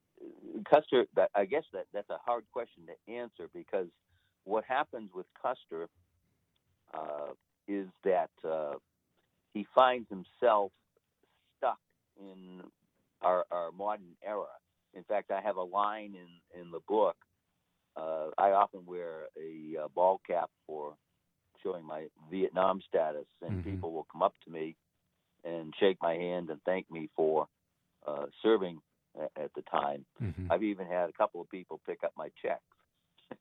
Custer, 0.70 1.08
I 1.34 1.46
guess 1.46 1.64
that 1.74 1.88
that's 1.92 2.12
a 2.12 2.20
hard 2.24 2.44
question 2.54 2.84
to 2.86 3.12
answer 3.12 3.50
because 3.52 3.88
what 4.46 4.64
happens 4.64 5.10
with 5.14 5.26
Custer 5.42 5.90
uh, 6.94 7.34
is 7.68 7.88
that 8.04 8.30
uh, 8.48 8.76
he 9.54 9.66
finds 9.76 10.08
himself 10.10 10.72
stuck 11.58 11.80
in 12.20 12.62
our, 13.22 13.46
our 13.52 13.72
modern 13.72 14.16
era. 14.26 14.46
In 14.94 15.04
fact, 15.04 15.32
I 15.32 15.42
have 15.42 15.58
a 15.58 15.64
line 15.64 16.16
in, 16.16 16.62
in 16.62 16.72
the 16.72 16.80
book. 16.88 17.16
Uh, 17.98 18.28
I 18.38 18.52
often 18.52 18.86
wear 18.86 19.28
a 19.38 19.84
uh, 19.84 19.88
ball 19.94 20.22
cap 20.28 20.50
for 20.68 20.94
showing 21.64 21.86
my 21.86 22.06
Vietnam 22.30 22.82
status, 22.88 23.26
and 23.42 23.60
mm-hmm. 23.60 23.72
people 23.72 23.92
will 23.92 24.08
come 24.12 24.22
up 24.22 24.34
to 24.46 24.52
me 24.52 24.76
and 25.44 25.74
shake 25.80 25.98
my 26.02 26.14
hand 26.14 26.50
and 26.50 26.60
thank 26.66 26.90
me 26.92 27.10
for 27.16 27.48
uh, 28.08 28.26
serving 28.42 28.80
at 29.38 29.52
the 29.56 29.62
time. 29.64 30.06
Mm-hmm. 30.22 30.52
I've 30.52 30.64
even 30.64 30.88
had 30.88 31.10
a 31.10 31.14
couple 31.14 31.42
of 31.42 31.50
people 31.50 31.80
pick 31.86 32.04
up 32.04 32.12
my 32.18 32.30
checks, 32.42 32.62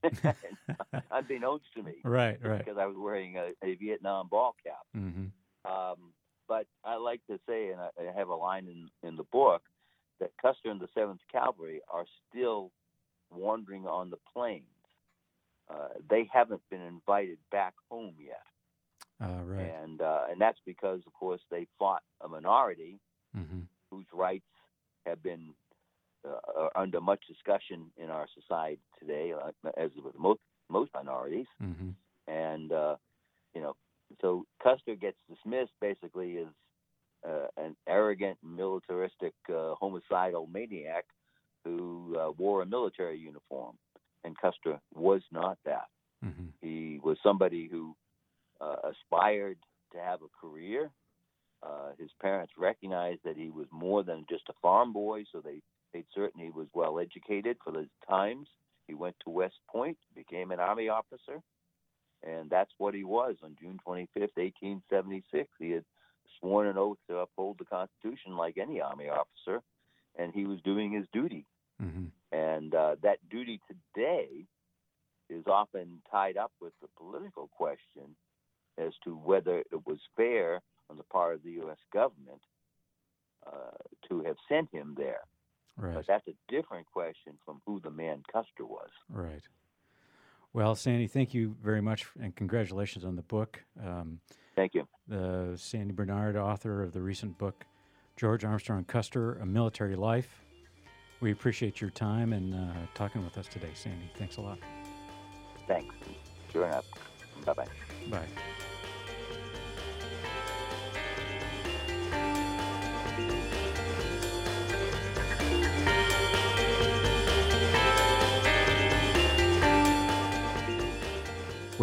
unbeknownst 1.10 1.66
to 1.76 1.82
me. 1.82 1.94
Right, 2.04 2.38
right. 2.42 2.58
Because 2.58 2.78
I 2.78 2.86
was 2.86 2.96
wearing 2.98 3.36
a, 3.36 3.52
a 3.62 3.74
Vietnam 3.76 4.28
ball 4.28 4.54
cap. 4.64 4.86
Mm-hmm. 4.96 5.26
Um, 5.70 6.12
but 6.48 6.66
I 6.84 6.96
like 6.96 7.20
to 7.30 7.38
say, 7.48 7.70
and 7.70 7.80
I, 7.80 7.88
I 8.00 8.18
have 8.18 8.28
a 8.28 8.34
line 8.34 8.66
in, 8.66 9.08
in 9.08 9.16
the 9.16 9.24
book, 9.24 9.62
that 10.20 10.30
Custer 10.40 10.70
and 10.70 10.80
the 10.80 10.88
Seventh 10.94 11.20
Cavalry 11.32 11.80
are 11.92 12.04
still 12.28 12.70
wandering 13.30 13.86
on 13.86 14.10
the 14.10 14.18
plains. 14.32 14.64
Uh, 15.68 15.88
they 16.10 16.28
haven't 16.32 16.62
been 16.70 16.82
invited 16.82 17.38
back 17.50 17.74
home 17.90 18.14
yet. 18.18 18.42
Uh, 19.22 19.42
right. 19.44 19.72
And 19.82 20.02
uh, 20.02 20.22
and 20.30 20.40
that's 20.40 20.58
because, 20.66 21.00
of 21.06 21.12
course, 21.14 21.40
they 21.50 21.66
fought 21.78 22.02
a 22.20 22.28
minority 22.28 22.98
mm-hmm. 23.36 23.60
whose 23.90 24.06
rights 24.12 24.44
have 25.06 25.22
been 25.22 25.54
uh, 26.26 26.68
under 26.74 27.00
much 27.00 27.20
discussion 27.28 27.90
in 27.96 28.10
our 28.10 28.26
society 28.34 28.80
today, 28.98 29.32
uh, 29.32 29.70
as 29.76 29.90
with 30.02 30.18
most 30.18 30.40
most 30.70 30.90
minorities. 30.94 31.46
Mm-hmm. 31.62 31.90
And 32.26 32.72
uh, 32.72 32.96
you 33.54 33.60
know, 33.60 33.74
so 34.20 34.46
Custer 34.62 34.94
gets 34.94 35.18
dismissed 35.28 35.72
basically 35.80 36.38
as 36.38 36.46
uh, 37.28 37.46
an 37.56 37.76
arrogant, 37.88 38.38
militaristic, 38.42 39.34
uh, 39.50 39.74
homicidal 39.80 40.48
maniac 40.52 41.04
who 41.64 42.16
uh, 42.18 42.30
wore 42.36 42.62
a 42.62 42.66
military 42.66 43.18
uniform, 43.18 43.76
and 44.24 44.36
Custer 44.36 44.80
was 44.94 45.22
not 45.32 45.58
that. 45.64 45.86
Mm-hmm. 46.24 46.46
He 46.60 47.00
was 47.02 47.16
somebody 47.22 47.68
who 47.70 47.94
aspired 48.60 49.58
to 49.92 49.98
have 49.98 50.20
a 50.22 50.40
career. 50.40 50.90
his 51.98 52.10
parents 52.20 52.54
recognized 52.56 53.20
that 53.24 53.36
he 53.36 53.50
was 53.50 53.66
more 53.70 54.02
than 54.02 54.24
just 54.28 54.44
a 54.48 54.54
farm 54.62 54.92
boy, 54.92 55.24
so 55.30 55.40
they 55.40 55.60
made 55.94 56.06
certain 56.14 56.40
he 56.40 56.50
was 56.50 56.66
well 56.74 56.98
educated 56.98 57.56
for 57.62 57.72
the 57.72 57.88
times. 58.08 58.48
He 58.86 58.94
went 58.94 59.16
to 59.24 59.30
West 59.30 59.58
Point, 59.70 59.96
became 60.14 60.50
an 60.50 60.60
Army 60.60 60.88
officer, 60.88 61.40
and 62.22 62.50
that's 62.50 62.72
what 62.78 62.94
he 62.94 63.04
was 63.04 63.36
on 63.42 63.56
June 63.60 63.78
25th, 63.86 64.36
1876. 64.36 65.48
He 65.58 65.70
had 65.70 65.84
sworn 66.38 66.66
an 66.66 66.78
oath 66.78 66.98
to 67.08 67.18
uphold 67.18 67.58
the 67.58 67.64
Constitution 67.64 68.36
like 68.36 68.58
any 68.58 68.80
Army 68.80 69.08
officer, 69.08 69.62
and 70.18 70.32
he 70.34 70.44
was 70.44 70.60
doing 70.62 70.92
his 70.92 71.06
duty. 71.12 71.46
Mm-hmm. 71.82 72.06
And 72.32 72.74
uh, 72.74 72.96
that 73.02 73.18
duty 73.30 73.60
today 73.68 74.46
is 75.30 75.44
often 75.46 76.02
tied 76.10 76.36
up 76.36 76.52
with 76.60 76.72
the 76.82 76.88
political 76.98 77.48
question 77.56 78.16
as 78.76 78.92
to 79.04 79.10
whether 79.14 79.58
it 79.58 79.86
was 79.86 79.98
fair 80.16 80.60
on 80.90 80.96
the 80.96 81.04
part 81.04 81.34
of 81.34 81.42
the 81.42 81.52
U.S. 81.52 81.78
government 81.92 82.42
uh, 83.46 83.76
to 84.08 84.22
have 84.22 84.36
sent 84.48 84.70
him 84.72 84.94
there. 84.96 85.20
Right. 85.76 85.94
But 85.94 86.06
that's 86.06 86.26
a 86.28 86.34
different 86.48 86.86
question 86.86 87.34
from 87.44 87.60
who 87.66 87.80
the 87.80 87.90
man 87.90 88.22
Custer 88.32 88.64
was. 88.64 88.88
Right. 89.08 89.42
Well, 90.52 90.76
Sandy, 90.76 91.08
thank 91.08 91.34
you 91.34 91.56
very 91.62 91.80
much, 91.80 92.06
and 92.20 92.34
congratulations 92.36 93.04
on 93.04 93.16
the 93.16 93.22
book. 93.22 93.64
Um, 93.84 94.20
thank 94.54 94.72
you. 94.74 94.86
The 95.08 95.54
Sandy 95.56 95.92
Barnard, 95.92 96.36
author 96.36 96.82
of 96.82 96.92
the 96.92 97.02
recent 97.02 97.36
book, 97.38 97.64
George 98.16 98.44
Armstrong 98.44 98.84
Custer: 98.84 99.34
A 99.34 99.46
Military 99.46 99.96
Life. 99.96 100.44
We 101.20 101.32
appreciate 101.32 101.80
your 101.80 101.90
time 101.90 102.32
and 102.32 102.54
uh, 102.54 102.74
talking 102.94 103.24
with 103.24 103.36
us 103.36 103.48
today, 103.48 103.70
Sandy. 103.74 104.10
Thanks 104.16 104.36
a 104.36 104.42
lot. 104.42 104.58
Thanks. 105.66 105.94
Sure 106.52 106.66
enough. 106.66 106.84
Bye 107.44 107.54
bye. 107.54 107.66
Bye. 108.10 108.28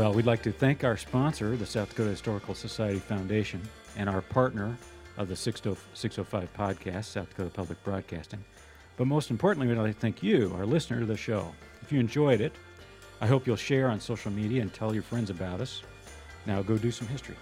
Well, 0.02 0.14
we'd 0.14 0.26
like 0.26 0.42
to 0.42 0.52
thank 0.52 0.84
our 0.84 0.98
sponsor, 0.98 1.56
the 1.56 1.64
South 1.68 1.90
Dakota 1.90 2.10
Historical 2.10 2.56
Society 2.56 2.98
Foundation, 2.98 3.62
and 3.96 4.10
our 4.10 4.22
partner 4.24 4.76
of 5.16 5.28
the 5.28 5.36
605 5.36 6.54
podcast, 6.56 7.06
South 7.06 7.30
Dakota 7.30 7.52
Public 7.52 7.84
Broadcasting. 7.84 8.44
But 8.98 9.06
most 9.06 9.30
importantly, 9.30 9.68
we'd 9.68 9.80
like 9.80 9.94
to 9.94 10.00
thank 10.00 10.24
you, 10.24 10.56
our 10.58 10.66
listener 10.66 11.02
to 11.02 11.06
the 11.06 11.16
show. 11.16 11.54
If 11.84 11.92
you 11.92 12.00
enjoyed 12.00 12.42
it, 12.42 12.54
I 13.22 13.28
hope 13.28 13.46
you'll 13.46 13.56
share 13.56 13.90
on 13.90 14.00
social 14.00 14.32
media 14.32 14.64
and 14.64 14.74
tell 14.74 14.92
your 14.92 15.04
friends 15.04 15.30
about 15.30 15.62
us. 15.62 15.84
Now 16.48 16.64
go 16.64 16.80
do 16.80 16.90
some 16.90 17.08
history. 17.08 17.36